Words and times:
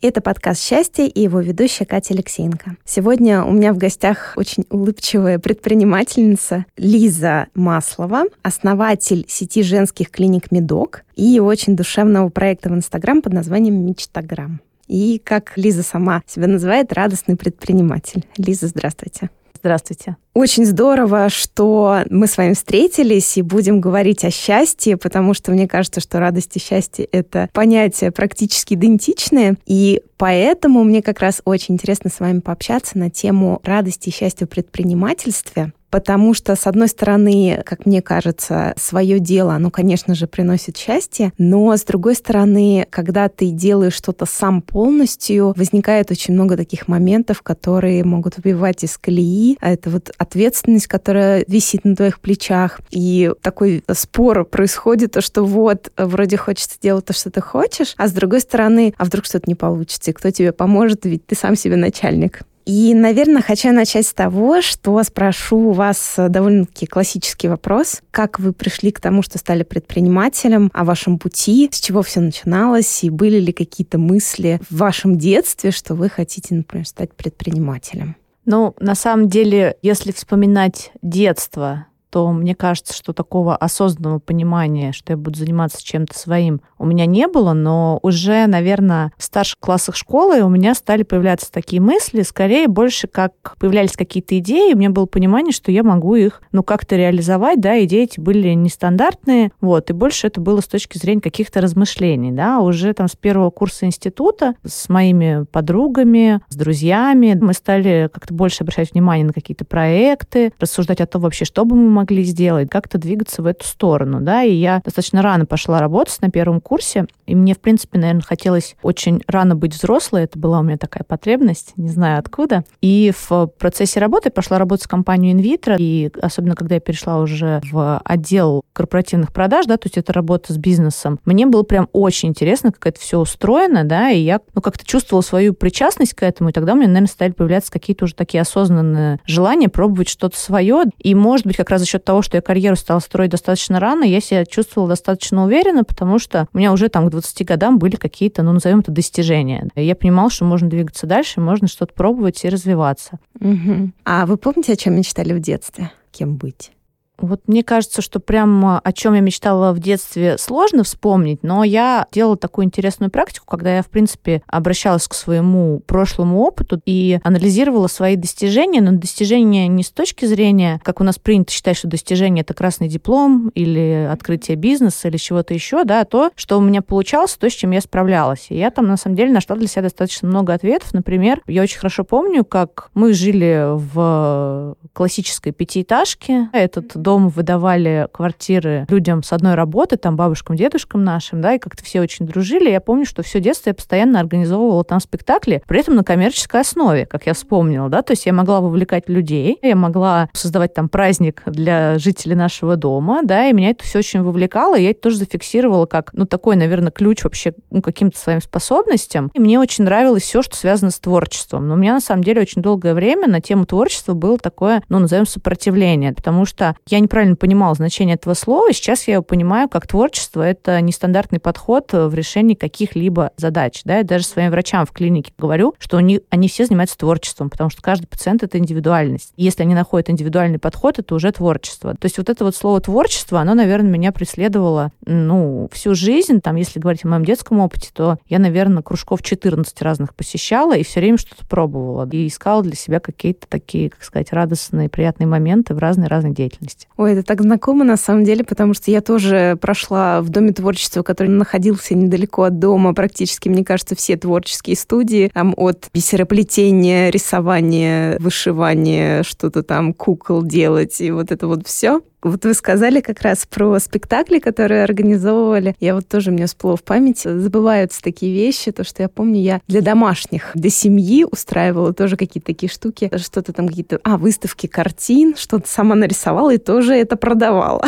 Это 0.00 0.22
подкаст 0.22 0.62
«Счастье» 0.62 1.06
и 1.06 1.20
его 1.20 1.40
ведущая 1.40 1.84
Катя 1.84 2.14
Алексеенко. 2.14 2.76
Сегодня 2.84 3.44
у 3.44 3.50
меня 3.50 3.74
в 3.74 3.78
гостях 3.78 4.32
очень 4.36 4.64
улыбчивая 4.70 5.38
предпринимательница 5.38 6.64
Лиза 6.76 7.48
Маслова, 7.54 8.24
основатель 8.42 9.26
сети 9.28 9.62
женских 9.62 10.10
клиник 10.10 10.50
«Медок» 10.50 11.04
и 11.14 11.40
очень 11.40 11.76
душевного 11.76 12.30
проекта 12.30 12.70
в 12.70 12.74
Инстаграм 12.74 13.20
под 13.20 13.34
названием 13.34 13.84
«Мечтаграм». 13.84 14.60
И, 14.86 15.20
как 15.22 15.52
Лиза 15.56 15.82
сама 15.82 16.22
себя 16.26 16.46
называет, 16.46 16.92
радостный 16.92 17.36
предприниматель. 17.36 18.24
Лиза, 18.38 18.68
здравствуйте. 18.68 19.28
Здравствуйте. 19.58 20.16
Очень 20.34 20.64
здорово, 20.64 21.28
что 21.30 22.02
мы 22.10 22.28
с 22.28 22.36
вами 22.36 22.54
встретились 22.54 23.36
и 23.36 23.42
будем 23.42 23.80
говорить 23.80 24.24
о 24.24 24.30
счастье, 24.30 24.96
потому 24.96 25.34
что 25.34 25.50
мне 25.50 25.66
кажется, 25.66 26.00
что 26.00 26.20
радость 26.20 26.56
и 26.56 26.60
счастье— 26.60 27.04
это 27.12 27.48
понятия 27.52 28.12
практически 28.12 28.74
идентичные. 28.74 29.56
И 29.66 30.00
поэтому 30.16 30.84
мне 30.84 31.02
как 31.02 31.20
раз 31.20 31.42
очень 31.44 31.74
интересно 31.74 32.08
с 32.08 32.20
вами 32.20 32.38
пообщаться 32.38 32.98
на 32.98 33.10
тему 33.10 33.60
радости 33.64 34.10
и 34.10 34.12
счастья 34.12 34.46
в 34.46 34.50
предпринимательстве 34.50 35.72
потому 35.90 36.34
что, 36.34 36.54
с 36.56 36.66
одной 36.66 36.88
стороны, 36.88 37.62
как 37.64 37.86
мне 37.86 38.02
кажется, 38.02 38.74
свое 38.76 39.18
дело, 39.18 39.54
оно, 39.54 39.70
конечно 39.70 40.14
же, 40.14 40.26
приносит 40.26 40.76
счастье, 40.76 41.32
но, 41.38 41.76
с 41.76 41.84
другой 41.84 42.14
стороны, 42.14 42.86
когда 42.90 43.28
ты 43.28 43.50
делаешь 43.50 43.94
что-то 43.94 44.26
сам 44.26 44.62
полностью, 44.62 45.54
возникает 45.56 46.10
очень 46.10 46.34
много 46.34 46.56
таких 46.56 46.88
моментов, 46.88 47.42
которые 47.42 48.04
могут 48.04 48.36
выбивать 48.36 48.84
из 48.84 48.98
колеи. 48.98 49.56
А 49.60 49.70
это 49.70 49.90
вот 49.90 50.10
ответственность, 50.18 50.86
которая 50.86 51.44
висит 51.48 51.84
на 51.84 51.96
твоих 51.96 52.20
плечах, 52.20 52.80
и 52.90 53.30
такой 53.42 53.82
спор 53.92 54.44
происходит, 54.44 55.12
то, 55.12 55.20
что 55.20 55.44
вот, 55.44 55.90
вроде 55.96 56.36
хочется 56.36 56.76
делать 56.80 57.06
то, 57.06 57.12
что 57.12 57.30
ты 57.30 57.40
хочешь, 57.40 57.94
а 57.96 58.08
с 58.08 58.12
другой 58.12 58.40
стороны, 58.40 58.94
а 58.98 59.04
вдруг 59.04 59.24
что-то 59.24 59.44
не 59.48 59.54
получится, 59.54 60.10
и 60.10 60.14
кто 60.14 60.30
тебе 60.30 60.52
поможет, 60.52 61.04
ведь 61.04 61.26
ты 61.26 61.34
сам 61.34 61.56
себе 61.56 61.76
начальник. 61.76 62.42
И, 62.68 62.92
наверное, 62.92 63.40
хочу 63.40 63.72
начать 63.72 64.06
с 64.06 64.12
того, 64.12 64.60
что 64.60 65.02
спрошу 65.02 65.70
у 65.70 65.72
вас 65.72 66.16
довольно-таки 66.18 66.84
классический 66.84 67.48
вопрос. 67.48 68.02
Как 68.10 68.38
вы 68.38 68.52
пришли 68.52 68.92
к 68.92 69.00
тому, 69.00 69.22
что 69.22 69.38
стали 69.38 69.62
предпринимателем, 69.62 70.70
о 70.74 70.84
вашем 70.84 71.18
пути, 71.18 71.70
с 71.72 71.80
чего 71.80 72.02
все 72.02 72.20
начиналось, 72.20 73.04
и 73.04 73.08
были 73.08 73.40
ли 73.40 73.54
какие-то 73.54 73.96
мысли 73.96 74.60
в 74.68 74.76
вашем 74.76 75.16
детстве, 75.16 75.70
что 75.70 75.94
вы 75.94 76.10
хотите, 76.10 76.54
например, 76.54 76.86
стать 76.86 77.14
предпринимателем? 77.14 78.16
Ну, 78.44 78.74
на 78.80 78.94
самом 78.94 79.30
деле, 79.30 79.78
если 79.80 80.12
вспоминать 80.12 80.92
детство, 81.00 81.86
то 82.10 82.30
мне 82.32 82.54
кажется, 82.54 82.92
что 82.92 83.14
такого 83.14 83.56
осознанного 83.56 84.18
понимания, 84.18 84.92
что 84.92 85.14
я 85.14 85.16
буду 85.16 85.38
заниматься 85.38 85.82
чем-то 85.82 86.18
своим, 86.18 86.60
у 86.78 86.86
меня 86.86 87.06
не 87.06 87.26
было, 87.26 87.52
но 87.52 87.98
уже, 88.02 88.46
наверное, 88.46 89.12
в 89.16 89.22
старших 89.22 89.58
классах 89.58 89.96
школы 89.96 90.40
у 90.42 90.48
меня 90.48 90.74
стали 90.74 91.02
появляться 91.02 91.50
такие 91.50 91.80
мысли, 91.80 92.22
скорее 92.22 92.68
больше 92.68 93.06
как 93.06 93.56
появлялись 93.58 93.92
какие-то 93.92 94.38
идеи, 94.38 94.74
у 94.74 94.76
меня 94.76 94.90
было 94.90 95.06
понимание, 95.06 95.52
что 95.52 95.72
я 95.72 95.82
могу 95.82 96.14
их, 96.14 96.42
ну, 96.52 96.62
как-то 96.62 96.96
реализовать, 96.96 97.60
да, 97.60 97.82
идеи 97.84 98.04
эти 98.04 98.20
были 98.20 98.48
нестандартные, 98.50 99.50
вот, 99.60 99.90
и 99.90 99.92
больше 99.92 100.26
это 100.26 100.40
было 100.40 100.60
с 100.60 100.66
точки 100.66 100.98
зрения 100.98 101.20
каких-то 101.20 101.60
размышлений, 101.60 102.32
да, 102.32 102.60
уже 102.60 102.92
там 102.92 103.08
с 103.08 103.16
первого 103.16 103.50
курса 103.50 103.86
института 103.86 104.54
с 104.64 104.88
моими 104.88 105.44
подругами, 105.50 106.40
с 106.48 106.56
друзьями 106.56 107.38
мы 107.40 107.52
стали 107.54 108.08
как-то 108.12 108.34
больше 108.34 108.62
обращать 108.62 108.92
внимание 108.92 109.26
на 109.26 109.32
какие-то 109.32 109.64
проекты, 109.64 110.52
рассуждать 110.58 111.00
о 111.00 111.06
том 111.06 111.22
вообще, 111.22 111.44
что 111.44 111.64
бы 111.64 111.76
мы 111.76 111.90
могли 111.90 112.22
сделать, 112.22 112.70
как-то 112.70 112.98
двигаться 112.98 113.42
в 113.42 113.46
эту 113.46 113.64
сторону, 113.64 114.20
да, 114.20 114.42
и 114.42 114.54
я 114.54 114.80
достаточно 114.84 115.22
рано 115.22 115.46
пошла 115.46 115.80
работать 115.80 116.20
на 116.20 116.30
первом 116.30 116.60
курсе, 116.68 117.06
и 117.26 117.34
мне, 117.34 117.54
в 117.54 117.60
принципе, 117.60 117.98
наверное, 117.98 118.22
хотелось 118.22 118.76
очень 118.82 119.22
рано 119.26 119.56
быть 119.56 119.74
взрослой, 119.74 120.24
это 120.24 120.38
была 120.38 120.60
у 120.60 120.62
меня 120.62 120.76
такая 120.76 121.02
потребность, 121.02 121.72
не 121.76 121.88
знаю 121.88 122.18
откуда, 122.18 122.64
и 122.82 123.10
в 123.16 123.46
процессе 123.58 124.00
работы 124.00 124.30
пошла 124.30 124.58
работать 124.58 124.84
с 124.84 124.86
компанией 124.86 125.34
Invitro, 125.34 125.76
и 125.78 126.10
особенно 126.20 126.54
когда 126.54 126.74
я 126.74 126.80
перешла 126.80 127.20
уже 127.20 127.62
в 127.70 128.00
отдел 128.04 128.64
корпоративных 128.74 129.32
продаж, 129.32 129.66
да, 129.66 129.78
то 129.78 129.86
есть 129.86 129.96
это 129.96 130.12
работа 130.12 130.52
с 130.52 130.58
бизнесом, 130.58 131.18
мне 131.24 131.46
было 131.46 131.62
прям 131.62 131.88
очень 131.92 132.28
интересно, 132.28 132.70
как 132.70 132.86
это 132.86 133.00
все 133.00 133.18
устроено, 133.18 133.84
да, 133.84 134.10
и 134.10 134.20
я, 134.20 134.40
ну, 134.54 134.60
как-то 134.60 134.84
чувствовала 134.84 135.22
свою 135.22 135.54
причастность 135.54 136.12
к 136.12 136.22
этому, 136.22 136.50
и 136.50 136.52
тогда 136.52 136.74
у 136.74 136.76
меня, 136.76 136.88
наверное, 136.88 137.08
стали 137.08 137.32
появляться 137.32 137.72
какие-то 137.72 138.04
уже 138.04 138.14
такие 138.14 138.42
осознанные 138.42 139.20
желания 139.24 139.70
пробовать 139.70 140.08
что-то 140.08 140.38
свое, 140.38 140.84
и, 140.98 141.14
может 141.14 141.46
быть, 141.46 141.56
как 141.56 141.70
раз 141.70 141.84
счет 141.84 142.04
того, 142.04 142.20
что 142.20 142.36
я 142.36 142.42
карьеру 142.42 142.76
стала 142.76 143.00
строить 143.00 143.30
достаточно 143.30 143.80
рано, 143.80 144.04
я 144.04 144.20
себя 144.20 144.44
чувствовала 144.44 144.90
достаточно 144.90 145.44
уверенно, 145.44 145.84
потому 145.84 146.18
что 146.18 146.46
у 146.58 146.60
меня 146.60 146.72
уже 146.72 146.88
там 146.88 147.06
к 147.06 147.10
20 147.10 147.46
годам 147.46 147.78
были 147.78 147.94
какие-то, 147.94 148.42
ну, 148.42 148.52
назовем 148.52 148.80
это, 148.80 148.90
достижения. 148.90 149.68
Я 149.76 149.94
понимала, 149.94 150.28
что 150.28 150.44
можно 150.44 150.68
двигаться 150.68 151.06
дальше, 151.06 151.40
можно 151.40 151.68
что-то 151.68 151.94
пробовать 151.94 152.44
и 152.44 152.48
развиваться. 152.48 153.20
Угу. 153.38 153.92
А 154.04 154.26
вы 154.26 154.36
помните, 154.36 154.72
о 154.72 154.76
чем 154.76 154.96
мечтали 154.96 155.32
в 155.34 155.38
детстве? 155.38 155.92
Кем 156.10 156.34
быть? 156.34 156.72
Вот 157.18 157.42
мне 157.46 157.62
кажется, 157.62 158.02
что 158.02 158.20
прям 158.20 158.80
о 158.82 158.92
чем 158.92 159.14
я 159.14 159.20
мечтала 159.20 159.72
в 159.72 159.80
детстве 159.80 160.38
сложно 160.38 160.84
вспомнить, 160.84 161.42
но 161.42 161.64
я 161.64 162.06
делала 162.12 162.36
такую 162.36 162.66
интересную 162.66 163.10
практику, 163.10 163.46
когда 163.46 163.76
я, 163.76 163.82
в 163.82 163.88
принципе, 163.88 164.42
обращалась 164.46 165.08
к 165.08 165.14
своему 165.14 165.80
прошлому 165.80 166.40
опыту 166.40 166.80
и 166.84 167.18
анализировала 167.22 167.88
свои 167.88 168.16
достижения, 168.16 168.80
но 168.80 168.92
достижения 168.92 169.66
не 169.68 169.82
с 169.82 169.90
точки 169.90 170.24
зрения, 170.26 170.80
как 170.84 171.00
у 171.00 171.04
нас 171.04 171.18
принято 171.18 171.52
считать, 171.52 171.76
что 171.76 171.88
достижение 171.88 172.42
это 172.42 172.54
красный 172.54 172.88
диплом 172.88 173.50
или 173.54 174.08
открытие 174.10 174.56
бизнеса 174.56 175.08
или 175.08 175.16
чего-то 175.16 175.54
еще, 175.54 175.84
да, 175.84 176.00
а 176.00 176.04
то, 176.04 176.30
что 176.36 176.58
у 176.58 176.60
меня 176.60 176.82
получалось, 176.82 177.34
то, 177.34 177.50
с 177.50 177.52
чем 177.52 177.72
я 177.72 177.80
справлялась. 177.80 178.46
И 178.50 178.56
я 178.56 178.70
там, 178.70 178.86
на 178.86 178.96
самом 178.96 179.16
деле, 179.16 179.32
нашла 179.32 179.56
для 179.56 179.66
себя 179.66 179.82
достаточно 179.82 180.28
много 180.28 180.54
ответов. 180.54 180.94
Например, 180.94 181.40
я 181.46 181.62
очень 181.62 181.78
хорошо 181.78 182.04
помню, 182.04 182.44
как 182.44 182.90
мы 182.94 183.12
жили 183.12 183.64
в 183.68 184.76
классической 184.92 185.52
пятиэтажке. 185.52 186.48
Этот 186.52 186.96
дом 187.08 187.30
выдавали 187.30 188.06
квартиры 188.12 188.84
людям 188.90 189.22
с 189.22 189.32
одной 189.32 189.54
работы, 189.54 189.96
там 189.96 190.14
бабушкам, 190.14 190.56
дедушкам 190.56 191.04
нашим, 191.04 191.40
да, 191.40 191.54
и 191.54 191.58
как-то 191.58 191.82
все 191.82 192.02
очень 192.02 192.26
дружили. 192.26 192.68
Я 192.68 192.82
помню, 192.82 193.06
что 193.06 193.22
все 193.22 193.40
детство 193.40 193.70
я 193.70 193.74
постоянно 193.74 194.20
организовывала 194.20 194.84
там 194.84 195.00
спектакли, 195.00 195.62
при 195.66 195.80
этом 195.80 195.94
на 195.96 196.04
коммерческой 196.04 196.60
основе, 196.60 197.06
как 197.06 197.24
я 197.24 197.32
вспомнила, 197.32 197.88
да, 197.88 198.02
то 198.02 198.12
есть 198.12 198.26
я 198.26 198.34
могла 198.34 198.60
вовлекать 198.60 199.08
людей, 199.08 199.58
я 199.62 199.74
могла 199.74 200.28
создавать 200.34 200.74
там 200.74 200.90
праздник 200.90 201.42
для 201.46 201.98
жителей 201.98 202.34
нашего 202.34 202.76
дома, 202.76 203.20
да, 203.22 203.46
и 203.46 203.54
меня 203.54 203.70
это 203.70 203.84
все 203.84 204.00
очень 204.00 204.20
вовлекало, 204.20 204.78
и 204.78 204.82
я 204.82 204.90
это 204.90 205.00
тоже 205.00 205.16
зафиксировала 205.16 205.86
как, 205.86 206.10
ну, 206.12 206.26
такой, 206.26 206.56
наверное, 206.56 206.90
ключ 206.90 207.24
вообще 207.24 207.54
ну, 207.70 207.80
каким-то 207.80 208.18
своим 208.18 208.42
способностям. 208.42 209.30
И 209.32 209.40
мне 209.40 209.58
очень 209.58 209.84
нравилось 209.84 210.24
все, 210.24 210.42
что 210.42 210.56
связано 210.56 210.90
с 210.90 210.98
творчеством. 210.98 211.68
Но 211.68 211.74
у 211.74 211.76
меня, 211.78 211.94
на 211.94 212.00
самом 212.00 212.22
деле, 212.22 212.42
очень 212.42 212.60
долгое 212.60 212.92
время 212.92 213.28
на 213.28 213.40
тему 213.40 213.64
творчества 213.64 214.12
было 214.12 214.36
такое, 214.36 214.82
ну, 214.90 214.98
назовем 214.98 215.26
сопротивление, 215.26 216.12
потому 216.12 216.44
что 216.44 216.76
я 216.86 216.97
я 216.98 217.02
неправильно 217.02 217.36
понимала 217.36 217.74
значение 217.74 218.16
этого 218.16 218.34
слова. 218.34 218.72
Сейчас 218.72 219.06
я 219.08 219.14
его 219.14 219.22
понимаю 219.22 219.68
как 219.68 219.86
творчество. 219.86 220.42
Это 220.42 220.80
нестандартный 220.80 221.38
подход 221.38 221.92
в 221.92 222.12
решении 222.12 222.54
каких-либо 222.54 223.30
задач. 223.36 223.82
Да? 223.84 223.98
Я 223.98 224.02
даже 224.02 224.24
своим 224.24 224.50
врачам 224.50 224.84
в 224.84 224.92
клинике 224.92 225.32
говорю, 225.38 225.74
что 225.78 225.96
они, 225.96 226.20
они 226.30 226.48
все 226.48 226.66
занимаются 226.66 226.98
творчеством, 226.98 227.50
потому 227.50 227.70
что 227.70 227.82
каждый 227.82 228.06
пациент— 228.06 228.42
это 228.42 228.58
индивидуальность. 228.58 229.32
Если 229.36 229.62
они 229.62 229.74
находят 229.74 230.10
индивидуальный 230.10 230.58
подход, 230.58 230.98
это 230.98 231.14
уже 231.14 231.30
творчество. 231.30 231.92
То 231.92 232.06
есть 232.06 232.18
вот 232.18 232.28
это 232.28 232.44
вот 232.44 232.56
слово 232.56 232.80
творчество, 232.80 233.40
оно, 233.40 233.54
наверное, 233.54 233.90
меня 233.90 234.10
преследовало 234.12 234.90
ну, 235.06 235.68
всю 235.72 235.94
жизнь. 235.94 236.40
Там, 236.40 236.56
если 236.56 236.80
говорить 236.80 237.04
о 237.04 237.08
моем 237.08 237.24
детском 237.24 237.60
опыте, 237.60 237.90
то 237.92 238.18
я, 238.26 238.38
наверное, 238.38 238.82
кружков 238.82 239.22
14 239.22 239.80
разных 239.82 240.14
посещала 240.14 240.76
и 240.76 240.82
все 240.82 241.00
время 241.00 241.18
что-то 241.18 241.46
пробовала. 241.46 242.08
И 242.10 242.26
искала 242.26 242.62
для 242.62 242.74
себя 242.74 242.98
какие-то 242.98 243.46
такие, 243.48 243.90
как 243.90 244.02
сказать, 244.02 244.32
радостные, 244.32 244.88
приятные 244.88 245.28
моменты 245.28 245.74
в 245.74 245.78
разной-разной 245.78 246.32
деятельности. 246.32 246.87
Ой, 246.96 247.12
это 247.12 247.22
так 247.22 247.40
знакомо 247.42 247.84
на 247.84 247.96
самом 247.96 248.24
деле, 248.24 248.42
потому 248.42 248.74
что 248.74 248.90
я 248.90 249.00
тоже 249.00 249.56
прошла 249.60 250.20
в 250.20 250.30
Доме 250.30 250.52
творчества, 250.52 251.04
который 251.04 251.28
находился 251.28 251.94
недалеко 251.94 252.42
от 252.42 252.58
дома. 252.58 252.92
Практически, 252.92 253.48
мне 253.48 253.64
кажется, 253.64 253.94
все 253.94 254.16
творческие 254.16 254.74
студии. 254.74 255.30
Там 255.32 255.54
от 255.56 255.90
бисероплетения, 255.94 257.10
рисования, 257.10 258.18
вышивания, 258.18 259.22
что-то 259.22 259.62
там, 259.62 259.92
кукол 259.92 260.42
делать 260.42 261.00
и 261.00 261.12
вот 261.12 261.30
это 261.30 261.46
вот 261.46 261.66
все. 261.68 262.00
Вот 262.22 262.44
вы 262.44 262.54
сказали 262.54 263.00
как 263.00 263.22
раз 263.22 263.46
про 263.46 263.78
спектакли, 263.78 264.40
которые 264.40 264.82
организовывали. 264.82 265.76
Я 265.78 265.94
вот 265.94 266.08
тоже, 266.08 266.32
мне 266.32 266.46
всплыло 266.46 266.76
в 266.76 266.82
память, 266.82 267.20
забываются 267.20 268.02
такие 268.02 268.32
вещи, 268.34 268.72
то, 268.72 268.82
что 268.82 269.02
я 269.02 269.08
помню, 269.08 269.40
я 269.40 269.60
для 269.68 269.82
домашних, 269.82 270.50
для 270.54 270.70
семьи 270.70 271.24
устраивала 271.30 271.92
тоже 271.94 272.16
какие-то 272.16 272.46
такие 272.46 272.70
штуки, 272.70 273.10
что-то 273.16 273.52
там 273.52 273.68
какие-то, 273.68 274.00
а, 274.02 274.16
выставки 274.16 274.66
картин, 274.66 275.36
что-то 275.36 275.68
сама 275.68 275.94
нарисовала 275.94 276.52
и 276.52 276.58
тоже 276.58 276.94
это 276.94 277.16
продавала. 277.16 277.86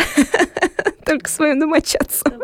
Только 1.04 1.28
своим 1.28 1.58
домочадцам. 1.58 2.34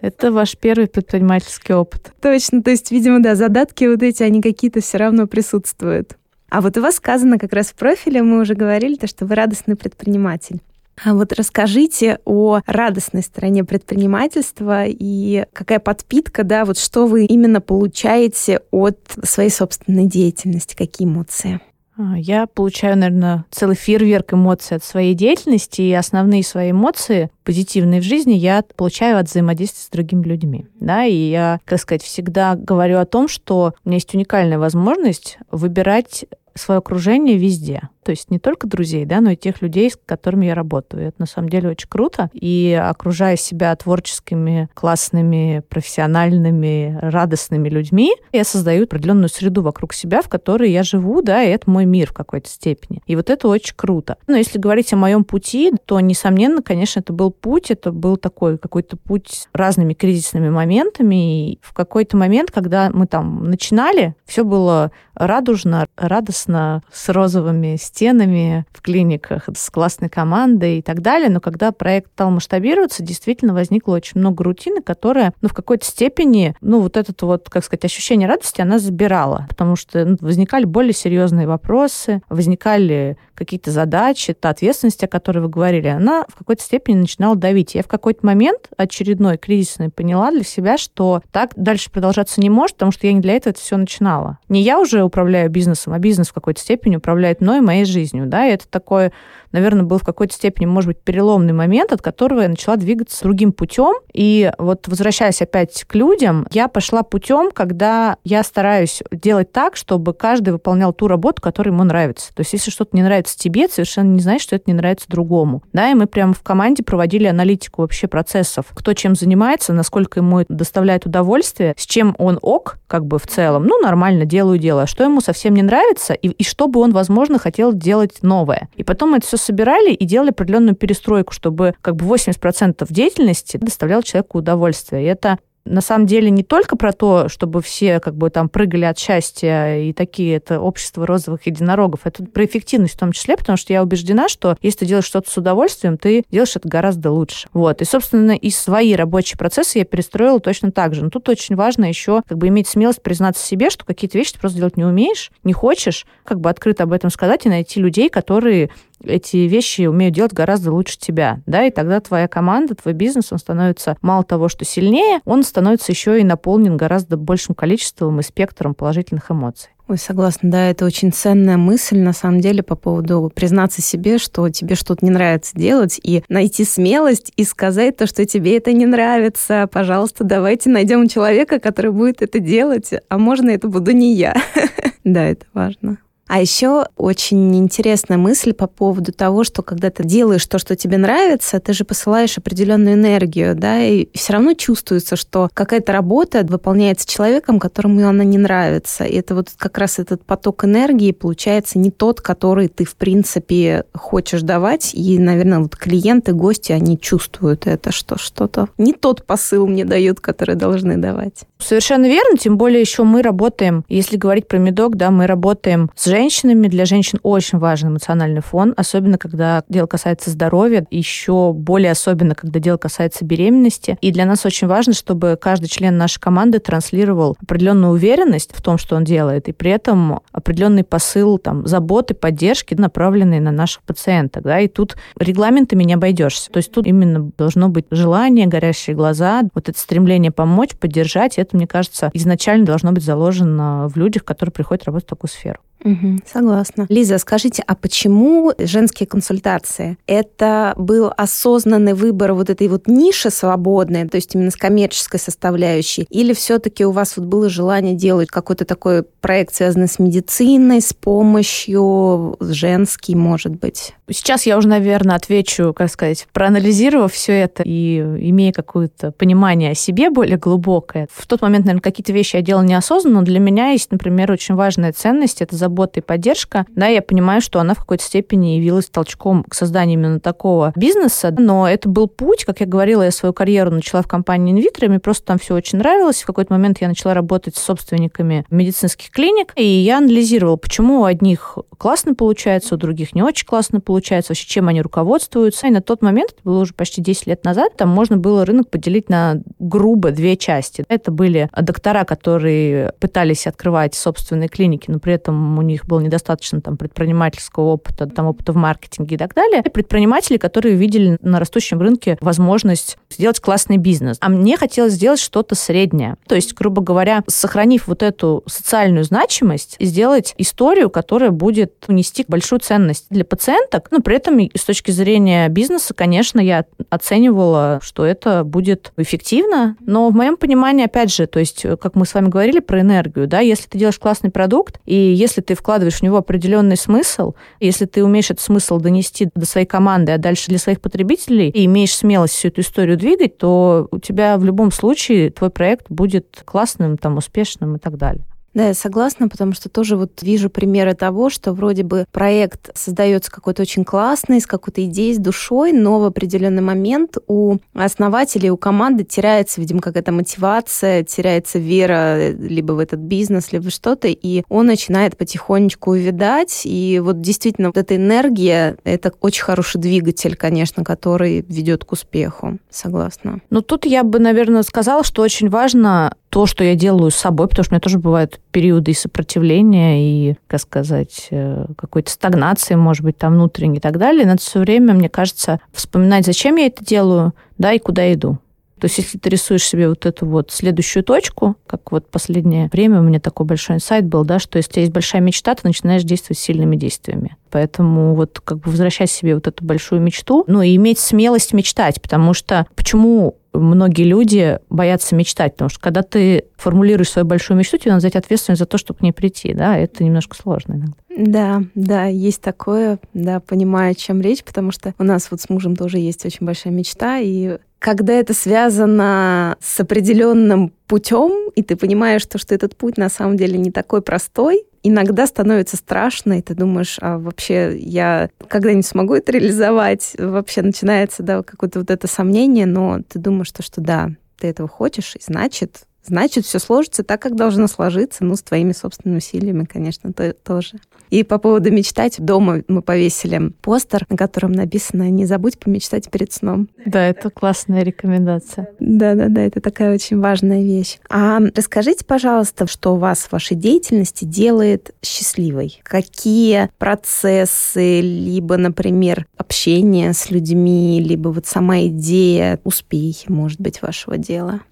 Это 0.00 0.32
ваш 0.32 0.56
первый 0.56 0.86
предпринимательский 0.86 1.74
опыт. 1.74 2.12
Точно, 2.22 2.62
то 2.62 2.70
есть, 2.70 2.90
видимо, 2.90 3.22
да, 3.22 3.34
задатки 3.34 3.84
вот 3.84 4.02
эти, 4.02 4.22
они 4.22 4.40
какие-то 4.40 4.80
все 4.80 4.96
равно 4.96 5.26
присутствуют. 5.26 6.16
А 6.48 6.60
вот 6.62 6.76
у 6.78 6.80
вас 6.80 6.96
сказано 6.96 7.38
как 7.38 7.52
раз 7.52 7.68
в 7.68 7.74
профиле, 7.74 8.22
мы 8.22 8.40
уже 8.40 8.54
говорили, 8.54 8.94
то, 8.94 9.06
что 9.06 9.26
вы 9.26 9.34
радостный 9.34 9.76
предприниматель. 9.76 10.60
А 11.02 11.14
вот 11.14 11.32
расскажите 11.32 12.18
о 12.24 12.60
радостной 12.66 13.22
стороне 13.22 13.64
предпринимательства 13.64 14.84
и 14.86 15.44
какая 15.52 15.80
подпитка, 15.80 16.44
да, 16.44 16.64
вот 16.64 16.78
что 16.78 17.06
вы 17.06 17.24
именно 17.24 17.60
получаете 17.60 18.60
от 18.70 18.98
своей 19.24 19.50
собственной 19.50 20.06
деятельности, 20.06 20.76
какие 20.76 21.08
эмоции? 21.08 21.60
А, 21.96 22.18
я 22.18 22.46
получаю, 22.46 22.98
наверное, 22.98 23.44
целый 23.50 23.76
фейерверк 23.76 24.34
эмоций 24.34 24.76
от 24.76 24.84
своей 24.84 25.14
деятельности, 25.14 25.82
и 25.82 25.92
основные 25.92 26.42
свои 26.42 26.72
эмоции 26.72 27.30
позитивные 27.44 28.00
в 28.00 28.04
жизни 28.04 28.32
я 28.32 28.64
получаю 28.76 29.18
от 29.18 29.28
взаимодействия 29.28 29.84
с 29.84 29.90
другими 29.90 30.24
людьми. 30.24 30.66
Да, 30.80 31.04
и 31.04 31.14
я, 31.14 31.60
как 31.64 31.80
сказать, 31.80 32.02
всегда 32.02 32.56
говорю 32.56 32.98
о 32.98 33.06
том, 33.06 33.28
что 33.28 33.74
у 33.84 33.88
меня 33.88 33.96
есть 33.96 34.14
уникальная 34.14 34.58
возможность 34.58 35.38
выбирать 35.50 36.24
свое 36.54 36.78
окружение 36.78 37.36
везде. 37.36 37.88
То 38.04 38.10
есть 38.10 38.30
не 38.30 38.38
только 38.38 38.66
друзей, 38.66 39.06
да, 39.06 39.20
но 39.20 39.30
и 39.30 39.36
тех 39.36 39.62
людей, 39.62 39.90
с 39.90 39.98
которыми 40.04 40.46
я 40.46 40.54
работаю. 40.54 41.08
Это 41.08 41.16
на 41.18 41.26
самом 41.26 41.48
деле 41.48 41.70
очень 41.70 41.88
круто. 41.88 42.30
И 42.34 42.78
окружая 42.80 43.36
себя 43.36 43.74
творческими, 43.74 44.68
классными, 44.74 45.62
профессиональными, 45.68 46.98
радостными 47.00 47.68
людьми, 47.68 48.14
я 48.32 48.44
создаю 48.44 48.84
определенную 48.84 49.30
среду 49.30 49.62
вокруг 49.62 49.94
себя, 49.94 50.20
в 50.20 50.28
которой 50.28 50.70
я 50.70 50.82
живу, 50.82 51.22
да, 51.22 51.42
и 51.42 51.48
это 51.48 51.70
мой 51.70 51.86
мир 51.86 52.10
в 52.10 52.12
какой-то 52.12 52.48
степени. 52.48 53.00
И 53.06 53.16
вот 53.16 53.30
это 53.30 53.48
очень 53.48 53.74
круто. 53.74 54.18
Но 54.26 54.36
если 54.36 54.58
говорить 54.58 54.92
о 54.92 54.96
моем 54.96 55.24
пути, 55.24 55.72
то, 55.86 55.98
несомненно, 56.00 56.62
конечно, 56.62 57.00
это 57.00 57.12
был 57.12 57.30
путь, 57.30 57.70
это 57.70 57.90
был 57.90 58.18
такой 58.18 58.58
какой-то 58.58 58.98
путь 58.98 59.28
с 59.30 59.48
разными 59.54 59.94
кризисными 59.94 60.50
моментами. 60.50 61.52
И 61.52 61.58
в 61.62 61.72
какой-то 61.72 62.18
момент, 62.18 62.50
когда 62.50 62.90
мы 62.90 63.06
там 63.06 63.48
начинали, 63.48 64.14
все 64.26 64.44
было 64.44 64.92
радужно, 65.14 65.86
радостно, 65.96 66.82
с 66.92 67.08
розовыми 67.08 67.76
стенами 67.76 68.66
в 68.72 68.82
клиниках, 68.82 69.48
с 69.54 69.70
классной 69.70 70.08
командой 70.08 70.78
и 70.78 70.82
так 70.82 71.02
далее. 71.02 71.30
Но 71.30 71.40
когда 71.40 71.72
проект 71.72 72.12
стал 72.12 72.30
масштабироваться, 72.30 73.02
действительно 73.02 73.54
возникло 73.54 73.94
очень 73.94 74.20
много 74.20 74.44
рутины, 74.44 74.82
которая, 74.82 75.32
ну, 75.40 75.48
в 75.48 75.54
какой-то 75.54 75.84
степени, 75.84 76.54
ну, 76.60 76.80
вот 76.80 76.96
это 76.96 77.14
вот, 77.26 77.48
как 77.48 77.64
сказать, 77.64 77.84
ощущение 77.84 78.28
радости, 78.28 78.60
она 78.60 78.78
забирала, 78.78 79.46
потому 79.48 79.76
что 79.76 80.04
ну, 80.04 80.16
возникали 80.20 80.64
более 80.64 80.92
серьезные 80.92 81.46
вопросы, 81.46 82.22
возникали 82.28 83.16
какие-то 83.34 83.70
задачи, 83.70 84.32
та 84.32 84.50
ответственность, 84.50 85.02
о 85.04 85.08
которой 85.08 85.40
вы 85.40 85.48
говорили, 85.48 85.88
она 85.88 86.24
в 86.28 86.36
какой-то 86.36 86.62
степени 86.62 86.96
начинала 86.96 87.36
давить. 87.36 87.74
Я 87.74 87.82
в 87.82 87.88
какой-то 87.88 88.24
момент 88.24 88.68
очередной 88.76 89.36
кризисный 89.36 89.90
поняла 89.90 90.30
для 90.30 90.44
себя, 90.44 90.78
что 90.78 91.22
так 91.32 91.52
дальше 91.56 91.90
продолжаться 91.90 92.40
не 92.40 92.50
может, 92.50 92.76
потому 92.76 92.92
что 92.92 93.06
я 93.06 93.12
не 93.12 93.20
для 93.20 93.34
этого 93.34 93.52
это 93.52 93.60
все 93.60 93.76
начинала. 93.76 94.38
Не 94.48 94.62
я 94.62 94.80
уже 94.80 95.02
управляю 95.02 95.50
бизнесом, 95.50 95.92
а 95.92 95.98
бизнес 95.98 96.28
в 96.28 96.32
какой-то 96.32 96.60
степени 96.60 96.96
управляет 96.96 97.40
мной 97.40 97.58
и 97.58 97.62
моей 97.62 97.84
жизнью. 97.84 98.26
Да? 98.26 98.46
И 98.46 98.52
это 98.52 98.68
такое, 98.68 99.12
наверное, 99.54 99.84
был 99.84 99.98
в 99.98 100.04
какой-то 100.04 100.34
степени, 100.34 100.66
может 100.66 100.88
быть, 100.88 100.98
переломный 100.98 101.52
момент, 101.52 101.92
от 101.92 102.02
которого 102.02 102.40
я 102.40 102.48
начала 102.48 102.76
двигаться 102.76 103.22
другим 103.22 103.52
путем. 103.52 103.94
И 104.12 104.52
вот 104.58 104.88
возвращаясь 104.88 105.40
опять 105.40 105.84
к 105.84 105.94
людям, 105.94 106.46
я 106.50 106.66
пошла 106.68 107.04
путем, 107.04 107.50
когда 107.52 108.16
я 108.24 108.42
стараюсь 108.42 109.02
делать 109.12 109.52
так, 109.52 109.76
чтобы 109.76 110.12
каждый 110.12 110.50
выполнял 110.50 110.92
ту 110.92 111.06
работу, 111.06 111.40
которая 111.40 111.72
ему 111.72 111.84
нравится. 111.84 112.34
То 112.34 112.40
есть 112.40 112.52
если 112.52 112.70
что-то 112.70 112.96
не 112.96 113.02
нравится 113.02 113.38
тебе, 113.38 113.68
ты 113.68 113.74
совершенно 113.74 114.10
не 114.10 114.20
знаешь, 114.20 114.42
что 114.42 114.56
это 114.56 114.64
не 114.66 114.74
нравится 114.74 115.06
другому. 115.08 115.62
Да, 115.72 115.90
и 115.90 115.94
мы 115.94 116.06
прямо 116.06 116.34
в 116.34 116.42
команде 116.42 116.82
проводили 116.82 117.26
аналитику 117.26 117.82
вообще 117.82 118.08
процессов, 118.08 118.66
кто 118.74 118.92
чем 118.92 119.14
занимается, 119.14 119.72
насколько 119.72 120.18
ему 120.18 120.40
это 120.40 120.52
доставляет 120.52 121.06
удовольствие, 121.06 121.74
с 121.76 121.86
чем 121.86 122.16
он 122.18 122.40
ок, 122.42 122.78
как 122.88 123.06
бы 123.06 123.20
в 123.20 123.26
целом, 123.28 123.66
ну, 123.66 123.80
нормально, 123.80 124.24
делаю 124.24 124.58
дело, 124.58 124.88
что 124.88 125.04
ему 125.04 125.20
совсем 125.20 125.54
не 125.54 125.62
нравится, 125.62 126.12
и, 126.12 126.28
и 126.28 126.42
что 126.42 126.66
бы 126.66 126.80
он, 126.80 126.92
возможно, 126.92 127.38
хотел 127.38 127.72
делать 127.72 128.22
новое. 128.22 128.68
И 128.74 128.82
потом 128.82 129.14
это 129.14 129.26
все 129.26 129.36
собирали 129.44 129.92
и 129.92 130.04
делали 130.04 130.30
определенную 130.30 130.74
перестройку, 130.74 131.32
чтобы 131.32 131.74
как 131.80 131.96
бы 131.96 132.06
80% 132.06 132.86
деятельности 132.90 133.56
доставлял 133.56 134.02
человеку 134.02 134.38
удовольствие. 134.38 135.04
И 135.04 135.06
это 135.06 135.38
на 135.64 135.80
самом 135.80 136.06
деле 136.06 136.30
не 136.30 136.42
только 136.42 136.76
про 136.76 136.92
то, 136.92 137.28
чтобы 137.28 137.62
все 137.62 138.00
как 138.00 138.16
бы 138.16 138.30
там 138.30 138.48
прыгали 138.48 138.84
от 138.84 138.98
счастья 138.98 139.76
и 139.76 139.92
такие 139.92 140.36
это 140.36 140.60
общество 140.60 141.06
розовых 141.06 141.46
единорогов. 141.46 142.00
Это 142.04 142.24
про 142.24 142.44
эффективность 142.44 142.94
в 142.94 142.98
том 142.98 143.12
числе, 143.12 143.36
потому 143.36 143.56
что 143.56 143.72
я 143.72 143.82
убеждена, 143.82 144.28
что 144.28 144.56
если 144.60 144.80
ты 144.80 144.86
делаешь 144.86 145.06
что-то 145.06 145.30
с 145.30 145.36
удовольствием, 145.36 145.96
ты 145.96 146.24
делаешь 146.30 146.56
это 146.56 146.68
гораздо 146.68 147.10
лучше. 147.10 147.48
Вот. 147.52 147.80
И, 147.80 147.84
собственно, 147.84 148.32
и 148.32 148.50
свои 148.50 148.94
рабочие 148.94 149.38
процессы 149.38 149.78
я 149.78 149.84
перестроила 149.84 150.38
точно 150.40 150.70
так 150.70 150.94
же. 150.94 151.02
Но 151.02 151.10
тут 151.10 151.28
очень 151.28 151.56
важно 151.56 151.86
еще 151.86 152.22
как 152.28 152.38
бы 152.38 152.48
иметь 152.48 152.68
смелость 152.68 153.02
признаться 153.02 153.44
себе, 153.44 153.70
что 153.70 153.84
какие-то 153.84 154.18
вещи 154.18 154.34
ты 154.34 154.40
просто 154.40 154.58
делать 154.58 154.76
не 154.76 154.84
умеешь, 154.84 155.30
не 155.44 155.52
хочешь, 155.52 156.06
как 156.24 156.40
бы 156.40 156.50
открыто 156.50 156.82
об 156.82 156.92
этом 156.92 157.10
сказать 157.10 157.46
и 157.46 157.48
найти 157.48 157.80
людей, 157.80 158.10
которые 158.10 158.70
эти 159.02 159.36
вещи 159.36 159.86
умеют 159.86 160.14
делать 160.14 160.32
гораздо 160.32 160.72
лучше 160.72 160.98
тебя, 160.98 161.40
да, 161.46 161.64
и 161.64 161.70
тогда 161.70 162.00
твоя 162.00 162.28
команда, 162.28 162.74
твой 162.74 162.94
бизнес, 162.94 163.32
он 163.32 163.38
становится 163.38 163.96
мало 164.02 164.24
того, 164.24 164.48
что 164.48 164.64
сильнее, 164.64 165.20
он 165.24 165.42
становится 165.42 165.92
еще 165.92 166.20
и 166.20 166.24
наполнен 166.24 166.76
гораздо 166.76 167.16
большим 167.16 167.54
количеством 167.54 168.20
и 168.20 168.22
спектром 168.22 168.74
положительных 168.74 169.30
эмоций. 169.30 169.70
Ой, 169.86 169.98
согласна, 169.98 170.50
да, 170.50 170.70
это 170.70 170.86
очень 170.86 171.12
ценная 171.12 171.58
мысль, 171.58 171.98
на 171.98 172.14
самом 172.14 172.40
деле, 172.40 172.62
по 172.62 172.74
поводу 172.74 173.30
признаться 173.34 173.82
себе, 173.82 174.16
что 174.16 174.48
тебе 174.48 174.76
что-то 174.76 175.04
не 175.04 175.10
нравится 175.10 175.54
делать, 175.54 176.00
и 176.02 176.24
найти 176.30 176.64
смелость 176.64 177.32
и 177.36 177.44
сказать 177.44 177.98
то, 177.98 178.06
что 178.06 178.24
тебе 178.24 178.56
это 178.56 178.72
не 178.72 178.86
нравится. 178.86 179.68
Пожалуйста, 179.70 180.24
давайте 180.24 180.70
найдем 180.70 181.06
человека, 181.06 181.60
который 181.60 181.92
будет 181.92 182.22
это 182.22 182.38
делать, 182.38 182.92
а 183.10 183.18
можно 183.18 183.50
это 183.50 183.68
буду 183.68 183.92
не 183.92 184.14
я. 184.14 184.34
Да, 185.04 185.22
это 185.22 185.44
важно. 185.52 185.98
А 186.26 186.40
еще 186.40 186.86
очень 186.96 187.54
интересная 187.56 188.16
мысль 188.16 188.52
по 188.54 188.66
поводу 188.66 189.12
того, 189.12 189.44
что 189.44 189.62
когда 189.62 189.90
ты 189.90 190.04
делаешь 190.04 190.46
то, 190.46 190.58
что 190.58 190.74
тебе 190.74 190.96
нравится, 190.96 191.60
ты 191.60 191.72
же 191.72 191.84
посылаешь 191.84 192.38
определенную 192.38 192.94
энергию, 192.94 193.54
да, 193.54 193.82
и 193.82 194.08
все 194.14 194.34
равно 194.34 194.54
чувствуется, 194.54 195.16
что 195.16 195.50
какая-то 195.52 195.92
работа 195.92 196.44
выполняется 196.48 197.06
человеком, 197.06 197.60
которому 197.60 198.06
она 198.08 198.24
не 198.24 198.38
нравится. 198.38 199.04
И 199.04 199.16
это 199.16 199.34
вот 199.34 199.50
как 199.56 199.76
раз 199.78 199.98
этот 199.98 200.24
поток 200.24 200.64
энергии 200.64 201.12
получается 201.12 201.78
не 201.78 201.90
тот, 201.90 202.20
который 202.20 202.68
ты, 202.68 202.84
в 202.84 202.96
принципе, 202.96 203.84
хочешь 203.94 204.42
давать. 204.42 204.94
И, 204.94 205.18
наверное, 205.18 205.60
вот 205.60 205.76
клиенты, 205.76 206.32
гости, 206.32 206.72
они 206.72 206.98
чувствуют 206.98 207.66
это, 207.66 207.92
что 207.92 208.18
что-то 208.18 208.68
не 208.78 208.92
тот 208.92 209.24
посыл 209.24 209.66
мне 209.66 209.84
дают, 209.84 210.20
который 210.20 210.54
должны 210.54 210.96
давать. 210.96 211.44
Совершенно 211.58 212.06
верно, 212.06 212.38
тем 212.38 212.56
более 212.56 212.80
еще 212.80 213.04
мы 213.04 213.22
работаем, 213.22 213.84
если 213.88 214.16
говорить 214.16 214.48
про 214.48 214.58
медок, 214.58 214.96
да, 214.96 215.10
мы 215.10 215.26
работаем 215.26 215.90
с 215.94 216.06
женщинами. 216.14 216.68
Для 216.68 216.84
женщин 216.84 217.18
очень 217.24 217.58
важен 217.58 217.88
эмоциональный 217.88 218.40
фон, 218.40 218.72
особенно 218.76 219.18
когда 219.18 219.64
дело 219.68 219.86
касается 219.86 220.30
здоровья, 220.30 220.86
еще 220.90 221.52
более 221.52 221.90
особенно, 221.90 222.36
когда 222.36 222.60
дело 222.60 222.76
касается 222.76 223.24
беременности. 223.24 223.98
И 224.00 224.12
для 224.12 224.24
нас 224.24 224.46
очень 224.46 224.68
важно, 224.68 224.92
чтобы 224.92 225.36
каждый 225.40 225.66
член 225.66 225.98
нашей 225.98 226.20
команды 226.20 226.60
транслировал 226.60 227.36
определенную 227.42 227.92
уверенность 227.92 228.52
в 228.54 228.62
том, 228.62 228.78
что 228.78 228.94
он 228.94 229.02
делает, 229.02 229.48
и 229.48 229.52
при 229.52 229.72
этом 229.72 230.20
определенный 230.30 230.84
посыл 230.84 231.38
там, 231.38 231.66
заботы, 231.66 232.14
поддержки, 232.14 232.74
направленные 232.74 233.40
на 233.40 233.50
наших 233.50 233.82
пациенток. 233.82 234.44
Да? 234.44 234.60
И 234.60 234.68
тут 234.68 234.96
регламентами 235.18 235.82
не 235.82 235.94
обойдешься. 235.94 236.48
То 236.52 236.58
есть 236.58 236.70
тут 236.70 236.86
именно 236.86 237.32
должно 237.36 237.68
быть 237.70 237.86
желание, 237.90 238.46
горящие 238.46 238.94
глаза, 238.94 239.42
вот 239.52 239.68
это 239.68 239.76
стремление 239.76 240.30
помочь, 240.30 240.76
поддержать. 240.76 241.38
И 241.38 241.40
это, 241.40 241.56
мне 241.56 241.66
кажется, 241.66 242.10
изначально 242.14 242.66
должно 242.66 242.92
быть 242.92 243.02
заложено 243.02 243.88
в 243.88 243.96
людях, 243.96 244.24
которые 244.24 244.52
приходят 244.52 244.84
работать 244.84 245.08
в 245.08 245.10
такую 245.10 245.30
сферу. 245.30 245.58
Угу, 245.84 246.20
согласна. 246.26 246.86
Лиза, 246.88 247.18
скажите, 247.18 247.62
а 247.66 247.74
почему 247.74 248.52
женские 248.58 249.06
консультации? 249.06 249.98
Это 250.06 250.72
был 250.76 251.12
осознанный 251.14 251.92
выбор 251.92 252.32
вот 252.32 252.48
этой 252.48 252.68
вот 252.68 252.88
ниши 252.88 253.30
свободной, 253.30 254.08
то 254.08 254.16
есть 254.16 254.34
именно 254.34 254.50
с 254.50 254.56
коммерческой 254.56 255.20
составляющей, 255.20 256.06
или 256.08 256.32
все-таки 256.32 256.86
у 256.86 256.90
вас 256.90 257.18
вот 257.18 257.26
было 257.26 257.50
желание 257.50 257.94
делать 257.94 258.28
какой-то 258.28 258.64
такой 258.64 259.02
проект, 259.02 259.54
связанный 259.54 259.88
с 259.88 259.98
медициной, 259.98 260.80
с 260.80 260.94
помощью, 260.94 262.36
женский, 262.40 263.14
может 263.14 263.52
быть? 263.52 263.94
Сейчас 264.10 264.46
я 264.46 264.56
уже, 264.56 264.68
наверное, 264.68 265.16
отвечу, 265.16 265.74
как 265.74 265.90
сказать, 265.90 266.26
проанализировав 266.32 267.12
все 267.12 267.32
это 267.32 267.62
и 267.64 267.98
имея 268.30 268.52
какое-то 268.52 269.12
понимание 269.12 269.72
о 269.72 269.74
себе 269.74 270.08
более 270.08 270.38
глубокое. 270.38 271.08
В 271.12 271.26
тот 271.26 271.42
момент, 271.42 271.66
наверное, 271.66 271.82
какие-то 271.82 272.12
вещи 272.12 272.36
я 272.36 272.42
делала 272.42 272.64
неосознанно, 272.64 273.20
но 273.20 273.22
для 273.22 273.38
меня 273.38 273.70
есть, 273.70 273.90
например, 273.90 274.32
очень 274.32 274.54
важная 274.54 274.92
ценность— 274.92 275.40
это 275.42 275.56
забота 275.56 275.73
и 275.96 276.00
поддержка. 276.00 276.66
Да, 276.70 276.86
я 276.86 277.02
понимаю, 277.02 277.40
что 277.40 277.60
она 277.60 277.74
в 277.74 277.80
какой-то 277.80 278.04
степени 278.04 278.56
явилась 278.56 278.86
толчком 278.86 279.44
к 279.44 279.54
созданию 279.54 279.98
именно 279.98 280.20
такого 280.20 280.72
бизнеса, 280.76 281.34
но 281.36 281.68
это 281.68 281.88
был 281.88 282.08
путь, 282.08 282.44
как 282.44 282.60
я 282.60 282.66
говорила, 282.66 283.02
я 283.02 283.10
свою 283.10 283.32
карьеру 283.32 283.70
начала 283.70 284.02
в 284.02 284.08
компании 284.08 284.52
Инвитро, 284.52 284.88
мне 284.88 284.98
просто 284.98 285.24
там 285.26 285.38
все 285.38 285.54
очень 285.54 285.78
нравилось. 285.78 286.22
В 286.22 286.26
какой-то 286.26 286.52
момент 286.52 286.78
я 286.80 286.88
начала 286.88 287.14
работать 287.14 287.56
с 287.56 287.62
собственниками 287.62 288.44
медицинских 288.50 289.10
клиник, 289.10 289.52
и 289.56 289.64
я 289.64 289.98
анализировала, 289.98 290.56
почему 290.56 291.00
у 291.00 291.04
одних 291.04 291.58
классно 291.78 292.14
получается, 292.14 292.74
у 292.74 292.78
других 292.78 293.14
не 293.14 293.22
очень 293.22 293.46
классно 293.46 293.80
получается, 293.80 294.32
вообще 294.32 294.46
чем 294.46 294.68
они 294.68 294.82
руководствуются. 294.82 295.66
И 295.66 295.70
на 295.70 295.80
тот 295.80 296.02
момент, 296.02 296.32
это 296.32 296.40
было 296.44 296.60
уже 296.60 296.74
почти 296.74 297.00
10 297.02 297.26
лет 297.26 297.44
назад, 297.44 297.76
там 297.76 297.88
можно 297.88 298.16
было 298.16 298.44
рынок 298.44 298.70
поделить 298.70 299.08
на 299.08 299.40
грубо 299.58 300.10
две 300.10 300.36
части. 300.36 300.84
Это 300.88 301.10
были 301.10 301.48
доктора, 301.60 302.04
которые 302.04 302.92
пытались 303.00 303.46
открывать 303.46 303.94
собственные 303.94 304.48
клиники, 304.48 304.90
но 304.90 304.98
при 304.98 305.14
этом 305.14 305.58
у 305.58 305.62
них 305.64 305.86
было 305.86 306.00
недостаточно 306.00 306.60
там 306.60 306.76
предпринимательского 306.76 307.64
опыта, 307.64 308.06
там 308.06 308.26
опыта 308.26 308.52
в 308.52 308.56
маркетинге 308.56 309.16
и 309.16 309.18
так 309.18 309.34
далее. 309.34 309.62
И 309.64 309.68
предприниматели, 309.68 310.36
которые 310.36 310.76
видели 310.76 311.18
на 311.20 311.38
растущем 311.38 311.80
рынке 311.80 312.18
возможность 312.20 312.98
сделать 313.10 313.40
классный 313.40 313.76
бизнес. 313.76 314.16
А 314.20 314.28
мне 314.28 314.56
хотелось 314.56 314.94
сделать 314.94 315.20
что-то 315.20 315.54
среднее. 315.54 316.16
То 316.26 316.34
есть, 316.34 316.54
грубо 316.54 316.82
говоря, 316.82 317.22
сохранив 317.26 317.86
вот 317.86 318.02
эту 318.02 318.42
социальную 318.46 319.04
значимость, 319.04 319.76
сделать 319.80 320.34
историю, 320.38 320.90
которая 320.90 321.30
будет 321.30 321.84
нести 321.88 322.24
большую 322.26 322.60
ценность 322.60 323.06
для 323.10 323.24
пациенток, 323.24 323.88
но 323.90 324.00
при 324.00 324.16
этом 324.16 324.40
с 324.40 324.64
точки 324.64 324.90
зрения 324.90 325.48
бизнеса, 325.48 325.94
конечно, 325.94 326.40
я 326.40 326.64
оценивала, 326.90 327.80
что 327.82 328.04
это 328.04 328.44
будет 328.44 328.92
эффективно, 328.96 329.76
но 329.80 330.08
в 330.08 330.14
моем 330.14 330.36
понимании, 330.36 330.84
опять 330.84 331.12
же, 331.12 331.26
то 331.26 331.38
есть, 331.38 331.64
как 331.80 331.94
мы 331.94 332.06
с 332.06 332.14
вами 332.14 332.28
говорили 332.28 332.60
про 332.60 332.80
энергию, 332.80 333.26
да, 333.26 333.40
если 333.40 333.68
ты 333.68 333.78
делаешь 333.78 333.98
классный 333.98 334.30
продукт, 334.30 334.80
и 334.84 334.94
если 334.94 335.40
ты 335.46 335.54
вкладываешь 335.54 335.98
в 335.98 336.02
него 336.02 336.16
определенный 336.16 336.76
смысл, 336.76 337.34
если 337.60 337.86
ты 337.86 338.04
умеешь 338.04 338.30
этот 338.30 338.40
смысл 338.42 338.78
донести 338.78 339.28
до 339.34 339.46
своей 339.46 339.66
команды, 339.66 340.12
а 340.12 340.18
дальше 340.18 340.48
для 340.48 340.58
своих 340.58 340.80
потребителей, 340.80 341.48
и 341.50 341.64
имеешь 341.66 341.94
смелость 341.94 342.34
всю 342.34 342.48
эту 342.48 342.60
историю 342.62 342.96
двигать, 342.96 343.38
то 343.38 343.88
у 343.90 343.98
тебя 343.98 344.36
в 344.38 344.44
любом 344.44 344.72
случае 344.72 345.30
твой 345.30 345.50
проект 345.50 345.86
будет 345.90 346.42
классным, 346.44 346.98
там, 346.98 347.16
успешным 347.16 347.76
и 347.76 347.78
так 347.78 347.96
далее. 347.96 348.24
Да, 348.54 348.68
я 348.68 348.74
согласна, 348.74 349.28
потому 349.28 349.52
что 349.52 349.68
тоже 349.68 349.96
вот 349.96 350.22
вижу 350.22 350.48
примеры 350.48 350.94
того, 350.94 351.28
что 351.28 351.52
вроде 351.52 351.82
бы 351.82 352.06
проект 352.12 352.70
создается 352.76 353.30
какой-то 353.30 353.62
очень 353.62 353.84
классный, 353.84 354.40
с 354.40 354.46
какой-то 354.46 354.84
идеей, 354.84 355.14
с 355.14 355.18
душой, 355.18 355.72
но 355.72 355.98
в 355.98 356.04
определенный 356.04 356.62
момент 356.62 357.18
у 357.26 357.56
основателей, 357.74 358.50
у 358.50 358.56
команды 358.56 359.02
теряется, 359.02 359.60
видимо, 359.60 359.80
какая-то 359.80 360.12
мотивация, 360.12 361.02
теряется 361.02 361.58
вера 361.58 362.30
либо 362.30 362.72
в 362.72 362.78
этот 362.78 363.00
бизнес, 363.00 363.52
либо 363.52 363.70
что-то, 363.70 364.06
и 364.06 364.44
он 364.48 364.66
начинает 364.66 365.16
потихонечку 365.16 365.90
увидать, 365.90 366.62
и 366.64 367.00
вот 367.02 367.20
действительно 367.20 367.68
вот 367.68 367.76
эта 367.76 367.96
энергия, 367.96 368.76
это 368.84 369.12
очень 369.20 369.42
хороший 369.42 369.80
двигатель, 369.80 370.36
конечно, 370.36 370.84
который 370.84 371.44
ведет 371.48 371.84
к 371.84 371.90
успеху. 371.90 372.58
Согласна. 372.70 373.40
Ну, 373.50 373.62
тут 373.62 373.84
я 373.84 374.04
бы, 374.04 374.20
наверное, 374.20 374.62
сказала, 374.62 375.02
что 375.02 375.22
очень 375.22 375.48
важно 375.48 376.14
то, 376.34 376.46
что 376.46 376.64
я 376.64 376.74
делаю 376.74 377.12
с 377.12 377.14
собой, 377.14 377.46
потому 377.46 377.62
что 377.62 377.72
у 377.72 377.74
меня 377.74 377.80
тоже 377.80 378.00
бывают 378.00 378.40
периоды 378.50 378.90
и 378.90 378.94
сопротивления, 378.94 380.02
и, 380.02 380.34
как 380.48 380.60
сказать, 380.60 381.28
э, 381.30 381.66
какой-то 381.78 382.10
стагнации, 382.10 382.74
может 382.74 383.04
быть, 383.04 383.16
там 383.16 383.34
внутренней 383.34 383.76
и 383.76 383.80
так 383.80 383.98
далее. 383.98 384.26
Надо 384.26 384.40
все 384.40 384.58
время, 384.58 384.94
мне 384.94 385.08
кажется, 385.08 385.60
вспоминать, 385.72 386.26
зачем 386.26 386.56
я 386.56 386.66
это 386.66 386.84
делаю, 386.84 387.34
да, 387.56 387.72
и 387.72 387.78
куда 387.78 388.12
иду. 388.12 388.38
То 388.80 388.86
есть, 388.86 388.98
если 388.98 389.16
ты 389.16 389.28
рисуешь 389.28 389.62
себе 389.62 389.88
вот 389.88 390.06
эту 390.06 390.26
вот 390.26 390.50
следующую 390.50 391.04
точку, 391.04 391.54
как 391.68 391.92
вот 391.92 392.10
последнее 392.10 392.68
время 392.72 392.98
у 392.98 393.04
меня 393.04 393.20
такой 393.20 393.46
большой 393.46 393.76
инсайт 393.76 394.04
был, 394.04 394.24
да, 394.24 394.40
что 394.40 394.56
если 394.56 394.80
есть 394.80 394.92
большая 394.92 395.22
мечта, 395.22 395.54
ты 395.54 395.60
начинаешь 395.62 396.02
действовать 396.02 396.40
сильными 396.40 396.74
действиями. 396.74 397.36
Поэтому 397.52 398.16
вот 398.16 398.40
как 398.44 398.58
бы 398.58 398.72
возвращать 398.72 399.12
себе 399.12 399.36
вот 399.36 399.46
эту 399.46 399.64
большую 399.64 400.00
мечту, 400.00 400.42
ну 400.48 400.62
и 400.62 400.74
иметь 400.74 400.98
смелость 400.98 401.52
мечтать, 401.52 402.02
потому 402.02 402.34
что 402.34 402.66
почему 402.74 403.36
многие 403.54 404.02
люди 404.02 404.58
боятся 404.68 405.14
мечтать, 405.14 405.52
потому 405.54 405.68
что 405.68 405.80
когда 405.80 406.02
ты 406.02 406.44
формулируешь 406.56 407.10
свою 407.10 407.26
большую 407.26 407.56
мечту, 407.56 407.78
тебе 407.78 407.92
надо 407.92 408.00
взять 408.00 408.16
ответственность 408.16 408.58
за 408.58 408.66
то, 408.66 408.78
чтобы 408.78 408.98
к 408.98 409.02
ней 409.02 409.12
прийти, 409.12 409.54
да, 409.54 409.76
это 409.76 410.04
немножко 410.04 410.36
сложно 410.36 410.74
иногда. 410.74 410.94
Да, 411.16 411.62
да, 411.74 412.06
есть 412.06 412.40
такое, 412.40 412.98
да, 413.14 413.40
понимаю, 413.40 413.92
о 413.92 413.94
чем 413.94 414.20
речь, 414.20 414.42
потому 414.42 414.72
что 414.72 414.94
у 414.98 415.04
нас 415.04 415.30
вот 415.30 415.40
с 415.40 415.48
мужем 415.48 415.76
тоже 415.76 415.98
есть 415.98 416.26
очень 416.26 416.44
большая 416.44 416.72
мечта, 416.72 417.18
и 417.18 417.58
когда 417.84 418.14
это 418.14 418.32
связано 418.32 419.58
с 419.60 419.78
определенным 419.78 420.72
путем, 420.86 421.50
и 421.54 421.62
ты 421.62 421.76
понимаешь, 421.76 422.22
что, 422.22 422.38
что 422.38 422.54
этот 422.54 422.74
путь 422.76 422.96
на 422.96 423.10
самом 423.10 423.36
деле 423.36 423.58
не 423.58 423.70
такой 423.70 424.00
простой, 424.00 424.64
иногда 424.82 425.26
становится 425.26 425.76
страшно, 425.76 426.38
и 426.38 426.40
ты 426.40 426.54
думаешь, 426.54 426.96
а 427.02 427.18
вообще 427.18 427.76
я 427.76 428.30
когда-нибудь 428.48 428.86
смогу 428.86 429.12
это 429.12 429.32
реализовать? 429.32 430.16
Вообще 430.18 430.62
начинается, 430.62 431.22
да, 431.22 431.42
какое-то 431.42 431.80
вот 431.80 431.90
это 431.90 432.06
сомнение, 432.06 432.64
но 432.64 433.00
ты 433.06 433.18
думаешь, 433.18 433.48
что, 433.48 433.62
что 433.62 433.82
да, 433.82 434.08
ты 434.38 434.46
этого 434.46 434.66
хочешь, 434.66 435.14
и 435.16 435.22
значит, 435.22 435.82
значит, 436.06 436.46
все 436.46 436.60
сложится 436.60 437.04
так, 437.04 437.20
как 437.20 437.36
должно 437.36 437.66
сложиться, 437.66 438.24
ну, 438.24 438.34
с 438.34 438.42
твоими 438.42 438.72
собственными 438.72 439.18
усилиями, 439.18 439.66
конечно, 439.66 440.10
то, 440.14 440.32
тоже. 440.32 440.78
И 441.14 441.22
по 441.22 441.38
поводу 441.38 441.70
мечтать, 441.70 442.16
дома 442.18 442.64
мы 442.66 442.82
повесили 442.82 443.52
постер, 443.62 444.04
на 444.08 444.16
котором 444.16 444.50
написано 444.50 445.10
«Не 445.10 445.26
забудь 445.26 445.60
помечтать 445.60 446.10
перед 446.10 446.32
сном». 446.32 446.68
Да, 446.86 447.06
это 447.06 447.30
классная 447.30 447.84
рекомендация. 447.84 448.70
Да-да-да, 448.80 449.42
это 449.42 449.60
такая 449.60 449.94
очень 449.94 450.18
важная 450.18 450.64
вещь. 450.64 450.98
А 451.08 451.38
расскажите, 451.54 452.04
пожалуйста, 452.04 452.66
что 452.66 452.96
вас 452.96 453.20
в 453.20 453.32
вашей 453.32 453.56
деятельности 453.56 454.24
делает 454.24 454.92
счастливой? 455.02 455.80
Какие 455.84 456.68
процессы, 456.78 458.00
либо, 458.00 458.56
например, 458.56 459.28
общение 459.36 460.14
с 460.14 460.32
людьми, 460.32 461.00
либо 461.00 461.28
вот 461.28 461.46
сама 461.46 461.82
идея, 461.82 462.58
успехи, 462.64 463.30
может 463.30 463.60
быть, 463.60 463.82
вашего 463.82 464.18
дела? 464.18 464.62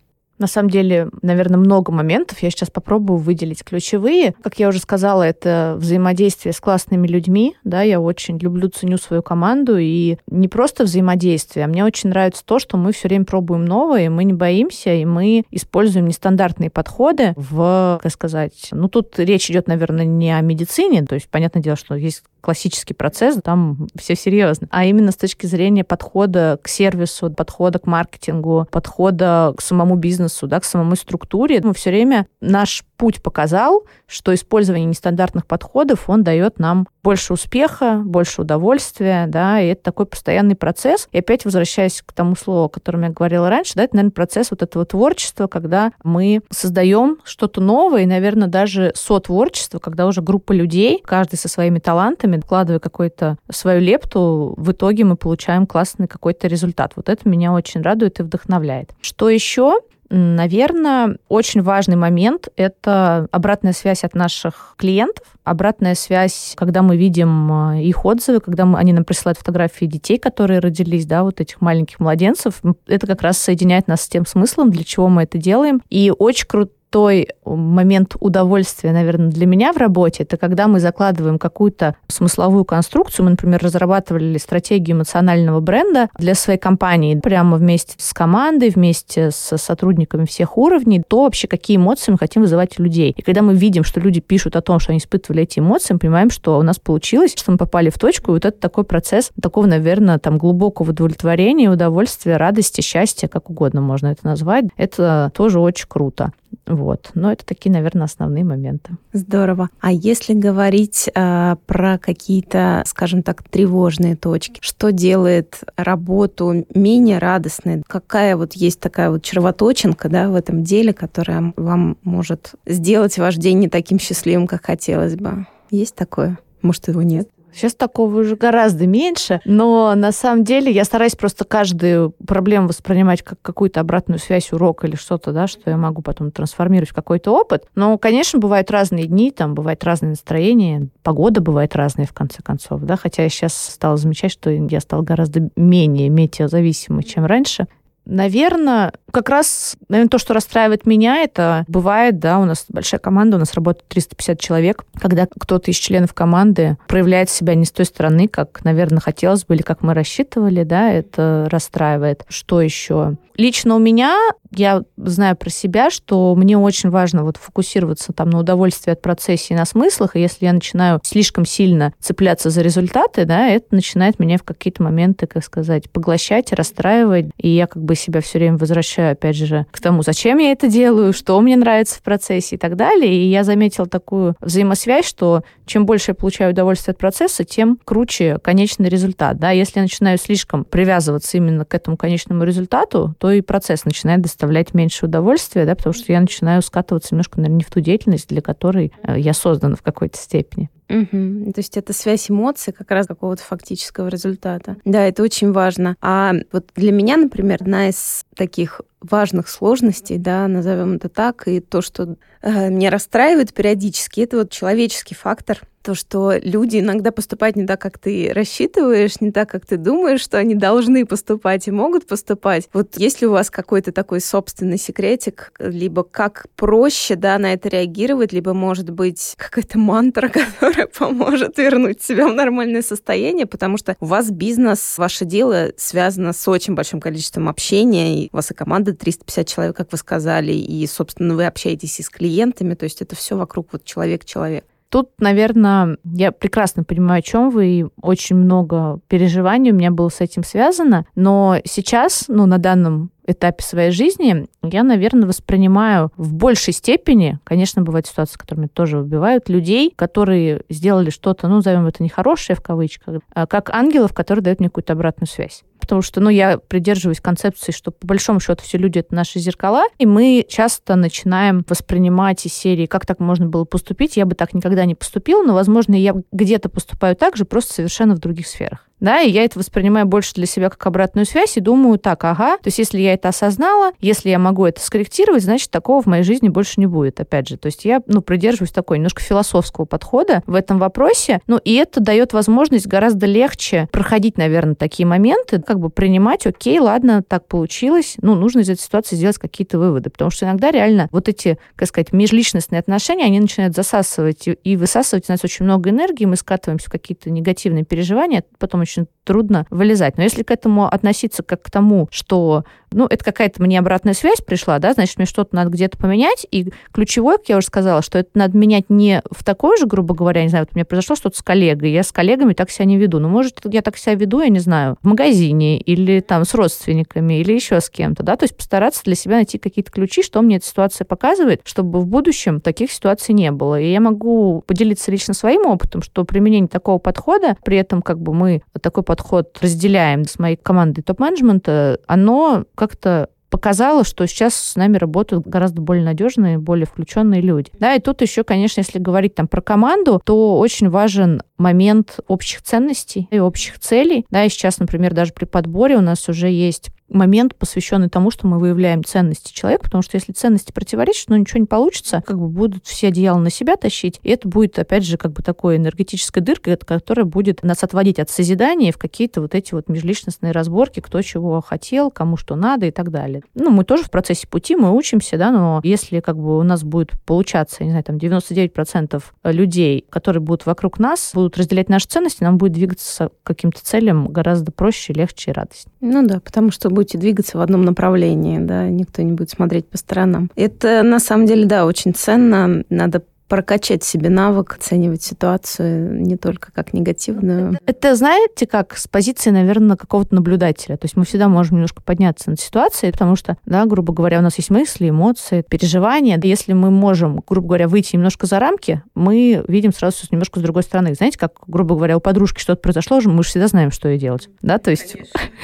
На 0.43 0.49
самом 0.49 0.71
деле, 0.71 1.09
наверное, 1.23 1.57
много 1.57 1.93
моментов. 1.93 2.41
Я 2.41 2.51
сейчас 2.51 2.69
попробую 2.69 3.19
выделить 3.19 3.63
ключевые. 3.63 4.35
Как 4.43 4.59
я 4.59 4.67
уже 4.67 4.81
сказала, 4.81 5.23
это 5.23 5.77
взаимодействие 5.79 6.53
с 6.53 6.59
классными 6.59 7.07
людьми. 7.07 7.55
Да, 7.63 7.83
я 7.83 8.01
очень 8.01 8.39
люблю, 8.39 8.69
ценю 8.69 8.99
свою 8.99 9.23
команду. 9.23 9.79
И 9.79 10.17
не 10.27 10.49
просто 10.49 10.83
взаимодействие, 10.83 11.65
а 11.65 11.69
мне 11.69 11.85
очень 11.85 12.11
нравится 12.11 12.45
то, 12.45 12.59
что 12.59 12.77
мы 12.77 12.93
все 12.93 13.07
время 13.07 13.25
пробуем 13.25 13.65
новое, 13.65 14.11
мы 14.11 14.25
не 14.25 14.33
боимся, 14.33 14.93
и 14.93 15.05
мы 15.05 15.45
используем 15.53 16.07
нестандартные 16.07 16.71
подходы 16.71 17.35
в, 17.37 18.01
как 18.03 18.11
сказать, 18.11 18.69
ну 18.73 18.89
тут 18.89 19.19
речь 19.21 19.49
идет, 19.49 19.69
наверное, 19.69 20.05
не 20.05 20.37
о 20.37 20.41
медицине, 20.41 21.05
то 21.05 21.15
есть 21.15 21.29
понятное 21.29 21.63
дело, 21.63 21.77
что 21.77 21.95
есть 21.95 22.25
классический 22.43 22.93
процесс, 22.93 23.39
там 23.43 23.89
все 23.97 24.15
серьезно, 24.15 24.69
а 24.71 24.85
именно 24.85 25.13
с 25.13 25.17
точки 25.17 25.47
зрения 25.47 25.85
подхода 25.85 26.59
к 26.63 26.69
сервису, 26.69 27.31
подхода 27.31 27.79
к 27.79 27.87
маркетингу, 27.87 28.69
подхода 28.71 29.55
к 29.57 29.63
самому 29.63 29.97
бизнесу, 29.97 30.47
да, 30.47 30.61
к 30.61 30.65
самой 30.65 30.97
структуре. 30.97 31.61
Мы 31.63 31.73
все 31.73 31.91
время 31.91 32.27
наш 32.41 32.85
путь 33.03 33.21
показал, 33.21 33.83
что 34.07 34.33
использование 34.33 34.87
нестандартных 34.87 35.45
подходов, 35.45 36.09
он 36.09 36.23
дает 36.23 36.61
нам 36.61 36.87
больше 37.03 37.33
успеха, 37.33 38.01
больше 38.05 38.43
удовольствия, 38.43 39.25
да, 39.27 39.61
и 39.61 39.71
это 39.71 39.83
такой 39.83 40.07
постоянный 40.07 40.55
процесс. 40.55 41.09
И 41.11 41.19
опять 41.19 41.45
возвращаясь 41.45 42.01
к 42.01 42.13
тому 42.13 42.37
слову, 42.37 42.67
о 42.67 42.69
котором 42.69 43.03
я 43.03 43.09
говорила 43.09 43.51
раньше, 43.51 43.73
да, 43.75 43.83
это, 43.83 43.97
наверное, 43.97 44.13
процесс 44.13 44.53
вот 44.53 44.63
этого 44.63 44.85
творчества, 44.85 45.49
когда 45.49 45.91
мы 46.05 46.43
создаем 46.51 47.19
что-то 47.25 47.61
новое, 47.61 48.03
и, 48.03 48.07
наверное, 48.07 48.47
даже 48.47 48.93
сотворчество, 48.95 49.81
когда 49.81 50.07
уже 50.07 50.23
группа 50.23 50.53
людей, 50.53 51.03
каждый 51.05 51.39
со 51.39 51.49
своими 51.49 51.81
талантами, 51.81 52.39
вкладывая 52.39 52.79
какую-то 52.79 53.37
свою 53.51 53.81
лепту, 53.81 54.55
в 54.57 54.71
итоге 54.71 55.03
мы 55.03 55.17
получаем 55.17 55.67
классный 55.67 56.07
какой-то 56.07 56.47
результат. 56.47 56.93
Вот 56.95 57.09
это 57.09 57.29
меня 57.29 57.53
очень 57.53 57.83
радует 57.83 58.21
и 58.21 58.23
вдохновляет. 58.23 58.95
Что 59.01 59.29
еще? 59.29 59.81
Наверное, 60.15 61.17
очень 61.29 61.63
важный 61.63 61.97
момент— 61.97 62.49
это 62.57 63.29
обратная 63.31 63.73
связь 63.73 64.05
от 64.05 64.15
наших 64.15 64.75
клиентов, 64.77 65.27
обратная 65.43 65.95
связь, 65.95 66.53
когда 66.55 66.83
мы 66.83 66.99
видим 66.99 67.71
э, 67.71 67.83
их 67.83 68.05
отзывы, 68.05 68.41
когда 68.41 68.67
мы, 68.67 68.79
они 68.79 68.93
нам 68.93 69.07
присылают 69.07 69.39
фотографии 69.39 69.87
детей, 69.87 70.19
которые 70.19 70.61
родились, 70.61 71.07
да, 71.07 71.23
вот 71.23 71.41
этих 71.41 71.63
маленьких 71.63 71.99
младенцев. 71.99 72.61
Это 72.87 73.07
как 73.07 73.23
раз 73.23 73.39
соединяет 73.39 73.89
нас 73.89 74.03
с 74.03 74.09
тем 74.09 74.27
смыслом, 74.27 74.71
для 74.71 74.85
чего 74.85 75.09
мы 75.09 75.23
это 75.23 75.39
делаем. 75.39 75.81
И 75.89 76.13
очень 76.17 76.47
круто 76.47 76.73
крутой 76.93 77.29
момент 77.47 78.17
удовольствия, 78.21 78.93
наверное, 78.93 79.31
для 79.31 79.47
меня 79.47 79.73
в 79.73 79.79
работе, 79.79 80.25
это 80.25 80.37
когда 80.37 80.69
мы 80.69 80.79
закладываем 80.79 81.39
какую-то 81.39 81.97
смысловую 82.09 82.67
конструкцию. 82.67 83.25
Мы, 83.25 83.31
например, 83.31 83.63
разрабатывали 83.63 84.37
стратегию 84.37 84.99
эмоционального 84.99 85.61
бренда 85.61 86.11
для 86.19 86.35
своей 86.35 86.59
компании 86.59 87.19
прямо 87.19 87.57
вместе 87.57 87.95
с 87.97 88.13
командой, 88.13 88.69
вместе 88.69 89.31
с 89.31 89.57
сотрудниками 89.57 90.27
всех 90.27 90.59
уровней, 90.59 91.03
то 91.07 91.23
вообще 91.23 91.49
какие 91.49 91.79
эмоции 91.79 92.13
мы 92.13 92.19
хотим 92.19 92.43
вызывать 92.43 92.79
у 92.79 92.83
людей. 92.83 93.15
И 93.17 93.23
когда 93.23 93.41
мы 93.41 93.55
видим, 93.55 93.85
что 93.85 93.99
люди 93.99 94.21
пишут 94.21 94.55
о 94.57 94.61
том, 94.61 94.79
что 94.79 94.93
они 94.93 94.99
испытывали 94.99 95.45
эти 95.45 95.61
эмоции, 95.61 95.95
мы 95.95 95.99
понимаем, 95.99 96.29
что 96.29 96.59
у 96.59 96.63
нас 96.63 96.79
получилось, 96.79 97.33
что 97.35 97.53
мы 97.53 97.57
попали 97.57 97.89
в 97.89 97.99
точку, 97.99 98.33
и 98.33 98.35
вот 98.35 98.45
это 98.45 98.59
такой 98.59 98.85
процесс 98.85 99.31
такого, 99.41 99.65
наверное, 99.65 100.19
там 100.19 100.37
глубокого 100.37 100.91
удовлетворения, 100.91 101.71
удовольствия, 101.71 102.37
радости, 102.37 102.83
счастья, 102.83 103.29
как 103.29 103.49
угодно 103.49 103.81
можно 103.81 104.09
это 104.09 104.27
назвать. 104.27 104.67
Это 104.77 105.33
тоже 105.35 105.59
очень 105.59 105.87
круто. 105.89 106.33
Вот. 106.67 107.11
Но 107.15 107.33
это 107.33 107.45
такие, 107.45 107.71
наверное, 107.73 108.05
основные 108.05 108.45
моменты. 108.45 108.97
Здорово. 109.13 109.71
А 109.81 109.93
если 109.93 110.35
говорить 110.35 111.11
э, 111.15 111.57
про 111.67 111.99
какие-то, 111.99 112.83
скажем 112.87 113.23
так, 113.23 113.43
тревожные 113.43 114.17
точки, 114.17 114.59
что 114.63 114.93
делает 114.93 115.61
работу 115.77 116.67
менее 116.75 117.19
радостной? 117.19 117.83
Какая 117.87 118.37
вот 118.37 118.55
есть 118.55 118.81
такая 118.81 119.11
вот 119.11 119.23
червоточинка 119.23 120.09
да, 120.09 120.29
в 120.29 120.35
этом 120.35 120.63
деле, 120.65 120.93
которая 120.93 121.53
вам 121.57 121.97
может 122.03 122.53
сделать 122.67 123.19
ваш 123.19 123.37
день 123.37 123.59
не 123.61 123.69
таким 123.69 123.99
счастливым, 123.99 124.47
как 124.47 124.67
хотелось 124.67 125.17
бы? 125.17 125.47
Есть 125.71 125.95
такое? 125.95 126.39
Может, 126.63 126.89
его 126.89 127.03
нет? 127.03 127.29
Сейчас 127.55 127.75
такого 127.75 128.21
уже 128.21 128.37
гораздо 128.37 128.87
меньше, 128.87 129.41
но 129.45 129.95
на 129.95 130.13
самом 130.13 130.45
деле 130.45 130.73
я 130.73 130.85
стараюсь 130.85 131.15
просто 131.15 131.45
каждую 131.45 132.13
проблему 132.27 132.69
воспринимать 132.69 133.23
как 133.23 133.41
какую-то 133.43 133.81
обратную 133.81 134.19
связь, 134.19 134.53
урок 134.53 134.85
или 134.85 134.97
что-то, 134.97 135.33
да, 135.33 135.47
что 135.47 135.71
я 135.71 135.77
могу 135.77 136.03
потом 136.03 136.31
трансформировать 136.31 136.91
в 136.91 136.95
какой-то 136.95 137.33
опыт. 137.33 137.65
Но, 137.75 137.99
конечно, 137.99 138.39
бывают 138.39 138.71
разные 138.71 139.07
дни, 139.07 139.31
там 139.31 139.55
бывает 139.55 139.85
разное 139.85 140.11
настроение, 140.11 140.89
погода 141.03 141.41
бывает 141.41 141.77
разная, 141.77 142.07
в 142.07 142.13
конце 142.13 142.43
концов, 142.43 142.83
да, 142.83 142.97
хотя 142.97 143.23
я 143.23 143.29
сейчас 143.29 143.55
стала 143.55 143.97
замечать, 143.97 144.33
что 144.33 144.51
я 144.51 144.81
стала 144.81 145.03
гораздо 145.03 145.51
менее 145.57 146.09
метеозависимой, 146.09 147.03
чем 147.03 147.25
раньше. 147.27 147.67
Наверное, 148.05 148.93
как 149.13 149.29
раз, 149.29 149.77
наверное, 149.89 150.11
то, 150.11 150.19
что 150.19 150.35
расстраивает 150.35 150.87
меня, 150.87 151.23
это 151.23 151.65
бывает, 151.69 152.19
да, 152.19 152.39
у 152.39 152.45
нас 152.45 152.65
большая 152.69 152.99
команда, 152.99 153.37
у 153.37 153.41
нас 153.41 153.55
работает 153.55 153.87
350 153.89 154.41
человек, 154.41 154.85
когда 155.01 155.27
кто-то 155.27 155.71
из 155.71 155.77
членов 155.77 156.15
команды 156.15 156.77
проявляет 156.89 157.31
себя 157.31 157.55
не 157.55 157.65
с 157.65 157.71
той 157.71 157.87
стороны, 157.87 158.27
как, 158.27 158.65
наверное, 158.65 159.01
хотелось 159.01 159.45
бы 159.45 159.55
или 159.55 159.63
как 159.63 159.83
мы 159.83 159.95
рассчитывали, 159.95 160.65
да, 160.65 160.91
это 160.91 161.47
расстраивает. 161.51 162.25
Что 162.29 162.61
еще? 162.61 163.17
Лично 163.37 163.77
у 163.77 163.79
меня, 163.79 164.17
я 164.51 164.83
знаю 164.97 165.37
про 165.37 165.51
себя, 165.51 165.91
что 165.91 166.35
мне 166.35 166.59
очень 166.59 166.91
важно 166.91 167.25
вот 167.25 167.39
фокусироваться 167.39 168.13
там 168.13 168.31
на 168.31 168.39
удовольствии 168.39 168.93
от 168.93 169.01
процесса 169.01 169.55
и 169.55 169.57
на 169.57 169.65
смыслах, 169.65 170.17
и 170.17 170.21
если 170.21 170.45
я 170.45 170.53
начинаю 170.53 171.01
слишком 171.03 171.47
сильно 171.47 171.95
цепляться 171.99 172.51
за 172.51 172.61
результаты, 172.61 173.25
да, 173.25 173.49
это 173.49 173.75
начинает 173.75 174.19
меня 174.19 174.37
в 174.37 174.43
какие-то 174.43 174.83
моменты, 174.83 175.27
как 175.27 175.45
сказать, 175.45 175.91
поглощать, 175.91 176.53
расстраивать, 176.53 177.27
и 177.39 177.49
я 177.49 177.67
как 177.67 177.83
бы 177.83 177.95
себя 177.95 178.21
все 178.21 178.39
время 178.39 178.59
возвращаю, 178.59 179.02
опять 179.11 179.37
же, 179.37 179.67
к 179.71 179.81
тому, 179.81 180.03
зачем 180.03 180.39
я 180.39 180.53
это 180.53 180.69
делаю, 180.69 181.13
что 181.13 181.41
мне 181.41 181.57
нравится 181.57 181.99
в 181.99 182.03
процессе 182.03 182.57
и 182.57 182.59
так 182.59 182.77
далее, 182.77 183.13
и 183.13 183.29
я 183.29 183.45
заметила 183.45 183.87
такую 183.87 184.37
взаимосвязь, 184.41 185.07
что 185.07 185.43
чем 185.67 185.87
больше 185.87 186.13
я 186.13 186.15
получаю 186.15 186.53
удовольствие 186.53 186.93
от 186.93 186.99
процесса, 186.99 187.45
тем 187.45 187.79
круче 187.85 188.39
конечный 188.43 188.89
результат, 188.89 189.39
да, 189.39 189.51
если 189.51 189.79
я 189.79 189.83
начинаю 189.83 190.19
слишком 190.19 190.65
привязываться 190.65 191.37
именно 191.37 191.65
к 191.65 191.75
этому 191.75 191.97
конечному 191.97 192.45
результату, 192.45 193.15
то 193.19 193.31
и 193.31 193.41
процесс 193.41 193.85
начинает 193.85 194.21
доставлять 194.21 194.75
меньше 194.75 195.07
удовольствия, 195.07 195.65
да, 195.65 195.75
потому 195.75 195.95
что 195.95 196.13
я 196.13 196.21
начинаю 196.21 196.63
скатываться 196.63 197.15
немножко, 197.15 197.39
наверное, 197.39 197.59
не 197.59 197.65
в 197.65 197.71
ту 197.71 197.81
деятельность, 197.81 198.29
для 198.29 198.43
которой 198.43 198.93
э, 199.03 199.19
я 199.19 199.33
создана 199.33 199.77
в 199.77 199.83
какой-то 199.83 200.19
степени. 200.19 200.71
Угу. 200.93 201.53
То 201.53 201.59
есть 201.59 201.77
это 201.77 201.93
связь 201.93 202.31
эмоций 202.31 202.73
как 202.73 202.91
раз 202.91 203.07
какого-то 203.07 203.43
фактического 203.43 204.09
результата. 204.09 204.77
Да, 204.85 205.07
это 205.07 205.23
очень 205.23 205.53
важно. 205.53 205.97
А 206.03 206.35
вот 206.53 206.67
для 206.75 206.93
меня, 206.93 207.17
например, 207.17 207.59
одна 207.63 207.89
из 207.89 208.25
таких 208.37 208.83
важных 209.03 209.49
сложностей, 209.49 210.19
да, 210.19 210.49
назовем 210.49 210.95
это 210.95 211.09
так, 211.09 211.47
и 211.49 211.61
то, 211.61 211.83
что 211.83 212.17
э, 212.43 212.71
меня 212.71 212.91
расстраивает 212.91 213.53
периодически, 213.53 214.21
это 214.21 214.39
вот 214.39 214.51
человеческий 214.51 215.15
фактор, 215.15 215.61
то, 215.83 215.95
что 215.95 216.33
люди 216.41 216.79
иногда 216.79 217.11
поступают 217.11 217.57
не 217.57 217.67
так, 217.67 217.81
как 217.81 217.99
ты 217.99 218.33
рассчитываешь, 218.33 219.21
не 219.21 219.33
так, 219.33 219.51
как 219.51 219.67
ты 219.67 219.77
думаешь, 219.77 220.21
что 220.21 220.39
они 220.39 220.55
должны 220.55 221.05
поступать 221.05 221.69
и 221.69 221.71
могут 221.71 222.07
поступать. 222.07 222.69
Вот 222.73 222.97
есть 222.97 223.21
ли 223.21 223.27
у 223.27 223.33
вас 223.33 223.51
какой-то 223.51 223.93
такой 223.93 224.21
собственный 224.21 224.79
секретик, 224.79 225.53
либо 225.59 226.05
как 226.05 226.47
проще, 226.57 227.17
да, 227.17 227.39
на 227.39 227.53
это 227.53 227.69
реагировать, 227.69 228.33
либо, 228.33 228.55
может 228.55 228.91
быть, 228.91 229.35
какая-то 229.37 229.79
мантра, 229.79 230.29
которая 230.61 230.87
поможет 230.87 231.59
вернуть 231.59 232.01
себя 232.03 232.29
в 232.29 232.35
нормальное 232.35 232.83
состояние, 232.83 233.47
потому 233.47 233.77
что 233.77 233.97
у 234.01 234.07
вас 234.07 234.31
бизнес, 234.31 234.99
ваше 234.99 235.25
дело 235.25 235.73
связано 235.77 236.33
с 236.33 236.47
очень 236.49 236.75
большим 236.75 237.01
количеством 237.01 237.49
общения, 237.49 238.25
и 238.25 238.29
у 238.33 238.37
вас 238.37 238.51
и 238.51 238.55
команда 238.55 238.92
350 238.93 239.49
человек, 239.49 239.77
как 239.77 239.93
вы 239.93 239.99
сказали, 239.99 240.53
и, 240.53 240.87
собственно, 240.87 241.35
вы 241.35 241.47
общаетесь 241.47 242.01
и 242.01 242.03
с 242.03 242.11
клиентами, 242.11 242.75
то 242.75 242.85
есть 242.85 243.03
это 243.03 243.17
все 243.17 243.37
вокруг 243.37 243.69
вот 243.73 243.85
человек-человек. 243.85 244.65
Тут, 244.89 245.09
наверное, 245.19 245.97
я 246.05 246.33
прекрасно 246.33 246.85
понимаю, 246.85 247.21
о 247.21 247.23
чем 247.23 247.49
вы, 247.49 247.67
и 247.67 247.87
очень 248.03 248.37
много 248.37 249.01
переживаний 249.09 249.73
у 249.73 249.75
меня 249.75 249.91
было 249.91 250.11
с 250.11 250.21
этим 250.21 250.45
связано, 250.45 251.07
но 251.15 251.57
сейчас, 251.65 252.27
ну, 252.29 252.45
на 252.45 252.59
данном 252.59 253.11
этапе 253.33 253.63
своей 253.63 253.91
жизни 253.91 254.47
я, 254.63 254.83
наверное, 254.83 255.27
воспринимаю 255.27 256.11
в 256.17 256.35
большей 256.35 256.73
степени, 256.73 257.39
конечно, 257.45 257.83
бывают 257.83 258.07
ситуации, 258.07 258.39
которые 258.39 258.63
меня 258.63 258.71
тоже 258.73 258.99
убивают, 258.99 259.49
людей, 259.49 259.93
которые 259.95 260.63
сделали 260.69 261.11
что-то, 261.11 261.49
ну, 261.49 261.57
назовем 261.57 261.87
это 261.87 262.03
нехорошее 262.03 262.57
в 262.57 262.63
кавычках, 262.63 263.21
а 263.35 263.47
как 263.47 263.71
ангелов, 263.71 264.13
которые 264.13 264.43
дают 264.43 264.61
мне 264.61 264.69
какую-то 264.69 264.93
обратную 264.93 265.29
связь. 265.29 265.65
Потому 265.81 266.01
что, 266.01 266.21
ну, 266.21 266.31
я 266.31 266.59
придерживаюсь 266.59 267.21
концепции, 267.21 267.73
что 267.73 267.91
по 267.91 268.07
большому 268.07 268.39
счету 268.39 268.63
все 268.63 268.79
люди 268.79 269.01
это 269.01 269.15
наши 269.17 269.41
зеркала, 269.41 269.83
и 269.99 270.07
мы 270.07 270.47
часто 270.49 270.95
начинаем 270.95 271.65
воспринимать 271.69 272.47
из 272.47 272.53
серии, 272.53 272.87
как 272.87 273.05
так 273.05 273.19
можно 273.19 273.47
было 273.47 273.65
поступить, 273.65 274.17
я 274.17 274.25
бы 274.25 274.37
так 274.37 274.55
никогда 274.55 274.85
не 274.85 274.95
поступила, 274.95 275.43
но, 275.43 275.55
возможно, 275.55 275.97
я 275.97 276.15
где-то 276.31 276.69
поступаю 276.69 277.17
так 277.17 277.37
же, 277.37 277.45
просто 277.45 277.75
совершенно 277.75 278.15
в 278.15 278.21
других 278.21 278.47
сферах 278.47 278.87
да, 279.03 279.21
и 279.21 279.31
я 279.31 279.45
это 279.45 279.59
воспринимаю 279.59 280.07
больше 280.07 280.33
для 280.35 280.47
себя 280.47 280.71
как 280.71 280.87
обратную 280.87 281.27
связь 281.27 281.57
и 281.57 281.61
думаю, 281.61 281.99
так, 281.99 282.23
ага, 282.25 282.57
то 282.59 282.69
есть 282.69 282.79
если 282.79 283.01
я 283.01 283.15
это 283.15 283.29
осознала, 283.29 283.91
если 283.99 284.31
я 284.31 284.39
могу 284.39 284.65
это 284.65 284.81
скорректировать, 284.81 285.43
значит, 285.43 285.71
такого 285.71 286.01
в 286.01 286.07
моей 286.07 286.23
жизни 286.23 286.49
больше 286.49 286.75
не 286.79 286.87
будет, 286.87 287.21
опять 287.21 287.49
же. 287.49 287.57
То 287.57 287.67
есть 287.67 287.85
я, 287.85 288.01
ну, 288.07 288.23
придерживаюсь 288.23 288.71
такой 288.71 288.99
немножко 288.99 289.21
философского 289.21 289.87
подхода 289.87 290.43
в 290.47 290.55
этом 290.55 290.79
вопросе, 290.79 291.41
ну, 291.49 291.59
и 291.59 291.75
это 291.75 292.01
дает 292.01 292.33
возможность 292.33 292.87
гораздо 292.87 293.27
легче 293.27 293.89
проходить, 293.91 294.39
наверное, 294.39 294.77
такие 294.77 295.05
моменты, 295.05 295.61
как 295.61 295.81
бы 295.81 295.91
принимать, 295.91 296.47
окей, 296.47 296.79
ладно, 296.79 297.25
так 297.27 297.49
получилось, 297.49 298.15
ну, 298.23 298.37
нужно 298.37 298.61
из 298.61 298.71
этой 298.71 298.83
ситуации 298.83 299.17
сделать 299.17 299.39
какие-то 299.39 299.81
выводы, 299.81 300.11
потому 300.11 300.31
что 300.31 300.47
иногда 300.47 300.71
реально 300.71 301.09
вот 301.11 301.29
эти, 301.29 301.59
как 301.75 301.89
сказать, 301.89 302.13
межличностные 302.13 302.79
отношения, 302.79 303.25
они 303.25 303.41
начинают 303.41 303.75
засасывать 303.75 304.45
и 304.47 304.77
высасывать 304.77 305.25
у 305.29 305.33
нас 305.33 305.43
очень 305.43 305.65
много 305.65 305.91
энергии, 305.91 306.25
мы 306.25 306.37
скатываемся 306.37 306.87
в 306.87 306.93
какие-то 306.93 307.31
негативные 307.31 307.85
переживания, 307.85 308.45
потом 308.59 308.83
очень 308.83 308.92
очень 308.93 309.07
трудно 309.25 309.67
вылезать. 309.71 310.17
Но 310.17 310.23
если 310.23 310.43
к 310.43 310.51
этому 310.51 310.87
относиться 310.87 311.43
как 311.43 311.63
к 311.63 311.71
тому, 311.71 312.09
что 312.11 312.65
ну, 312.91 313.07
это 313.07 313.25
какая-то 313.25 313.63
мне 313.63 313.79
обратная 313.79 314.15
связь 314.15 314.41
пришла, 314.41 314.79
да, 314.79 314.93
значит, 314.93 315.17
мне 315.17 315.27
что-то 315.27 315.55
надо 315.55 315.71
где-то 315.71 315.97
поменять. 315.97 316.47
И 316.51 316.73
ключевое, 316.93 317.39
как 317.39 317.49
я 317.49 317.57
уже 317.57 317.67
сказала, 317.67 318.03
что 318.03 318.19
это 318.19 318.31
надо 318.35 318.57
менять 318.57 318.91
не 318.91 319.23
в 319.31 319.45
такой 319.45 319.79
же, 319.79 319.87
грубо 319.87 320.15
говоря, 320.15 320.43
не 320.43 320.49
знаю, 320.49 320.65
вот 320.65 320.75
у 320.75 320.77
меня 320.77 320.85
произошло 320.85 321.17
что-то 321.17 321.39
с 321.39 321.43
коллегой, 321.43 321.93
я 321.93 322.03
с 322.03 322.13
коллегами 322.13 322.53
так 322.53 322.71
себя 322.71 322.85
не 322.85 322.99
веду. 322.99 323.19
Ну, 323.19 323.29
может, 323.29 323.61
я 323.65 323.83
так 323.83 323.97
себя 323.97 324.15
веду, 324.15 324.41
я 324.41 324.49
не 324.49 324.59
знаю, 324.59 324.97
в 325.03 325.07
магазине 325.07 325.79
или 325.79 326.21
там 326.21 326.45
с 326.45 326.55
родственниками 326.55 327.41
или 327.41 327.53
еще 327.53 327.81
с 327.81 327.89
кем-то, 327.89 328.23
да, 328.23 328.37
то 328.37 328.45
есть 328.45 328.57
постараться 328.57 329.03
для 329.05 329.15
себя 329.15 329.37
найти 329.37 329.59
какие-то 329.59 329.91
ключи, 329.91 330.23
что 330.23 330.43
мне 330.43 330.57
эта 330.57 330.67
ситуация 330.67 331.05
показывает, 331.05 331.63
чтобы 331.65 332.01
в 332.01 332.07
будущем 332.07 332.61
таких 332.61 332.91
ситуаций 332.91 333.35
не 333.35 333.51
было. 333.51 333.81
И 333.81 333.91
я 333.91 334.01
могу 334.01 334.63
поделиться 334.67 335.11
лично 335.11 335.35
своим 335.35 335.67
опытом, 335.67 336.03
что 336.03 336.25
применение 336.25 336.69
такого 336.69 336.99
подхода, 336.99 337.57
при 337.65 337.77
этом 337.77 338.03
как 338.03 338.21
бы 338.21 338.35
мы 338.35 338.63
такой 338.83 339.03
подход 339.03 339.59
разделяем 339.63 340.25
с 340.25 340.39
моей 340.39 340.57
командой 340.57 341.03
топ-менеджмента, 341.03 342.01
оно 342.07 342.65
как-то 342.75 343.29
показало, 343.53 344.03
что 344.03 344.27
сейчас 344.27 344.55
с 344.55 344.77
нами 344.77 344.97
работают 344.97 345.47
гораздо 345.47 345.83
более 345.83 346.05
надежные, 346.05 346.59
более 346.59 346.87
включенные 346.87 347.43
люди. 347.43 347.71
Да, 347.79 347.95
и 347.95 348.01
тут 348.01 348.23
еще, 348.23 348.45
конечно, 348.45 348.81
если 348.81 348.99
говорить 348.99 349.35
там 349.35 349.47
про 349.47 349.61
команду, 349.61 350.21
то 350.25 350.59
очень 350.59 350.89
важен 350.89 351.43
момент 351.63 352.21
общих 352.27 352.63
ценностей 352.63 353.29
и 353.31 353.39
общих 353.39 353.79
целей. 353.79 354.27
Да, 354.31 354.45
и 354.45 354.49
сейчас, 354.49 354.79
например, 354.79 355.15
даже 355.15 355.33
при 355.33 355.45
подборе 355.45 355.97
у 355.97 356.01
нас 356.01 356.29
уже 356.29 356.49
есть 356.49 356.91
момент, 357.15 357.55
посвященный 357.55 358.09
тому, 358.09 358.31
что 358.31 358.47
мы 358.47 358.59
выявляем 358.59 359.05
ценности 359.05 359.53
человека, 359.53 359.85
потому 359.85 360.03
что 360.03 360.17
если 360.17 360.33
ценности 360.33 360.73
противоречат, 360.73 361.29
ну, 361.29 361.37
ничего 361.37 361.61
не 361.61 361.67
получится, 361.67 362.23
как 362.27 362.39
бы 362.39 362.49
будут 362.49 362.87
все 362.87 363.09
одеяла 363.09 363.39
на 363.39 363.51
себя 363.51 363.77
тащить, 363.77 364.19
и 364.23 364.31
это 364.31 364.49
будет, 364.49 364.79
опять 364.79 365.05
же, 365.05 365.17
как 365.17 365.33
бы 365.33 365.43
такой 365.43 365.77
энергетической 365.77 366.41
дыркой, 366.41 366.77
которая 366.77 367.27
будет 367.27 367.63
нас 367.63 367.85
отводить 367.85 368.19
от 368.19 368.31
созидания 368.31 368.93
в 368.93 368.99
какие-то 368.99 369.41
вот 369.41 369.55
эти 369.55 369.75
вот 369.75 369.89
межличностные 369.89 370.53
разборки, 370.53 371.01
кто 371.01 371.21
чего 371.23 371.61
хотел, 371.61 372.11
кому 372.11 372.37
что 372.37 372.57
надо 372.57 372.87
и 372.87 372.91
так 372.91 373.11
далее. 373.11 373.43
Ну, 373.55 373.71
мы 373.71 373.85
тоже 373.85 374.05
в 374.05 374.11
процессе 374.11 374.47
пути, 374.47 374.77
мы 374.77 374.91
учимся, 374.91 375.37
да, 375.37 375.51
но 375.51 375.81
если 375.85 376.21
как 376.21 376.37
бы 376.37 376.59
у 376.59 376.63
нас 376.63 376.83
будет 376.83 377.13
получаться, 377.25 377.85
не 377.85 377.91
знаю, 377.91 378.05
там 378.05 378.17
99% 378.17 379.23
людей, 379.45 380.07
которые 380.09 380.41
будут 380.41 380.67
вокруг 380.67 380.99
нас, 380.99 381.33
будут 381.35 381.52
разделять 381.57 381.89
наши 381.89 382.07
ценности, 382.07 382.43
нам 382.43 382.59
будет 382.59 382.73
двигаться 382.73 383.31
к 383.43 383.47
каким-то 383.47 383.83
целям 383.83 384.29
гораздо 384.29 384.73
проще, 384.73 385.13
легче 385.13 385.51
и 385.51 385.55
радостнее. 385.55 385.95
Ну 386.01 386.27
да, 386.27 386.41
потому 386.41 386.71
что 386.71 386.91
будете 386.91 387.19
двигаться 387.19 387.59
в 387.59 387.61
одном 387.61 387.85
направлении, 387.85 388.59
да, 388.59 388.89
никто 388.89 389.23
не 389.23 389.33
будет 389.33 389.51
смотреть 389.51 389.87
по 389.87 389.97
сторонам. 389.99 390.51
Это 390.57 391.03
на 391.03 391.21
самом 391.21 391.47
деле, 391.47 391.67
да, 391.67 391.87
очень 391.87 392.15
ценно. 392.15 392.85
Надо 392.89 393.23
прокачать 393.53 394.03
себе 394.03 394.31
навык 394.31 394.77
оценивать 394.79 395.23
ситуацию 395.23 396.23
не 396.23 396.39
только 396.39 396.73
как 396.73 396.95
негативную. 396.95 397.77
Это, 397.85 398.17
знаете, 398.17 398.67
как 398.67 398.97
с 398.97 399.07
позиции, 399.07 399.51
наверное, 399.51 399.99
какого-то 399.99 400.35
наблюдателя. 400.35 400.97
То 400.97 401.05
есть 401.05 401.19
мы 401.19 401.27
всегда 401.27 401.49
можем 401.49 401.75
немножко 401.75 402.01
подняться 402.01 402.49
над 402.49 402.59
ситуацией, 402.59 403.13
потому 403.13 403.37
что, 403.37 403.59
да, 403.67 403.85
грубо 403.85 404.15
говоря, 404.15 404.39
у 404.39 404.41
нас 404.41 404.57
есть 404.57 404.71
мысли, 404.71 405.11
эмоции, 405.11 405.67
переживания. 405.69 406.41
Если 406.43 406.73
мы 406.73 406.91
можем, 406.91 407.43
грубо 407.47 407.69
говоря, 407.69 407.89
выйти 407.89 408.17
немножко 408.17 408.47
за 408.47 408.59
рамки, 408.59 409.03
мы 409.15 409.63
видим 409.69 409.93
сразу 409.93 410.17
все 410.17 410.29
немножко 410.31 410.59
с 410.59 410.63
другой 410.63 410.83
стороны. 410.83 411.13
Знаете, 411.13 411.39
как, 411.39 411.53
грубо 411.67 411.95
говоря, 411.95 412.17
у 412.17 412.21
подружки 412.21 412.59
что-то 412.59 412.81
произошло, 412.81 413.21
мы 413.21 413.43
же 413.43 413.51
всегда 413.51 413.67
знаем, 413.67 413.91
что 413.91 414.09
ей 414.09 414.19
делать. 414.19 414.49
Да, 414.63 414.79
то 414.79 414.91
есть 414.91 415.15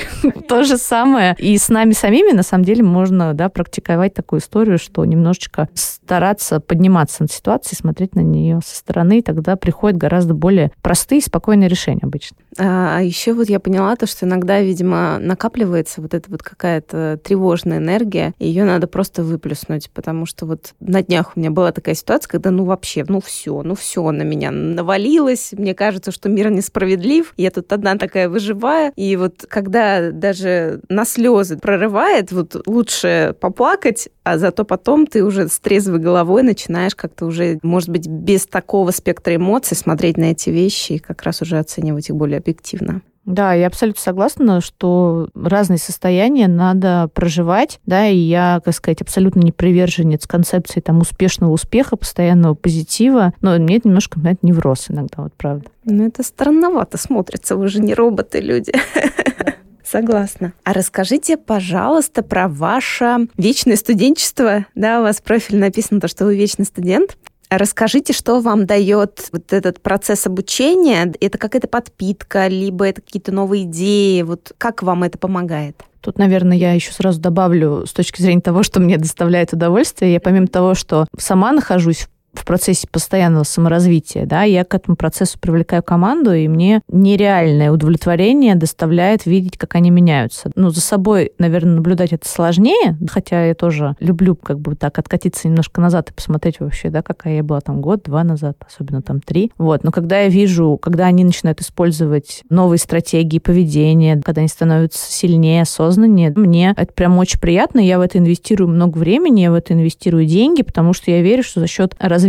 то 0.46 0.62
же 0.64 0.76
самое. 0.76 1.34
И 1.38 1.56
с 1.56 1.70
нами 1.70 1.92
самими, 1.92 2.32
на 2.32 2.42
самом 2.42 2.64
деле, 2.64 2.82
можно, 2.82 3.32
да, 3.32 3.48
практиковать 3.48 4.12
такую 4.12 4.40
историю, 4.40 4.78
что 4.78 5.02
немножечко 5.06 5.70
стараться 5.72 6.60
подниматься 6.60 7.22
над 7.22 7.32
ситуацией, 7.32 7.77
смотреть 7.78 8.14
на 8.14 8.20
нее 8.20 8.60
со 8.64 8.76
стороны, 8.76 9.22
тогда 9.22 9.56
приходят 9.56 9.96
гораздо 9.96 10.34
более 10.34 10.72
простые 10.82 11.20
и 11.20 11.22
спокойные 11.22 11.68
решения 11.68 12.00
обычно. 12.02 12.36
А, 12.58 12.98
а 12.98 13.02
еще 13.02 13.32
вот 13.32 13.48
я 13.48 13.60
поняла 13.60 13.94
то, 13.96 14.06
что 14.06 14.26
иногда, 14.26 14.60
видимо, 14.60 15.18
накапливается 15.18 16.00
вот 16.00 16.14
эта 16.14 16.30
вот 16.30 16.42
какая-то 16.42 17.20
тревожная 17.22 17.78
энергия, 17.78 18.34
и 18.38 18.48
ее 18.48 18.64
надо 18.64 18.86
просто 18.86 19.22
выплюснуть, 19.22 19.90
потому 19.90 20.26
что 20.26 20.46
вот 20.46 20.74
на 20.80 21.02
днях 21.02 21.32
у 21.36 21.40
меня 21.40 21.50
была 21.50 21.72
такая 21.72 21.94
ситуация, 21.94 22.28
когда 22.30 22.50
ну 22.50 22.64
вообще, 22.64 23.04
ну 23.08 23.20
все, 23.20 23.62
ну 23.62 23.74
все 23.74 24.10
на 24.10 24.22
меня 24.22 24.50
навалилось, 24.50 25.52
мне 25.52 25.74
кажется, 25.74 26.10
что 26.10 26.28
мир 26.28 26.50
несправедлив, 26.50 27.32
я 27.36 27.50
тут 27.50 27.72
одна 27.72 27.96
такая 27.96 28.28
выживая, 28.28 28.92
и 28.96 29.16
вот 29.16 29.44
когда 29.48 30.10
даже 30.10 30.80
на 30.88 31.04
слезы 31.04 31.58
прорывает, 31.58 32.32
вот 32.32 32.60
лучше 32.66 33.36
поплакать, 33.40 34.08
а 34.24 34.38
зато 34.38 34.64
потом 34.64 35.06
ты 35.06 35.24
уже 35.24 35.48
с 35.48 35.58
трезвой 35.58 36.00
головой 36.00 36.42
начинаешь 36.42 36.94
как-то 36.94 37.26
уже 37.26 37.58
может 37.62 37.90
быть, 37.90 38.06
без 38.08 38.46
такого 38.46 38.90
спектра 38.90 39.36
эмоций 39.36 39.76
смотреть 39.76 40.16
на 40.16 40.32
эти 40.32 40.50
вещи 40.50 40.94
и 40.94 40.98
как 40.98 41.22
раз 41.22 41.42
уже 41.42 41.58
оценивать 41.58 42.08
их 42.08 42.16
более 42.16 42.40
объективно. 42.48 43.02
Да, 43.24 43.52
я 43.52 43.66
абсолютно 43.66 44.00
согласна, 44.00 44.62
что 44.62 45.28
разные 45.34 45.76
состояния 45.76 46.48
надо 46.48 47.10
проживать, 47.12 47.78
да, 47.84 48.06
и 48.06 48.16
я, 48.16 48.62
как 48.64 48.72
сказать, 48.74 49.02
абсолютно 49.02 49.40
не 49.40 49.52
приверженец 49.52 50.26
концепции 50.26 50.80
там 50.80 51.00
успешного 51.00 51.52
успеха, 51.52 51.96
постоянного 51.96 52.54
позитива, 52.54 53.34
но 53.42 53.58
мне 53.58 53.76
это 53.76 53.88
немножко 53.88 54.16
напоминает 54.16 54.42
невроз 54.42 54.86
иногда, 54.88 55.24
вот 55.24 55.34
правда. 55.34 55.68
Ну, 55.84 56.06
это 56.06 56.22
странновато 56.22 56.96
смотрится, 56.96 57.56
вы 57.56 57.68
же 57.68 57.80
не 57.80 57.92
роботы, 57.92 58.40
люди. 58.40 58.72
Согласна. 59.84 60.54
А 60.64 60.72
расскажите, 60.72 61.36
пожалуйста, 61.36 62.22
про 62.22 62.48
ваше 62.48 63.28
вечное 63.36 63.76
студенчество. 63.76 64.66
Да, 64.74 65.00
у 65.00 65.02
вас 65.02 65.20
профиль 65.20 65.58
написано, 65.58 66.00
то, 66.00 66.08
что 66.08 66.24
вы 66.24 66.36
вечный 66.36 66.66
студент. 66.66 67.16
Расскажите, 67.50 68.12
что 68.12 68.40
вам 68.40 68.66
дает 68.66 69.28
вот 69.32 69.52
этот 69.52 69.80
процесс 69.80 70.26
обучения? 70.26 71.12
Это 71.20 71.38
какая-то 71.38 71.68
подпитка, 71.68 72.46
либо 72.46 72.86
это 72.86 73.00
какие-то 73.00 73.32
новые 73.32 73.64
идеи? 73.64 74.22
Вот 74.22 74.52
как 74.58 74.82
вам 74.82 75.04
это 75.04 75.18
помогает? 75.18 75.82
Тут, 76.00 76.18
наверное, 76.18 76.56
я 76.56 76.72
еще 76.74 76.92
сразу 76.92 77.20
добавлю 77.20 77.84
с 77.86 77.92
точки 77.92 78.22
зрения 78.22 78.40
того, 78.40 78.62
что 78.62 78.80
мне 78.80 78.98
доставляет 78.98 79.52
удовольствие. 79.52 80.12
Я 80.12 80.20
помимо 80.20 80.46
того, 80.46 80.74
что 80.74 81.06
сама 81.16 81.52
нахожусь 81.52 82.02
в 82.02 82.08
в 82.38 82.44
процессе 82.44 82.88
постоянного 82.90 83.44
саморазвития, 83.44 84.26
да, 84.26 84.42
я 84.42 84.64
к 84.64 84.74
этому 84.74 84.96
процессу 84.96 85.38
привлекаю 85.38 85.82
команду, 85.82 86.32
и 86.32 86.48
мне 86.48 86.80
нереальное 86.88 87.70
удовлетворение 87.70 88.54
доставляет 88.54 89.26
видеть, 89.26 89.58
как 89.58 89.74
они 89.74 89.90
меняются. 89.90 90.50
Ну, 90.54 90.70
за 90.70 90.80
собой, 90.80 91.32
наверное, 91.38 91.76
наблюдать 91.76 92.12
это 92.12 92.28
сложнее, 92.28 92.96
хотя 93.08 93.44
я 93.44 93.54
тоже 93.54 93.96
люблю 94.00 94.34
как 94.36 94.60
бы 94.60 94.74
так 94.76 94.98
откатиться 94.98 95.48
немножко 95.48 95.80
назад 95.80 96.10
и 96.10 96.14
посмотреть 96.14 96.60
вообще, 96.60 96.90
да, 96.90 97.02
какая 97.02 97.36
я 97.36 97.42
была 97.42 97.60
там 97.60 97.80
год-два 97.80 98.24
назад, 98.24 98.56
особенно 98.66 99.02
там 99.02 99.20
три. 99.20 99.52
Вот, 99.58 99.84
но 99.84 99.90
когда 99.90 100.20
я 100.20 100.28
вижу, 100.28 100.78
когда 100.80 101.06
они 101.06 101.24
начинают 101.24 101.60
использовать 101.60 102.42
новые 102.48 102.78
стратегии 102.78 103.38
поведения, 103.38 104.20
когда 104.24 104.40
они 104.40 104.48
становятся 104.48 105.10
сильнее, 105.12 105.62
осознаннее, 105.62 106.32
мне 106.36 106.74
это 106.76 106.92
прям 106.92 107.18
очень 107.18 107.40
приятно, 107.40 107.80
я 107.80 107.98
в 107.98 108.02
это 108.02 108.18
инвестирую 108.18 108.68
много 108.68 108.98
времени, 108.98 109.40
я 109.40 109.50
в 109.50 109.54
это 109.54 109.72
инвестирую 109.72 110.24
деньги, 110.26 110.62
потому 110.62 110.92
что 110.92 111.10
я 111.10 111.22
верю, 111.22 111.42
что 111.42 111.60
за 111.60 111.66
счет 111.66 111.94
развития 111.98 112.27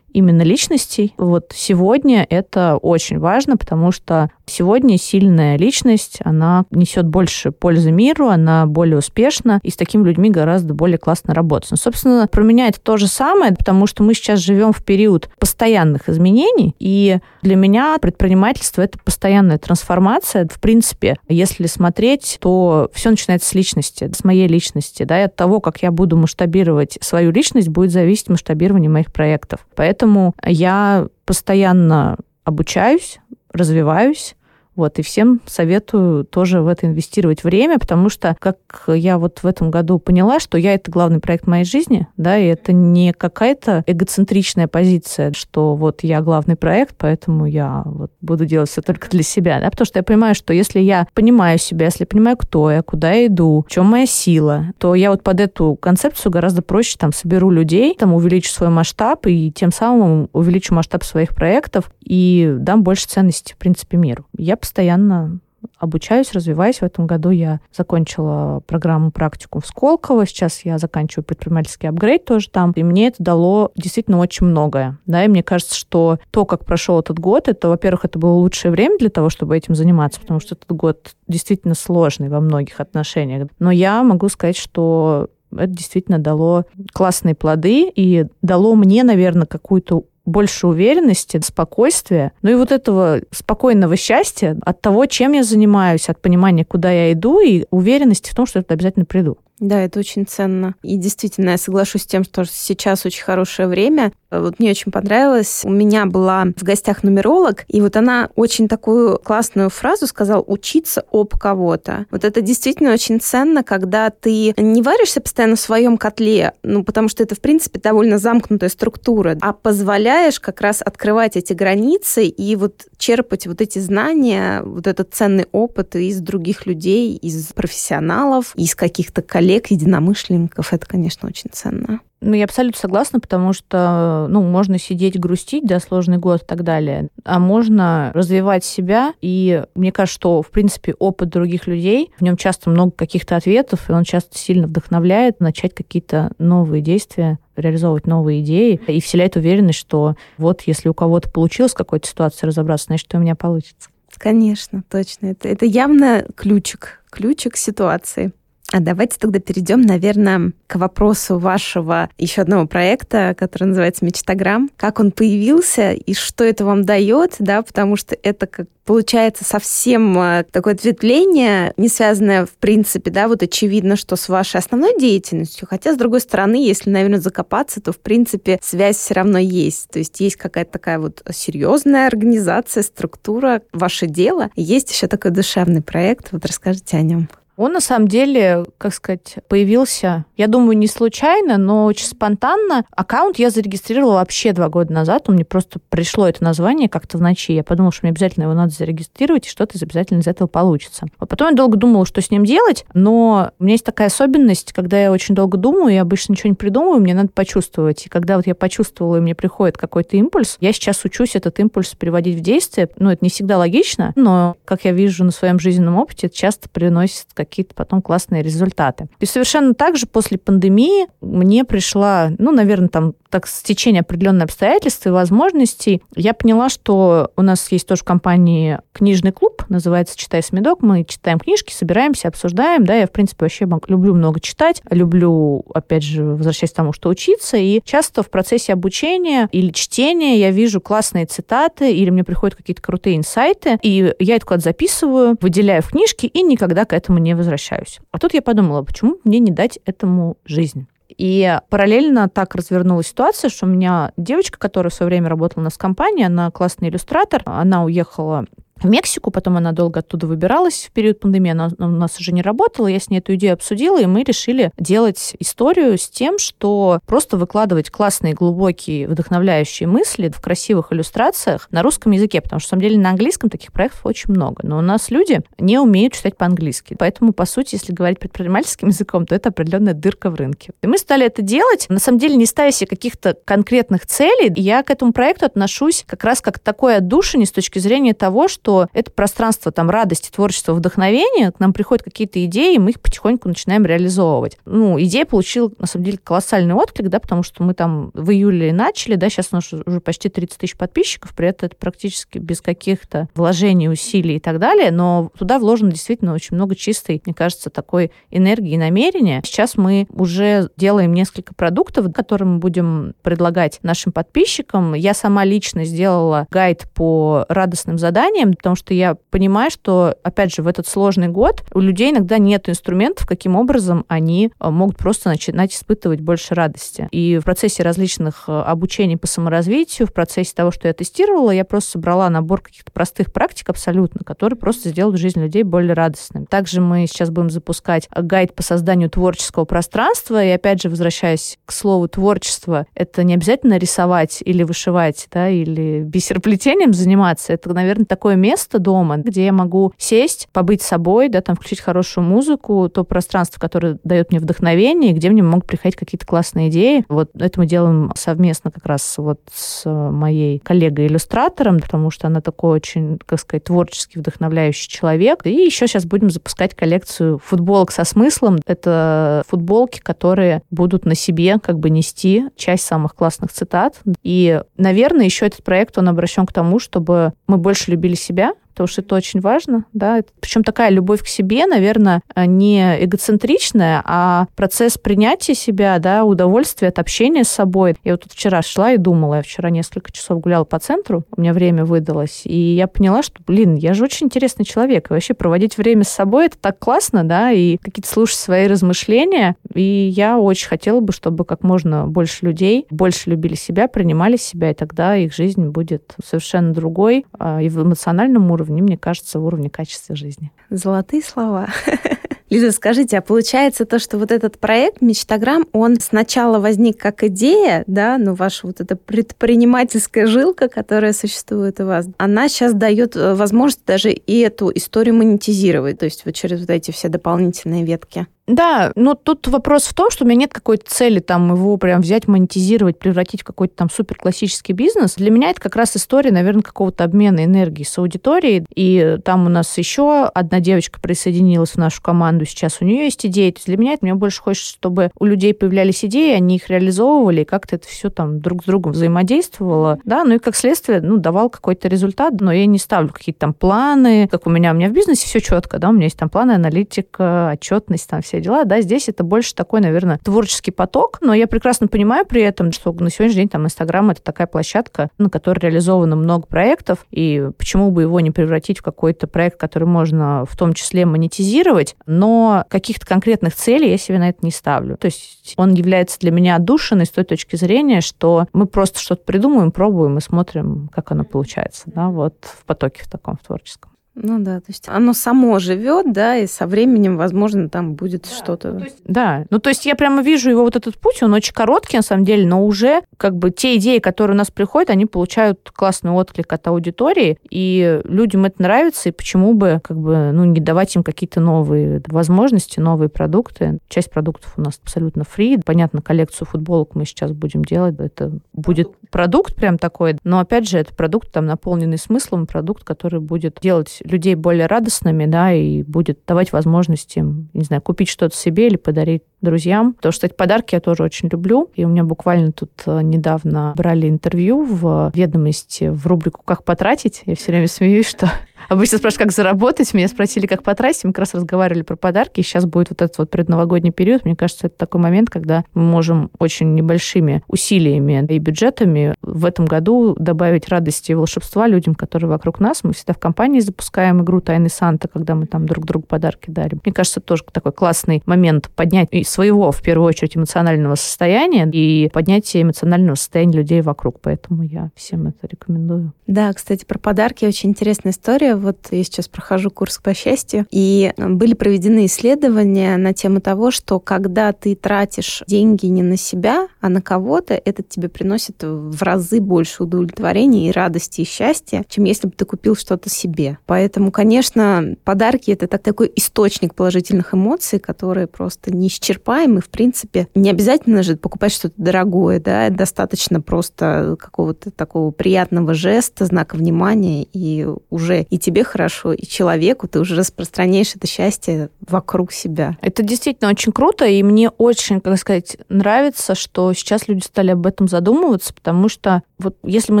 именно 0.12 0.42
личностей. 0.42 1.14
Вот 1.18 1.52
сегодня 1.54 2.26
это 2.28 2.76
очень 2.76 3.18
важно, 3.18 3.56
потому 3.56 3.92
что 3.92 4.30
сегодня 4.50 4.98
сильная 4.98 5.56
личность, 5.56 6.18
она 6.24 6.64
несет 6.70 7.06
больше 7.06 7.52
пользы 7.52 7.90
миру, 7.90 8.28
она 8.28 8.66
более 8.66 8.98
успешна, 8.98 9.60
и 9.62 9.70
с 9.70 9.76
такими 9.76 10.04
людьми 10.04 10.30
гораздо 10.30 10.74
более 10.74 10.98
классно 10.98 11.34
работать. 11.34 11.70
Но, 11.70 11.76
собственно, 11.76 12.26
про 12.30 12.42
меня 12.42 12.68
это 12.68 12.80
то 12.80 12.96
же 12.96 13.06
самое, 13.06 13.54
потому 13.54 13.86
что 13.86 14.02
мы 14.02 14.14
сейчас 14.14 14.40
живем 14.40 14.72
в 14.72 14.84
период 14.84 15.28
постоянных 15.38 16.08
изменений, 16.08 16.74
и 16.78 17.18
для 17.42 17.56
меня 17.56 17.98
предпринимательство— 18.00 18.82
это 18.82 18.98
постоянная 18.98 19.58
трансформация. 19.58 20.48
В 20.50 20.60
принципе, 20.60 21.16
если 21.28 21.66
смотреть, 21.66 22.38
то 22.40 22.90
все 22.92 23.10
начинается 23.10 23.48
с 23.48 23.54
личности, 23.54 24.10
с 24.14 24.24
моей 24.24 24.46
личности, 24.48 25.04
да, 25.04 25.20
и 25.20 25.24
от 25.24 25.36
того, 25.36 25.60
как 25.60 25.82
я 25.82 25.90
буду 25.90 26.16
масштабировать 26.16 26.98
свою 27.00 27.30
личность, 27.30 27.68
будет 27.68 27.90
зависеть 27.90 28.28
масштабирование 28.28 28.90
моих 28.90 29.12
проектов. 29.12 29.66
Поэтому 29.74 30.34
я 30.44 31.06
постоянно 31.24 32.16
обучаюсь, 32.44 33.18
развиваюсь, 33.52 34.34
вот, 34.78 34.98
и 34.98 35.02
всем 35.02 35.40
советую 35.46 36.24
тоже 36.24 36.62
в 36.62 36.68
это 36.68 36.86
инвестировать 36.86 37.42
время, 37.42 37.78
потому 37.78 38.08
что, 38.08 38.36
как 38.38 38.58
я 38.86 39.18
вот 39.18 39.40
в 39.42 39.46
этом 39.46 39.70
году 39.70 39.98
поняла, 39.98 40.38
что 40.38 40.56
я 40.56 40.74
это 40.74 40.90
главный 40.90 41.18
проект 41.18 41.46
моей 41.48 41.64
жизни, 41.64 42.06
да, 42.16 42.38
и 42.38 42.46
это 42.46 42.72
не 42.72 43.12
какая-то 43.12 43.82
эгоцентричная 43.86 44.68
позиция, 44.68 45.32
что 45.32 45.74
вот 45.74 46.04
я 46.04 46.20
главный 46.20 46.54
проект, 46.54 46.94
поэтому 46.96 47.44
я 47.44 47.82
вот 47.84 48.12
буду 48.20 48.46
делать 48.46 48.70
все 48.70 48.80
только 48.80 49.10
для 49.10 49.24
себя, 49.24 49.60
да, 49.60 49.68
потому 49.70 49.84
что 49.84 49.98
я 49.98 50.04
понимаю, 50.04 50.36
что 50.36 50.52
если 50.52 50.78
я 50.78 51.08
понимаю 51.12 51.58
себя, 51.58 51.86
если 51.86 52.04
понимаю, 52.04 52.36
кто 52.36 52.70
я, 52.70 52.82
куда 52.82 53.12
я 53.12 53.26
иду, 53.26 53.64
в 53.68 53.72
чем 53.72 53.86
моя 53.86 54.06
сила, 54.06 54.66
то 54.78 54.94
я 54.94 55.10
вот 55.10 55.24
под 55.24 55.40
эту 55.40 55.74
концепцию 55.74 56.30
гораздо 56.30 56.62
проще 56.62 56.96
там 56.98 57.12
соберу 57.12 57.50
людей, 57.50 57.96
там 57.98 58.14
увеличу 58.14 58.52
свой 58.52 58.68
масштаб 58.68 59.26
и 59.26 59.50
тем 59.50 59.72
самым 59.72 60.28
увеличу 60.32 60.72
масштаб 60.72 61.02
своих 61.02 61.34
проектов 61.34 61.90
и 62.04 62.54
дам 62.58 62.84
больше 62.84 63.08
ценности, 63.08 63.54
в 63.54 63.56
принципе, 63.56 63.96
миру. 63.96 64.24
Я 64.36 64.56
постоянно 64.68 65.40
обучаюсь, 65.78 66.32
развиваюсь. 66.32 66.78
В 66.78 66.82
этом 66.82 67.06
году 67.06 67.30
я 67.30 67.60
закончила 67.74 68.60
программу 68.66 69.10
практику 69.10 69.60
в 69.60 69.66
Сколково. 69.66 70.26
Сейчас 70.26 70.64
я 70.64 70.76
заканчиваю 70.76 71.24
предпринимательский 71.24 71.88
апгрейд 71.88 72.26
тоже 72.26 72.50
там. 72.50 72.72
И 72.72 72.82
мне 72.82 73.08
это 73.08 73.16
дало 73.22 73.72
действительно 73.76 74.18
очень 74.18 74.46
многое. 74.46 74.98
Да, 75.06 75.24
и 75.24 75.28
мне 75.28 75.42
кажется, 75.42 75.74
что 75.74 76.18
то, 76.30 76.44
как 76.44 76.66
прошел 76.66 77.00
этот 77.00 77.18
год, 77.18 77.48
это, 77.48 77.68
во-первых, 77.68 78.04
это 78.04 78.18
было 78.18 78.32
лучшее 78.32 78.70
время 78.70 78.98
для 78.98 79.08
того, 79.08 79.30
чтобы 79.30 79.56
этим 79.56 79.74
заниматься, 79.74 80.20
потому 80.20 80.38
что 80.38 80.54
этот 80.54 80.70
год 80.70 81.14
действительно 81.28 81.74
сложный 81.74 82.28
во 82.28 82.40
многих 82.40 82.78
отношениях. 82.80 83.48
Но 83.58 83.70
я 83.70 84.02
могу 84.02 84.28
сказать, 84.28 84.56
что 84.56 85.30
это 85.50 85.68
действительно 85.68 86.18
дало 86.18 86.66
классные 86.92 87.34
плоды 87.34 87.90
и 87.94 88.26
дало 88.42 88.74
мне, 88.74 89.02
наверное, 89.02 89.46
какую-то 89.46 90.04
больше 90.28 90.66
уверенности, 90.66 91.40
спокойствия, 91.42 92.32
ну 92.42 92.50
и 92.50 92.54
вот 92.54 92.72
этого 92.72 93.20
спокойного 93.30 93.96
счастья 93.96 94.56
от 94.62 94.80
того, 94.80 95.06
чем 95.06 95.32
я 95.32 95.42
занимаюсь, 95.42 96.08
от 96.08 96.20
понимания, 96.20 96.64
куда 96.64 96.90
я 96.90 97.12
иду, 97.12 97.40
и 97.40 97.64
уверенности 97.70 98.30
в 98.30 98.34
том, 98.34 98.46
что 98.46 98.58
я 98.58 98.64
обязательно 98.68 99.04
приду. 99.04 99.38
Да, 99.60 99.80
это 99.82 99.98
очень 99.98 100.26
ценно. 100.26 100.74
И 100.82 100.96
действительно, 100.96 101.50
я 101.50 101.58
соглашусь 101.58 102.02
с 102.02 102.06
тем, 102.06 102.24
что 102.24 102.44
сейчас 102.44 103.04
очень 103.04 103.24
хорошее 103.24 103.66
время. 103.66 104.12
Вот 104.30 104.58
мне 104.58 104.70
очень 104.70 104.92
понравилось. 104.92 105.62
У 105.64 105.70
меня 105.70 106.06
была 106.06 106.44
в 106.56 106.62
гостях 106.62 107.02
нумеролог, 107.02 107.64
и 107.66 107.80
вот 107.80 107.96
она 107.96 108.28
очень 108.36 108.68
такую 108.68 109.18
классную 109.18 109.70
фразу 109.70 110.06
сказала 110.06 110.44
«учиться 110.46 111.04
об 111.10 111.34
кого-то». 111.36 112.06
Вот 112.10 112.24
это 112.24 112.40
действительно 112.40 112.92
очень 112.92 113.20
ценно, 113.20 113.64
когда 113.64 114.10
ты 114.10 114.52
не 114.56 114.82
варишься 114.82 115.20
постоянно 115.20 115.56
в 115.56 115.60
своем 115.60 115.96
котле, 115.96 116.52
ну, 116.62 116.84
потому 116.84 117.08
что 117.08 117.22
это, 117.22 117.34
в 117.34 117.40
принципе, 117.40 117.80
довольно 117.80 118.18
замкнутая 118.18 118.68
структура, 118.68 119.36
а 119.40 119.52
позволяешь 119.52 120.17
предлагаешь 120.18 120.40
как 120.40 120.60
раз 120.60 120.82
открывать 120.82 121.36
эти 121.36 121.52
границы 121.52 122.26
и 122.26 122.56
вот 122.56 122.86
черпать 122.96 123.46
вот 123.46 123.60
эти 123.60 123.78
знания, 123.78 124.62
вот 124.62 124.88
этот 124.88 125.14
ценный 125.14 125.46
опыт 125.52 125.94
из 125.94 126.20
других 126.20 126.66
людей, 126.66 127.14
из 127.16 127.52
профессионалов, 127.52 128.52
из 128.56 128.74
каких-то 128.74 129.22
коллег, 129.22 129.68
единомышленников. 129.70 130.72
Это, 130.72 130.86
конечно, 130.86 131.28
очень 131.28 131.50
ценно. 131.52 132.00
Ну, 132.20 132.34
я 132.34 132.44
абсолютно 132.44 132.78
согласна, 132.78 133.20
потому 133.20 133.52
что, 133.52 134.26
ну, 134.28 134.42
можно 134.42 134.78
сидеть, 134.78 135.18
грустить, 135.18 135.64
да, 135.64 135.78
сложный 135.78 136.18
год 136.18 136.42
и 136.42 136.44
так 136.44 136.64
далее, 136.64 137.08
а 137.24 137.38
можно 137.38 138.10
развивать 138.12 138.64
себя, 138.64 139.14
и 139.20 139.64
мне 139.74 139.92
кажется, 139.92 140.18
что, 140.18 140.42
в 140.42 140.50
принципе, 140.50 140.94
опыт 140.98 141.28
других 141.28 141.66
людей, 141.68 142.10
в 142.18 142.22
нем 142.22 142.36
часто 142.36 142.70
много 142.70 142.90
каких-то 142.90 143.36
ответов, 143.36 143.88
и 143.88 143.92
он 143.92 144.02
часто 144.02 144.36
сильно 144.36 144.66
вдохновляет 144.66 145.38
начать 145.40 145.74
какие-то 145.74 146.32
новые 146.38 146.82
действия, 146.82 147.38
реализовывать 147.54 148.06
новые 148.06 148.40
идеи 148.40 148.80
и 148.86 149.00
вселяет 149.00 149.36
уверенность, 149.36 149.78
что 149.78 150.14
вот 150.38 150.62
если 150.62 150.88
у 150.88 150.94
кого-то 150.94 151.30
получилось 151.30 151.72
в 151.72 151.76
какой-то 151.76 152.08
ситуации 152.08 152.46
разобраться, 152.46 152.86
значит, 152.86 153.12
у 153.14 153.18
меня 153.18 153.34
получится. 153.34 153.90
Конечно, 154.16 154.82
точно. 154.88 155.26
Это, 155.28 155.48
это 155.48 155.64
явно 155.66 156.24
ключик, 156.34 157.02
ключик 157.10 157.56
ситуации. 157.56 158.32
А 158.70 158.80
давайте 158.80 159.16
тогда 159.18 159.38
перейдем, 159.38 159.80
наверное, 159.80 160.52
к 160.66 160.76
вопросу 160.76 161.38
вашего 161.38 162.10
еще 162.18 162.42
одного 162.42 162.66
проекта, 162.66 163.34
который 163.36 163.64
называется 163.64 164.04
«Мечтаграмм». 164.04 164.70
Как 164.76 165.00
он 165.00 165.10
появился 165.10 165.92
и 165.92 166.12
что 166.12 166.44
это 166.44 166.66
вам 166.66 166.84
дает, 166.84 167.36
да, 167.38 167.62
потому 167.62 167.96
что 167.96 168.14
это 168.22 168.46
как 168.46 168.66
получается 168.84 169.44
совсем 169.44 170.18
э, 170.18 170.44
такое 170.50 170.74
ответвление, 170.74 171.72
не 171.78 171.88
связанное, 171.88 172.44
в 172.44 172.52
принципе, 172.52 173.10
да, 173.10 173.28
вот 173.28 173.42
очевидно, 173.42 173.96
что 173.96 174.16
с 174.16 174.28
вашей 174.28 174.58
основной 174.58 174.98
деятельностью, 174.98 175.66
хотя, 175.68 175.94
с 175.94 175.96
другой 175.96 176.20
стороны, 176.20 176.56
если, 176.56 176.90
наверное, 176.90 177.20
закопаться, 177.20 177.80
то, 177.80 177.92
в 177.92 177.98
принципе, 177.98 178.58
связь 178.62 178.96
все 178.96 179.14
равно 179.14 179.38
есть. 179.38 179.88
То 179.88 179.98
есть 179.98 180.20
есть 180.20 180.36
какая-то 180.36 180.72
такая 180.72 180.98
вот 180.98 181.22
серьезная 181.32 182.06
организация, 182.06 182.82
структура, 182.82 183.62
ваше 183.72 184.06
дело. 184.06 184.50
Есть 184.56 184.90
еще 184.90 185.06
такой 185.06 185.30
душевный 185.30 185.80
проект. 185.80 186.32
Вот 186.32 186.44
расскажите 186.44 186.98
о 186.98 187.02
нем. 187.02 187.28
Он 187.58 187.72
на 187.72 187.80
самом 187.80 188.06
деле, 188.06 188.64
как 188.78 188.94
сказать, 188.94 189.34
появился, 189.48 190.24
я 190.36 190.46
думаю, 190.46 190.78
не 190.78 190.86
случайно, 190.86 191.58
но 191.58 191.86
очень 191.86 192.06
спонтанно. 192.06 192.84
Аккаунт 192.92 193.40
я 193.40 193.50
зарегистрировала 193.50 194.14
вообще 194.14 194.52
два 194.52 194.68
года 194.68 194.92
назад. 194.92 195.28
У 195.28 195.32
меня 195.32 195.44
просто 195.44 195.80
пришло 195.88 196.28
это 196.28 196.44
название 196.44 196.88
как-то 196.88 197.18
в 197.18 197.20
ночи. 197.20 197.50
Я 197.50 197.64
подумала, 197.64 197.90
что 197.90 198.06
мне 198.06 198.12
обязательно 198.12 198.44
его 198.44 198.54
надо 198.54 198.70
зарегистрировать, 198.70 199.48
и 199.48 199.50
что-то 199.50 199.76
обязательно 199.82 200.20
из 200.20 200.28
этого 200.28 200.46
получится. 200.46 201.06
А 201.18 201.26
потом 201.26 201.48
я 201.48 201.56
долго 201.56 201.76
думала, 201.76 202.06
что 202.06 202.22
с 202.22 202.30
ним 202.30 202.44
делать, 202.44 202.86
но 202.94 203.50
у 203.58 203.64
меня 203.64 203.72
есть 203.72 203.84
такая 203.84 204.06
особенность, 204.06 204.72
когда 204.72 205.00
я 205.02 205.10
очень 205.10 205.34
долго 205.34 205.58
думаю, 205.58 205.92
я 205.92 206.02
обычно 206.02 206.34
ничего 206.34 206.50
не 206.50 206.54
придумываю, 206.54 207.00
мне 207.00 207.14
надо 207.14 207.30
почувствовать. 207.30 208.06
И 208.06 208.08
когда 208.08 208.36
вот 208.36 208.46
я 208.46 208.54
почувствовала, 208.54 209.16
и 209.16 209.20
мне 209.20 209.34
приходит 209.34 209.76
какой-то 209.76 210.16
импульс, 210.16 210.58
я 210.60 210.72
сейчас 210.72 211.04
учусь 211.04 211.34
этот 211.34 211.58
импульс 211.58 211.92
переводить 211.96 212.36
в 212.38 212.40
действие. 212.40 212.88
Ну, 212.98 213.10
это 213.10 213.24
не 213.24 213.30
всегда 213.30 213.58
логично, 213.58 214.12
но, 214.14 214.56
как 214.64 214.84
я 214.84 214.92
вижу 214.92 215.24
на 215.24 215.32
своем 215.32 215.58
жизненном 215.58 215.96
опыте, 215.96 216.28
это 216.28 216.36
часто 216.36 216.68
приносит 216.68 217.26
какие-то 217.48 217.74
потом 217.74 218.02
классные 218.02 218.42
результаты. 218.42 219.08
И 219.20 219.26
совершенно 219.26 219.74
так 219.74 219.96
же 219.96 220.06
после 220.06 220.38
пандемии 220.38 221.08
мне 221.20 221.64
пришла, 221.64 222.30
ну, 222.38 222.52
наверное, 222.52 222.88
там 222.88 223.14
так 223.30 223.46
стечение 223.46 224.00
определенных 224.00 224.44
обстоятельств 224.44 225.06
и 225.06 225.10
возможностей, 225.10 226.02
я 226.16 226.34
поняла, 226.34 226.68
что 226.68 227.30
у 227.36 227.42
нас 227.42 227.70
есть 227.70 227.86
тоже 227.86 228.00
в 228.00 228.04
компании 228.04 228.78
книжный 228.92 229.32
клуб, 229.32 229.64
называется 229.68 230.16
«Читай 230.16 230.42
с 230.42 230.52
медок». 230.52 230.82
Мы 230.82 231.04
читаем 231.04 231.38
книжки, 231.38 231.72
собираемся, 231.72 232.28
обсуждаем. 232.28 232.84
Да, 232.84 232.94
я, 232.94 233.06
в 233.06 233.12
принципе, 233.12 233.44
вообще 233.44 233.68
люблю 233.86 234.14
много 234.14 234.40
читать, 234.40 234.82
люблю, 234.90 235.64
опять 235.74 236.02
же, 236.02 236.24
возвращаясь 236.24 236.72
к 236.72 236.76
тому, 236.76 236.92
что 236.92 237.08
учиться. 237.10 237.56
И 237.56 237.80
часто 237.84 238.22
в 238.22 238.30
процессе 238.30 238.72
обучения 238.72 239.48
или 239.52 239.70
чтения 239.70 240.38
я 240.38 240.50
вижу 240.50 240.80
классные 240.80 241.26
цитаты, 241.26 241.92
или 241.92 242.10
мне 242.10 242.24
приходят 242.24 242.56
какие-то 242.56 242.82
крутые 242.82 243.16
инсайты, 243.16 243.78
и 243.82 244.14
я 244.18 244.36
это 244.36 244.46
куда-то 244.46 244.64
записываю, 244.64 245.36
выделяю 245.40 245.82
в 245.82 245.90
книжки 245.90 246.26
и 246.26 246.42
никогда 246.42 246.84
к 246.84 246.92
этому 246.92 247.18
не 247.18 247.34
возвращаюсь. 247.38 248.00
А 248.10 248.18
тут 248.18 248.34
я 248.34 248.42
подумала, 248.42 248.82
почему 248.82 249.18
мне 249.24 249.38
не 249.38 249.50
дать 249.50 249.78
этому 249.86 250.36
жизнь? 250.44 250.86
И 251.16 251.58
параллельно 251.70 252.28
так 252.28 252.54
развернулась 252.54 253.08
ситуация, 253.08 253.48
что 253.48 253.66
у 253.66 253.68
меня 253.68 254.12
девочка, 254.16 254.58
которая 254.58 254.90
в 254.90 254.94
свое 254.94 255.08
время 255.08 255.28
работала 255.28 255.62
у 255.62 255.64
нас 255.64 255.74
в 255.74 255.78
компании, 255.78 256.24
она 256.24 256.50
классный 256.50 256.90
иллюстратор, 256.90 257.42
она 257.46 257.84
уехала 257.84 258.44
в 258.82 258.88
Мексику, 258.88 259.30
потом 259.30 259.56
она 259.56 259.72
долго 259.72 260.00
оттуда 260.00 260.26
выбиралась 260.26 260.86
в 260.88 260.92
период 260.92 261.20
пандемии, 261.20 261.52
она 261.52 261.70
у 261.78 261.86
нас 261.86 262.18
уже 262.18 262.32
не 262.32 262.42
работала, 262.42 262.86
я 262.86 263.00
с 263.00 263.10
ней 263.10 263.18
эту 263.18 263.34
идею 263.34 263.54
обсудила, 263.54 264.00
и 264.00 264.06
мы 264.06 264.22
решили 264.22 264.70
делать 264.78 265.34
историю 265.38 265.98
с 265.98 266.08
тем, 266.08 266.38
что 266.38 267.00
просто 267.06 267.36
выкладывать 267.36 267.90
классные, 267.90 268.34
глубокие, 268.34 269.08
вдохновляющие 269.08 269.88
мысли 269.88 270.28
в 270.28 270.40
красивых 270.40 270.92
иллюстрациях 270.92 271.68
на 271.70 271.82
русском 271.82 272.12
языке, 272.12 272.40
потому 272.40 272.60
что, 272.60 272.68
на 272.68 272.80
самом 272.80 272.82
деле, 272.82 273.00
на 273.00 273.10
английском 273.10 273.50
таких 273.50 273.72
проектов 273.72 274.00
очень 274.04 274.30
много, 274.32 274.66
но 274.66 274.78
у 274.78 274.82
нас 274.82 275.10
люди 275.10 275.40
не 275.58 275.78
умеют 275.78 276.14
читать 276.14 276.36
по-английски, 276.36 276.94
поэтому, 276.98 277.32
по 277.32 277.46
сути, 277.46 277.74
если 277.74 277.92
говорить 277.92 278.18
предпринимательским 278.18 278.88
языком, 278.98 279.26
то 279.26 279.34
это 279.34 279.48
определенная 279.48 279.94
дырка 279.94 280.30
в 280.30 280.34
рынке. 280.34 280.72
И 280.82 280.86
мы 280.86 280.98
стали 280.98 281.26
это 281.26 281.42
делать, 281.42 281.86
на 281.88 281.98
самом 281.98 282.18
деле, 282.18 282.36
не 282.36 282.46
ставя 282.46 282.70
себе 282.70 282.86
каких-то 282.86 283.36
конкретных 283.44 284.06
целей, 284.06 284.52
я 284.56 284.82
к 284.82 284.90
этому 284.90 285.12
проекту 285.12 285.46
отношусь 285.46 286.04
как 286.06 286.24
раз 286.24 286.40
как 286.40 286.58
такой 286.58 286.96
отдушине 286.96 287.46
с 287.46 287.52
точки 287.52 287.78
зрения 287.78 288.14
того, 288.14 288.48
что 288.48 288.67
что 288.68 288.88
это 288.92 289.10
пространство 289.10 289.72
там 289.72 289.88
радости, 289.88 290.30
творчества, 290.30 290.74
вдохновения, 290.74 291.52
к 291.52 291.58
нам 291.58 291.72
приходят 291.72 292.04
какие-то 292.04 292.44
идеи, 292.44 292.74
и 292.74 292.78
мы 292.78 292.90
их 292.90 293.00
потихоньку 293.00 293.48
начинаем 293.48 293.86
реализовывать. 293.86 294.58
Ну, 294.66 295.00
идея 295.00 295.24
получила, 295.24 295.70
на 295.78 295.86
самом 295.86 296.04
деле, 296.04 296.18
колоссальный 296.22 296.74
отклик, 296.74 297.08
да, 297.08 297.18
потому 297.18 297.42
что 297.42 297.62
мы 297.62 297.72
там 297.72 298.10
в 298.12 298.30
июле 298.30 298.74
начали, 298.74 299.14
да, 299.14 299.30
сейчас 299.30 299.48
у 299.52 299.56
нас 299.56 299.72
уже 299.72 300.00
почти 300.00 300.28
30 300.28 300.58
тысяч 300.58 300.76
подписчиков, 300.76 301.34
при 301.34 301.48
этом 301.48 301.68
это 301.68 301.76
практически 301.76 302.36
без 302.36 302.60
каких-то 302.60 303.28
вложений, 303.34 303.88
усилий 303.88 304.36
и 304.36 304.40
так 304.40 304.58
далее, 304.58 304.90
но 304.90 305.30
туда 305.38 305.58
вложено 305.58 305.90
действительно 305.90 306.34
очень 306.34 306.54
много 306.54 306.76
чистой, 306.76 307.22
мне 307.24 307.34
кажется, 307.34 307.70
такой 307.70 308.12
энергии 308.30 308.72
и 308.72 308.78
намерения. 308.78 309.40
Сейчас 309.46 309.78
мы 309.78 310.06
уже 310.10 310.68
делаем 310.76 311.14
несколько 311.14 311.54
продуктов, 311.54 312.12
которые 312.12 312.48
мы 312.48 312.58
будем 312.58 313.14
предлагать 313.22 313.78
нашим 313.82 314.12
подписчикам. 314.12 314.92
Я 314.92 315.14
сама 315.14 315.44
лично 315.44 315.86
сделала 315.86 316.46
гайд 316.50 316.84
по 316.94 317.46
радостным 317.48 317.96
заданиям, 317.96 318.57
потому 318.58 318.76
что 318.76 318.92
я 318.92 319.16
понимаю, 319.30 319.70
что, 319.70 320.14
опять 320.22 320.54
же, 320.54 320.62
в 320.62 320.66
этот 320.66 320.86
сложный 320.86 321.28
год 321.28 321.64
у 321.72 321.80
людей 321.80 322.10
иногда 322.10 322.38
нет 322.38 322.68
инструментов, 322.68 323.26
каким 323.26 323.56
образом 323.56 324.04
они 324.08 324.50
э, 324.60 324.70
могут 324.70 324.98
просто 324.98 325.30
начинать 325.30 325.74
испытывать 325.74 326.20
больше 326.20 326.54
радости. 326.54 327.08
И 327.10 327.38
в 327.38 327.44
процессе 327.44 327.82
различных 327.82 328.44
э, 328.48 328.52
обучений 328.52 329.16
по 329.16 329.26
саморазвитию, 329.26 330.06
в 330.06 330.12
процессе 330.12 330.52
того, 330.54 330.70
что 330.70 330.88
я 330.88 330.94
тестировала, 330.94 331.50
я 331.50 331.64
просто 331.64 331.92
собрала 331.92 332.28
набор 332.28 332.60
каких-то 332.60 332.92
простых 332.92 333.32
практик 333.32 333.70
абсолютно, 333.70 334.20
которые 334.24 334.58
просто 334.58 334.90
сделают 334.90 335.18
жизнь 335.18 335.40
людей 335.40 335.62
более 335.62 335.94
радостной. 335.94 336.46
Также 336.46 336.80
мы 336.80 337.06
сейчас 337.06 337.30
будем 337.30 337.50
запускать 337.50 338.08
гайд 338.14 338.54
по 338.54 338.62
созданию 338.62 339.08
творческого 339.10 339.64
пространства. 339.64 340.44
И 340.44 340.48
опять 340.48 340.82
же, 340.82 340.90
возвращаясь 340.90 341.58
к 341.64 341.72
слову 341.72 342.08
творчество, 342.08 342.86
это 342.94 343.22
не 343.22 343.34
обязательно 343.34 343.78
рисовать 343.78 344.42
или 344.44 344.62
вышивать, 344.64 345.28
да, 345.32 345.48
или 345.48 346.02
бисероплетением 346.02 346.92
заниматься. 346.92 347.52
Это, 347.52 347.72
наверное, 347.72 348.06
такое 348.06 348.34
место, 348.34 348.47
место 348.48 348.78
дома, 348.78 349.18
где 349.18 349.44
я 349.44 349.52
могу 349.52 349.92
сесть, 349.98 350.48
побыть 350.52 350.80
собой, 350.80 351.28
да, 351.28 351.42
там 351.42 351.56
включить 351.56 351.80
хорошую 351.80 352.24
музыку, 352.24 352.88
то 352.88 353.04
пространство, 353.04 353.60
которое 353.60 353.98
дает 354.04 354.30
мне 354.30 354.40
вдохновение, 354.40 355.12
где 355.12 355.28
мне 355.28 355.42
могут 355.42 355.66
приходить 355.66 355.96
какие-то 355.96 356.26
классные 356.26 356.70
идеи. 356.70 357.04
Вот 357.08 357.30
это 357.38 357.60
мы 357.60 357.66
делаем 357.66 358.10
совместно 358.16 358.70
как 358.70 358.86
раз 358.86 359.18
вот 359.18 359.40
с 359.52 359.88
моей 359.88 360.60
коллегой-иллюстратором, 360.60 361.80
потому 361.80 362.10
что 362.10 362.26
она 362.26 362.40
такой 362.40 362.76
очень, 362.76 363.18
как 363.26 363.38
сказать, 363.40 363.64
творческий, 363.64 364.18
вдохновляющий 364.18 364.88
человек. 364.88 365.44
И 365.44 365.50
еще 365.50 365.86
сейчас 365.86 366.06
будем 366.06 366.30
запускать 366.30 366.74
коллекцию 366.74 367.38
футболок 367.44 367.90
со 367.90 368.04
смыслом. 368.04 368.58
Это 368.66 369.42
футболки, 369.46 370.00
которые 370.00 370.62
будут 370.70 371.04
на 371.04 371.14
себе 371.14 371.58
как 371.62 371.78
бы 371.78 371.90
нести 371.90 372.44
часть 372.56 372.86
самых 372.86 373.14
классных 373.14 373.52
цитат. 373.52 374.00
И, 374.22 374.62
наверное, 374.76 375.26
еще 375.26 375.46
этот 375.46 375.62
проект, 375.62 375.98
он 375.98 376.08
обращен 376.08 376.46
к 376.46 376.52
тому, 376.52 376.78
чтобы 376.78 377.32
мы 377.46 377.58
больше 377.58 377.90
любили 377.90 378.14
себя 378.14 378.37
себя, 378.38 378.54
потому 378.78 378.92
что 378.92 379.00
это 379.00 379.16
очень 379.16 379.40
важно, 379.40 379.86
да. 379.92 380.20
Причем 380.38 380.62
такая 380.62 380.90
любовь 380.90 381.24
к 381.24 381.26
себе, 381.26 381.66
наверное, 381.66 382.22
не 382.36 383.04
эгоцентричная, 383.04 384.02
а 384.04 384.46
процесс 384.54 384.96
принятия 384.98 385.54
себя, 385.54 385.98
да, 385.98 386.24
удовольствие 386.24 386.90
от 386.90 387.00
общения 387.00 387.42
с 387.42 387.48
собой. 387.48 387.96
Я 388.04 388.12
вот 388.12 388.22
тут 388.22 388.32
вчера 388.34 388.62
шла 388.62 388.92
и 388.92 388.96
думала, 388.96 389.36
я 389.36 389.42
вчера 389.42 389.70
несколько 389.70 390.12
часов 390.12 390.40
гуляла 390.40 390.62
по 390.62 390.78
центру, 390.78 391.24
у 391.36 391.40
меня 391.40 391.52
время 391.52 391.84
выдалось, 391.84 392.42
и 392.44 392.56
я 392.56 392.86
поняла, 392.86 393.24
что, 393.24 393.42
блин, 393.44 393.74
я 393.74 393.94
же 393.94 394.04
очень 394.04 394.26
интересный 394.26 394.64
человек, 394.64 395.10
и 395.10 395.12
вообще 395.12 395.34
проводить 395.34 395.76
время 395.76 396.04
с 396.04 396.10
собой 396.10 396.46
это 396.46 396.58
так 396.58 396.78
классно, 396.78 397.24
да, 397.24 397.50
и 397.50 397.78
какие-то 397.78 398.08
слушать 398.08 398.38
свои 398.38 398.68
размышления, 398.68 399.56
и 399.74 399.82
я 399.82 400.38
очень 400.38 400.68
хотела 400.68 401.00
бы, 401.00 401.12
чтобы 401.12 401.44
как 401.44 401.64
можно 401.64 402.06
больше 402.06 402.46
людей 402.46 402.86
больше 402.90 403.30
любили 403.30 403.56
себя, 403.56 403.88
принимали 403.88 404.36
себя, 404.36 404.70
и 404.70 404.74
тогда 404.74 405.16
их 405.16 405.34
жизнь 405.34 405.66
будет 405.66 406.14
совершенно 406.24 406.72
другой, 406.72 407.26
а, 407.36 407.60
эмоциональном 407.88 408.50
уровне 408.50 408.67
уровне, 408.68 408.82
мне 408.82 408.98
кажется, 408.98 409.38
в 409.40 409.46
уровне 409.46 409.70
качества 409.70 410.14
жизни. 410.14 410.52
Золотые 410.70 411.22
слова. 411.22 411.68
Лиза, 412.50 412.72
скажите, 412.72 413.18
а 413.18 413.20
получается 413.20 413.84
то, 413.84 413.98
что 413.98 414.16
вот 414.16 414.32
этот 414.32 414.58
проект 414.58 415.02
«Мечтаграмм», 415.02 415.66
он 415.72 416.00
сначала 416.00 416.58
возник 416.58 416.98
как 416.98 417.22
идея, 417.24 417.84
да, 417.86 418.16
ну, 418.16 418.34
ваша 418.34 418.66
вот 418.66 418.80
эта 418.80 418.96
предпринимательская 418.96 420.26
жилка, 420.26 420.68
которая 420.68 421.12
существует 421.12 421.78
у 421.80 421.84
вас, 421.84 422.06
она 422.16 422.48
сейчас 422.48 422.72
дает 422.72 423.16
э, 423.16 423.34
возможность 423.34 423.84
даже 423.86 424.12
и 424.12 424.38
эту 424.38 424.70
историю 424.74 425.16
монетизировать, 425.16 425.98
то 425.98 426.06
есть 426.06 426.24
вот 426.24 426.34
через 426.34 426.60
вот 426.60 426.70
эти 426.70 426.90
все 426.90 427.08
дополнительные 427.08 427.84
ветки. 427.84 428.26
Да, 428.48 428.92
но 428.96 429.14
тут 429.14 429.46
вопрос 429.46 429.84
в 429.84 429.94
том, 429.94 430.10
что 430.10 430.24
у 430.24 430.26
меня 430.26 430.40
нет 430.40 430.54
какой-то 430.54 430.90
цели 430.90 431.20
там 431.20 431.52
его 431.52 431.76
прям 431.76 432.00
взять, 432.00 432.26
монетизировать, 432.26 432.98
превратить 432.98 433.42
в 433.42 433.44
какой-то 433.44 433.76
там 433.76 433.90
супер 433.90 434.16
классический 434.16 434.72
бизнес. 434.72 435.16
Для 435.16 435.30
меня 435.30 435.50
это 435.50 435.60
как 435.60 435.76
раз 435.76 435.94
история, 435.96 436.32
наверное, 436.32 436.62
какого-то 436.62 437.04
обмена 437.04 437.44
энергии 437.44 437.82
с 437.82 437.98
аудиторией. 437.98 438.64
И 438.74 439.18
там 439.22 439.44
у 439.44 439.50
нас 439.50 439.76
еще 439.76 440.24
одна 440.24 440.60
девочка 440.60 440.98
присоединилась 440.98 441.72
в 441.72 441.76
нашу 441.76 442.00
команду, 442.00 442.46
сейчас 442.46 442.78
у 442.80 442.86
нее 442.86 443.04
есть 443.04 443.24
идеи. 443.26 443.54
Для 443.66 443.76
меня 443.76 443.92
это 443.92 444.06
мне 444.06 444.14
больше 444.14 444.40
хочется, 444.40 444.70
чтобы 444.70 445.10
у 445.18 445.26
людей 445.26 445.52
появлялись 445.52 446.02
идеи, 446.06 446.34
они 446.34 446.56
их 446.56 446.70
реализовывали, 446.70 447.42
и 447.42 447.44
как-то 447.44 447.76
это 447.76 447.86
все 447.86 448.08
там 448.08 448.40
друг 448.40 448.62
с 448.62 448.66
другом 448.66 448.92
взаимодействовало. 448.92 449.98
Да, 450.04 450.24
ну 450.24 450.36
и 450.36 450.38
как 450.38 450.56
следствие, 450.56 451.02
ну, 451.02 451.18
давал 451.18 451.50
какой-то 451.50 451.88
результат, 451.88 452.40
но 452.40 452.50
я 452.50 452.64
не 452.64 452.78
ставлю 452.78 453.10
какие-то 453.10 453.40
там 453.40 453.52
планы, 453.52 454.26
как 454.26 454.46
у 454.46 454.50
меня, 454.50 454.72
у 454.72 454.74
меня 454.74 454.88
в 454.88 454.92
бизнесе 454.92 455.26
все 455.26 455.40
четко, 455.42 455.78
да, 455.78 455.90
у 455.90 455.92
меня 455.92 456.04
есть 456.04 456.16
там 456.16 456.30
планы, 456.30 456.52
аналитика, 456.52 457.50
отчетность, 457.52 458.08
там 458.08 458.22
все 458.22 458.37
все 458.38 458.44
дела, 458.44 458.64
да, 458.64 458.80
здесь 458.80 459.08
это 459.08 459.24
больше 459.24 459.54
такой, 459.54 459.80
наверное, 459.80 460.18
творческий 460.18 460.70
поток, 460.70 461.18
но 461.20 461.34
я 461.34 461.46
прекрасно 461.46 461.88
понимаю 461.88 462.24
при 462.24 462.42
этом, 462.42 462.72
что 462.72 462.92
на 462.92 463.10
сегодняшний 463.10 463.42
день 463.42 463.48
там 463.48 463.66
Инстаграм 463.66 464.10
это 464.10 464.22
такая 464.22 464.46
площадка, 464.46 465.10
на 465.18 465.28
которой 465.28 465.60
реализовано 465.60 466.16
много 466.16 466.46
проектов, 466.46 467.06
и 467.10 467.50
почему 467.58 467.90
бы 467.90 468.02
его 468.02 468.20
не 468.20 468.30
превратить 468.30 468.78
в 468.78 468.82
какой-то 468.82 469.26
проект, 469.26 469.58
который 469.58 469.88
можно 469.88 470.44
в 470.48 470.56
том 470.56 470.72
числе 470.72 471.04
монетизировать, 471.06 471.96
но 472.06 472.64
каких-то 472.68 473.06
конкретных 473.06 473.54
целей 473.54 473.90
я 473.90 473.98
себе 473.98 474.18
на 474.18 474.28
это 474.28 474.38
не 474.42 474.50
ставлю. 474.50 474.96
То 474.96 475.06
есть 475.06 475.54
он 475.56 475.74
является 475.74 476.18
для 476.20 476.30
меня 476.30 476.56
отдушиной 476.56 477.06
с 477.06 477.10
той 477.10 477.24
точки 477.24 477.56
зрения, 477.56 478.00
что 478.00 478.46
мы 478.52 478.66
просто 478.66 479.00
что-то 479.00 479.24
придумываем, 479.24 479.72
пробуем 479.72 480.18
и 480.18 480.20
смотрим, 480.20 480.88
как 480.92 481.10
оно 481.12 481.24
получается, 481.24 481.84
да, 481.86 482.08
вот 482.08 482.36
в 482.44 482.64
потоке 482.64 483.02
в 483.02 483.10
таком 483.10 483.36
в 483.36 483.46
творческом. 483.46 483.90
Ну 484.20 484.40
да, 484.40 484.58
то 484.58 484.66
есть 484.68 484.88
оно 484.88 485.12
само 485.12 485.58
живет, 485.60 486.12
да, 486.12 486.36
и 486.36 486.46
со 486.46 486.66
временем, 486.66 487.16
возможно, 487.16 487.68
там 487.68 487.94
будет 487.94 488.22
да, 488.22 488.36
что-то. 488.36 488.72
Ну, 488.72 488.84
есть, 488.84 488.96
да, 489.04 489.44
ну 489.50 489.60
то 489.60 489.68
есть 489.68 489.86
я 489.86 489.94
прямо 489.94 490.22
вижу 490.22 490.50
его 490.50 490.62
вот 490.62 490.74
этот 490.74 490.98
путь, 490.98 491.22
он 491.22 491.32
очень 491.34 491.54
короткий 491.54 491.96
на 491.96 492.02
самом 492.02 492.24
деле, 492.24 492.46
но 492.46 492.64
уже 492.64 493.02
как 493.16 493.36
бы 493.36 493.50
те 493.50 493.76
идеи, 493.76 493.98
которые 493.98 494.34
у 494.34 494.38
нас 494.38 494.50
приходят, 494.50 494.90
они 494.90 495.06
получают 495.06 495.70
классный 495.72 496.10
отклик 496.10 496.52
от 496.52 496.66
аудитории, 496.66 497.38
и 497.48 498.00
людям 498.04 498.44
это 498.44 498.60
нравится, 498.60 499.08
и 499.08 499.12
почему 499.12 499.54
бы 499.54 499.80
как 499.84 499.96
бы 499.96 500.32
ну 500.32 500.44
не 500.44 500.60
давать 500.60 500.96
им 500.96 501.04
какие-то 501.04 501.40
новые 501.40 502.02
возможности, 502.08 502.80
новые 502.80 503.08
продукты. 503.08 503.78
Часть 503.88 504.10
продуктов 504.10 504.54
у 504.56 504.60
нас 504.60 504.80
абсолютно 504.82 505.24
фри. 505.24 505.58
Понятно, 505.64 506.02
коллекцию 506.02 506.48
футболок 506.48 506.94
мы 506.94 507.04
сейчас 507.04 507.32
будем 507.32 507.64
делать, 507.64 507.94
это 507.98 508.32
будет 508.52 508.90
продукт 509.10 509.54
прям 509.54 509.78
такой, 509.78 510.16
но 510.24 510.38
опять 510.38 510.68
же 510.68 510.78
это 510.78 510.94
продукт 510.94 511.30
там 511.32 511.46
наполненный 511.46 511.98
смыслом, 511.98 512.46
продукт, 512.46 512.84
который 512.84 513.20
будет 513.20 513.58
делать 513.60 513.98
людей 514.04 514.34
более 514.34 514.66
радостными, 514.66 515.26
да, 515.26 515.52
и 515.52 515.82
будет 515.82 516.20
давать 516.26 516.52
возможность 516.52 517.16
им, 517.16 517.48
не 517.52 517.64
знаю, 517.64 517.82
купить 517.82 518.08
что-то 518.08 518.36
себе 518.36 518.66
или 518.66 518.76
подарить 518.76 519.22
друзьям. 519.40 519.94
Потому 519.94 520.12
что 520.12 520.26
эти 520.26 520.34
подарки 520.34 520.74
я 520.74 520.80
тоже 520.80 521.02
очень 521.02 521.28
люблю. 521.28 521.70
И 521.74 521.84
у 521.84 521.88
меня 521.88 522.04
буквально 522.04 522.52
тут 522.52 522.70
э, 522.86 523.02
недавно 523.02 523.72
брали 523.76 524.08
интервью 524.08 524.64
в 524.64 525.12
ведомости 525.14 525.88
в 525.88 526.06
рубрику 526.06 526.42
«Как 526.44 526.64
потратить». 526.64 527.22
Я 527.26 527.36
все 527.36 527.52
время 527.52 527.68
смеюсь, 527.68 528.08
что 528.08 528.30
Обычно 528.68 528.98
спрашивают, 528.98 529.28
как 529.28 529.32
заработать. 529.32 529.94
Меня 529.94 530.08
спросили, 530.08 530.46
как 530.46 530.62
потратить. 530.62 531.04
Мы 531.04 531.12
как 531.12 531.20
раз 531.20 531.34
разговаривали 531.34 531.82
про 531.82 531.96
подарки. 531.96 532.40
И 532.40 532.42
сейчас 532.42 532.66
будет 532.66 532.90
вот 532.90 533.02
этот 533.02 533.18
вот 533.18 533.30
предновогодний 533.30 533.92
период. 533.92 534.24
Мне 534.24 534.36
кажется, 534.36 534.66
это 534.66 534.76
такой 534.76 535.00
момент, 535.00 535.30
когда 535.30 535.64
мы 535.74 535.82
можем 535.82 536.30
очень 536.38 536.74
небольшими 536.74 537.42
усилиями 537.48 538.26
и 538.28 538.38
бюджетами 538.38 539.14
в 539.22 539.44
этом 539.44 539.66
году 539.66 540.14
добавить 540.18 540.68
радости 540.68 541.12
и 541.12 541.14
волшебства 541.14 541.66
людям, 541.66 541.94
которые 541.94 542.28
вокруг 542.28 542.60
нас. 542.60 542.84
Мы 542.84 542.92
всегда 542.92 543.14
в 543.14 543.18
компании 543.18 543.60
запускаем 543.60 544.22
игру 544.22 544.40
«Тайны 544.40 544.68
Санта», 544.68 545.08
когда 545.08 545.34
мы 545.34 545.46
там 545.46 545.66
друг 545.66 545.84
другу 545.84 546.06
подарки 546.06 546.50
дарим. 546.50 546.80
Мне 546.84 546.92
кажется, 546.92 547.20
тоже 547.20 547.44
такой 547.50 547.72
классный 547.72 548.22
момент 548.26 548.70
поднять 548.74 549.08
и 549.10 549.24
своего, 549.24 549.72
в 549.72 549.82
первую 549.82 550.08
очередь, 550.08 550.36
эмоционального 550.36 550.94
состояния 550.94 551.68
и 551.72 552.10
поднятие 552.12 552.62
эмоционального 552.62 553.14
состояния 553.14 553.58
людей 553.58 553.80
вокруг. 553.80 554.20
Поэтому 554.20 554.62
я 554.62 554.90
всем 554.94 555.26
это 555.26 555.46
рекомендую. 555.46 556.12
Да, 556.26 556.52
кстати, 556.52 556.84
про 556.84 556.98
подарки 556.98 557.44
очень 557.44 557.70
интересная 557.70 558.12
история 558.12 558.47
вот 558.56 558.88
я 558.90 559.04
сейчас 559.04 559.28
прохожу 559.28 559.70
курс 559.70 559.98
по 560.02 560.14
счастью, 560.14 560.66
и 560.70 561.12
были 561.16 561.54
проведены 561.54 562.06
исследования 562.06 562.96
на 562.96 563.12
тему 563.12 563.40
того, 563.40 563.70
что 563.70 564.00
когда 564.00 564.52
ты 564.52 564.74
тратишь 564.74 565.42
деньги 565.46 565.86
не 565.86 566.02
на 566.02 566.16
себя, 566.16 566.68
а 566.80 566.88
на 566.88 567.02
кого-то, 567.02 567.54
это 567.54 567.82
тебе 567.82 568.08
приносит 568.08 568.62
в 568.62 569.02
разы 569.02 569.40
больше 569.40 569.82
удовлетворения 569.82 570.68
и 570.68 570.72
радости 570.72 571.22
и 571.22 571.24
счастья, 571.24 571.84
чем 571.88 572.04
если 572.04 572.26
бы 572.28 572.32
ты 572.36 572.44
купил 572.44 572.76
что-то 572.76 573.10
себе. 573.10 573.58
Поэтому, 573.66 574.10
конечно, 574.10 574.96
подарки— 575.04 575.50
это 575.52 575.66
так, 575.66 575.82
такой 575.82 576.12
источник 576.16 576.74
положительных 576.74 577.34
эмоций, 577.34 577.78
которые 577.78 578.26
просто 578.26 578.74
неисчерпаемы. 578.74 579.60
В 579.60 579.68
принципе, 579.68 580.28
не 580.34 580.50
обязательно 580.50 581.02
же 581.02 581.16
покупать 581.16 581.52
что-то 581.52 581.74
дорогое, 581.76 582.40
да, 582.40 582.70
достаточно 582.70 583.40
просто 583.40 584.16
какого-то 584.18 584.70
такого 584.70 585.10
приятного 585.10 585.74
жеста, 585.74 586.24
знака 586.24 586.56
внимания, 586.56 587.26
и 587.32 587.66
уже 587.90 588.22
и 588.22 588.37
тебе 588.38 588.64
хорошо, 588.64 589.12
и 589.12 589.26
человеку, 589.26 589.88
ты 589.88 590.00
уже 590.00 590.16
распространяешь 590.16 590.94
это 590.94 591.06
счастье 591.06 591.70
вокруг 591.80 592.32
себя. 592.32 592.76
Это 592.80 593.02
действительно 593.02 593.50
очень 593.50 593.72
круто, 593.72 594.06
и 594.06 594.22
мне 594.22 594.50
очень, 594.50 595.00
как 595.00 595.18
сказать, 595.18 595.56
нравится, 595.68 596.34
что 596.34 596.72
сейчас 596.72 597.08
люди 597.08 597.24
стали 597.24 597.50
об 597.50 597.66
этом 597.66 597.88
задумываться, 597.88 598.54
потому 598.54 598.88
что 598.88 599.22
вот 599.38 599.56
если 599.62 599.92
мы 599.92 600.00